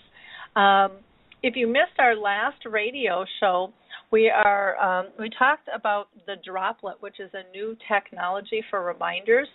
Um, 0.54 0.98
if 1.42 1.56
you 1.56 1.66
missed 1.66 1.98
our 1.98 2.14
last 2.14 2.58
radio 2.70 3.24
show, 3.40 3.72
we 4.12 4.30
are 4.30 4.76
um, 4.78 5.08
we 5.18 5.30
talked 5.36 5.68
about 5.74 6.08
the 6.26 6.36
droplet, 6.44 6.96
which 7.00 7.18
is 7.18 7.30
a 7.34 7.50
new 7.52 7.76
technology 7.90 8.62
for 8.70 8.84
reminders, 8.84 9.48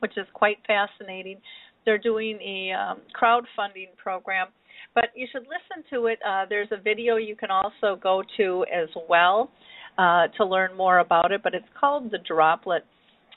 which 0.00 0.12
is 0.16 0.26
quite 0.32 0.58
fascinating. 0.66 1.38
They're 1.84 1.98
doing 1.98 2.38
a 2.40 2.72
um, 2.72 3.00
crowdfunding 3.20 3.96
program, 3.96 4.48
but 4.94 5.06
you 5.14 5.26
should 5.30 5.42
listen 5.42 5.84
to 5.90 6.06
it. 6.06 6.18
Uh, 6.26 6.44
there's 6.48 6.68
a 6.72 6.80
video 6.80 7.16
you 7.16 7.36
can 7.36 7.50
also 7.50 7.98
go 8.02 8.22
to 8.36 8.64
as 8.72 8.88
well 9.08 9.50
uh, 9.98 10.26
to 10.36 10.44
learn 10.44 10.76
more 10.76 10.98
about 10.98 11.32
it. 11.32 11.42
But 11.42 11.54
it's 11.54 11.68
called 11.78 12.10
the 12.10 12.18
droplet. 12.18 12.84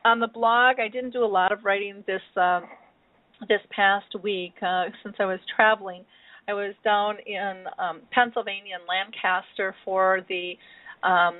On 0.05 0.19
the 0.19 0.27
blog, 0.27 0.79
I 0.79 0.87
didn't 0.87 1.11
do 1.11 1.23
a 1.23 1.25
lot 1.25 1.51
of 1.51 1.59
writing 1.63 2.03
this 2.07 2.21
uh, 2.35 2.61
this 3.47 3.61
past 3.75 4.07
week 4.21 4.53
uh, 4.61 4.85
since 5.03 5.15
I 5.19 5.25
was 5.25 5.39
traveling. 5.55 6.03
I 6.47 6.53
was 6.53 6.73
down 6.83 7.15
in 7.25 7.63
um, 7.79 8.01
Pennsylvania 8.11 8.75
in 8.75 8.87
Lancaster 8.87 9.73
for 9.85 10.21
the 10.27 10.53
um, 11.03 11.35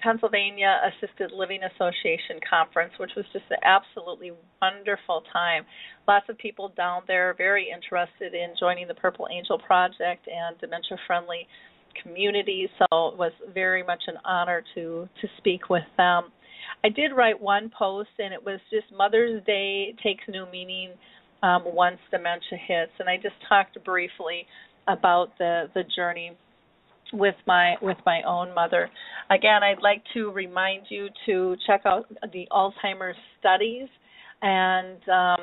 Pennsylvania 0.00 0.80
Assisted 0.88 1.32
Living 1.32 1.60
Association 1.62 2.40
conference, 2.48 2.92
which 2.98 3.10
was 3.16 3.24
just 3.32 3.44
an 3.50 3.58
absolutely 3.62 4.32
wonderful 4.60 5.22
time. 5.32 5.64
Lots 6.08 6.26
of 6.28 6.38
people 6.38 6.72
down 6.76 7.02
there 7.06 7.34
very 7.36 7.68
interested 7.72 8.34
in 8.34 8.54
joining 8.58 8.88
the 8.88 8.94
Purple 8.94 9.28
Angel 9.30 9.58
Project 9.58 10.28
and 10.28 10.58
dementia 10.60 10.98
friendly 11.06 11.46
communities. 12.02 12.68
So 12.78 13.08
it 13.08 13.16
was 13.16 13.32
very 13.54 13.82
much 13.82 14.02
an 14.06 14.16
honor 14.24 14.62
to 14.74 15.08
to 15.20 15.28
speak 15.38 15.70
with 15.70 15.86
them. 15.96 16.24
I 16.84 16.88
did 16.88 17.12
write 17.16 17.40
one 17.40 17.70
post, 17.76 18.10
and 18.18 18.34
it 18.34 18.44
was 18.44 18.60
just 18.70 18.86
Mother's 18.96 19.42
Day 19.44 19.94
takes 20.02 20.24
new 20.28 20.46
meaning 20.50 20.90
um, 21.42 21.62
once 21.64 21.98
dementia 22.10 22.58
hits, 22.66 22.92
and 22.98 23.08
I 23.08 23.16
just 23.16 23.36
talked 23.48 23.82
briefly 23.84 24.46
about 24.88 25.38
the 25.38 25.70
the 25.74 25.84
journey 25.96 26.36
with 27.12 27.34
my 27.46 27.74
with 27.82 27.96
my 28.04 28.22
own 28.26 28.54
mother. 28.54 28.90
Again, 29.30 29.62
I'd 29.62 29.82
like 29.82 30.02
to 30.14 30.30
remind 30.30 30.86
you 30.88 31.08
to 31.26 31.56
check 31.66 31.82
out 31.84 32.06
the 32.32 32.46
Alzheimer's 32.52 33.16
studies, 33.40 33.88
and 34.42 34.98
um, 35.08 35.40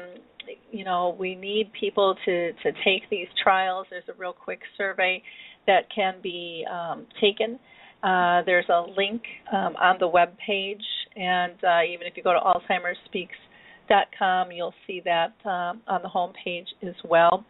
you 0.72 0.86
know 0.86 1.16
we 1.20 1.36
need 1.36 1.72
people 1.80 2.16
to 2.26 2.52
to 2.52 2.72
take 2.84 3.10
these 3.10 3.28
trials. 3.42 3.88
There's 3.90 4.04
a 4.10 4.14
real 4.18 4.34
quick 4.34 4.60
survey 4.78 5.24
that 5.68 5.84
can 5.94 6.16
be 6.22 6.66
um, 6.72 7.06
taken. 7.22 7.60
Uh, 8.04 8.42
there's 8.46 8.68
a 8.70 8.86
link 8.98 9.22
um, 9.54 9.76
on 9.78 9.96
the 10.00 10.08
web 10.08 10.30
page, 10.46 10.84
and 11.16 11.54
uh, 11.64 11.80
even 11.90 12.06
if 12.06 12.18
you 12.18 12.24
go 12.24 12.34
to 12.34 12.40
AlzheimerSpeaks.com, 12.40 14.52
you'll 14.52 14.74
see 14.86 15.02
that 15.06 15.34
um, 15.46 15.82
on 15.88 16.02
the 16.02 16.10
home 16.10 16.34
page 16.44 16.68
as 16.82 16.96
well. 17.06 17.46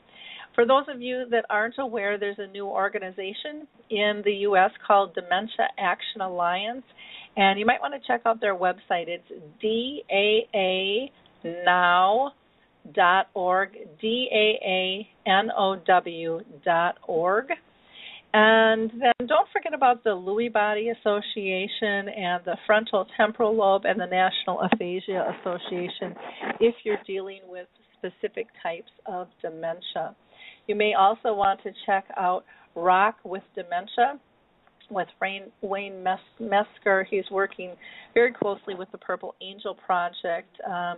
For 0.55 0.65
those 0.65 0.85
of 0.87 1.01
you 1.01 1.25
that 1.31 1.45
aren't 1.49 1.75
aware, 1.79 2.17
there's 2.17 2.39
a 2.39 2.47
new 2.47 2.67
organization 2.67 3.67
in 3.89 4.21
the 4.23 4.33
U.S. 4.47 4.71
called 4.85 5.15
Dementia 5.15 5.67
Action 5.79 6.21
Alliance, 6.21 6.83
and 7.35 7.59
you 7.59 7.65
might 7.65 7.81
want 7.81 7.95
to 7.95 7.99
check 8.07 8.21
out 8.25 8.39
their 8.39 8.55
website. 8.55 9.07
It's 9.07 9.27
daanow.org, 11.43 12.31
dot 16.63 16.95
org. 17.07 17.45
And 18.35 18.89
then 18.99 19.27
don't 19.27 19.47
forget 19.53 19.75
about 19.75 20.03
the 20.03 20.09
Lewy 20.09 20.51
Body 20.51 20.89
Association 20.89 22.09
and 22.09 22.43
the 22.45 22.57
Frontal 22.65 23.05
Temporal 23.15 23.55
Lobe 23.55 23.85
and 23.85 23.99
the 23.99 24.07
National 24.07 24.59
Aphasia 24.61 25.35
Association 25.39 26.15
if 26.59 26.73
you're 26.83 26.97
dealing 27.05 27.41
with 27.47 27.67
specific 27.97 28.47
types 28.61 28.91
of 29.05 29.27
dementia. 29.41 30.15
You 30.67 30.75
may 30.75 30.93
also 30.93 31.33
want 31.33 31.61
to 31.63 31.71
check 31.85 32.05
out 32.17 32.45
Rock 32.75 33.17
with 33.23 33.43
Dementia 33.55 34.19
with 34.89 35.07
Wayne 35.21 36.05
Mesker. 36.41 37.05
He's 37.09 37.23
working 37.31 37.75
very 38.13 38.33
closely 38.33 38.75
with 38.75 38.91
the 38.91 38.97
Purple 38.97 39.35
Angel 39.41 39.75
Project. 39.85 40.49
Um, 40.67 40.97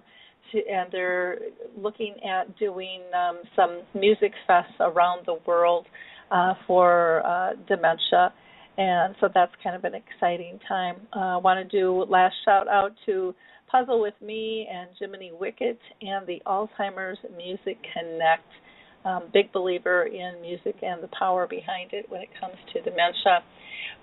to, 0.52 0.60
and 0.60 0.92
they're 0.92 1.40
looking 1.78 2.16
at 2.24 2.58
doing 2.58 3.02
um, 3.16 3.40
some 3.56 3.82
music 3.94 4.32
fests 4.48 4.80
around 4.80 5.26
the 5.26 5.38
world 5.48 5.88
uh, 6.32 6.54
for 6.68 7.26
uh, 7.26 7.52
dementia. 7.68 8.34
And 8.78 9.16
so 9.22 9.30
that's 9.34 9.54
kind 9.64 9.76
of 9.76 9.86
an 9.86 9.94
exciting 9.96 10.60
time. 10.68 10.98
Uh, 11.16 11.20
I 11.20 11.38
want 11.38 11.68
to 11.68 11.78
do 11.78 12.06
last 12.10 12.36
shout 12.44 12.68
out 12.68 12.92
to 13.06 13.34
Puzzle 13.72 14.02
with 14.02 14.14
Me 14.22 14.68
and 14.72 14.90
Jiminy 15.00 15.32
Wicket 15.34 15.80
and 16.02 16.28
the 16.28 16.42
Alzheimer's 16.46 17.18
Music 17.36 17.78
Connect. 17.94 18.44
Um, 19.06 19.26
big 19.32 19.52
believer 19.54 20.06
in 20.06 20.42
music 20.42 20.76
and 20.82 21.02
the 21.02 21.10
power 21.18 21.46
behind 21.48 21.94
it 21.94 22.06
when 22.10 22.22
it 22.22 22.30
comes 22.40 22.56
to 22.74 22.82
dementia. 22.82 23.44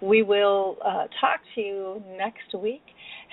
We 0.01 0.23
will 0.23 0.79
uh, 0.85 1.07
talk 1.21 1.41
to 1.57 1.61
you 1.61 2.03
next 2.17 2.55
week. 2.57 2.83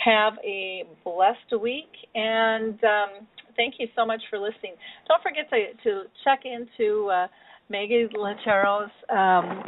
Have 0.04 0.34
a 0.44 0.84
blessed 1.04 1.62
week, 1.62 1.92
and 2.16 2.74
um, 2.84 3.28
thank 3.56 3.76
you 3.78 3.88
so 3.96 4.06
much 4.06 4.22
for 4.30 4.40
listening. 4.40 4.74
Don't 5.08 5.22
forget 5.22 5.50
to, 5.50 5.74
to 5.84 6.04
check 6.24 6.42
into 6.46 7.08
uh, 7.10 7.28
Maggie 7.70 8.08
La 8.16 8.34
Tourelle's 8.44 8.92
um, 9.10 9.64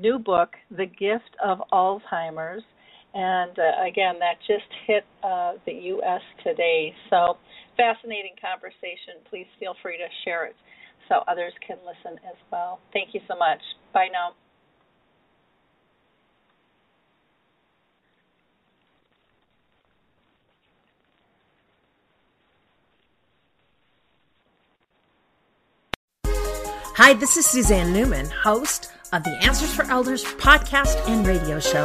new 0.00 0.18
book, 0.18 0.50
The 0.70 0.86
Gift 0.86 1.36
of 1.44 1.58
Alzheimer's. 1.72 2.62
And 3.14 3.56
uh, 3.58 3.88
again, 3.88 4.14
that 4.18 4.38
just 4.46 4.66
hit 4.86 5.04
uh, 5.22 5.52
the 5.66 5.72
U.S. 5.72 6.20
today. 6.42 6.92
So, 7.10 7.36
fascinating 7.76 8.34
conversation. 8.40 9.22
Please 9.30 9.46
feel 9.60 9.74
free 9.82 9.98
to 9.98 10.06
share 10.24 10.46
it 10.46 10.56
so 11.08 11.22
others 11.28 11.52
can 11.66 11.78
listen 11.86 12.18
as 12.28 12.36
well. 12.50 12.80
Thank 12.92 13.14
you 13.14 13.20
so 13.28 13.36
much. 13.36 13.60
Bye 13.92 14.08
now. 14.12 14.34
Hi, 26.96 27.12
this 27.12 27.36
is 27.36 27.44
Suzanne 27.44 27.92
Newman, 27.92 28.26
host 28.26 28.92
of 29.12 29.24
the 29.24 29.36
Answers 29.42 29.74
for 29.74 29.84
Elders 29.90 30.24
podcast 30.24 30.96
and 31.08 31.26
radio 31.26 31.58
show. 31.58 31.84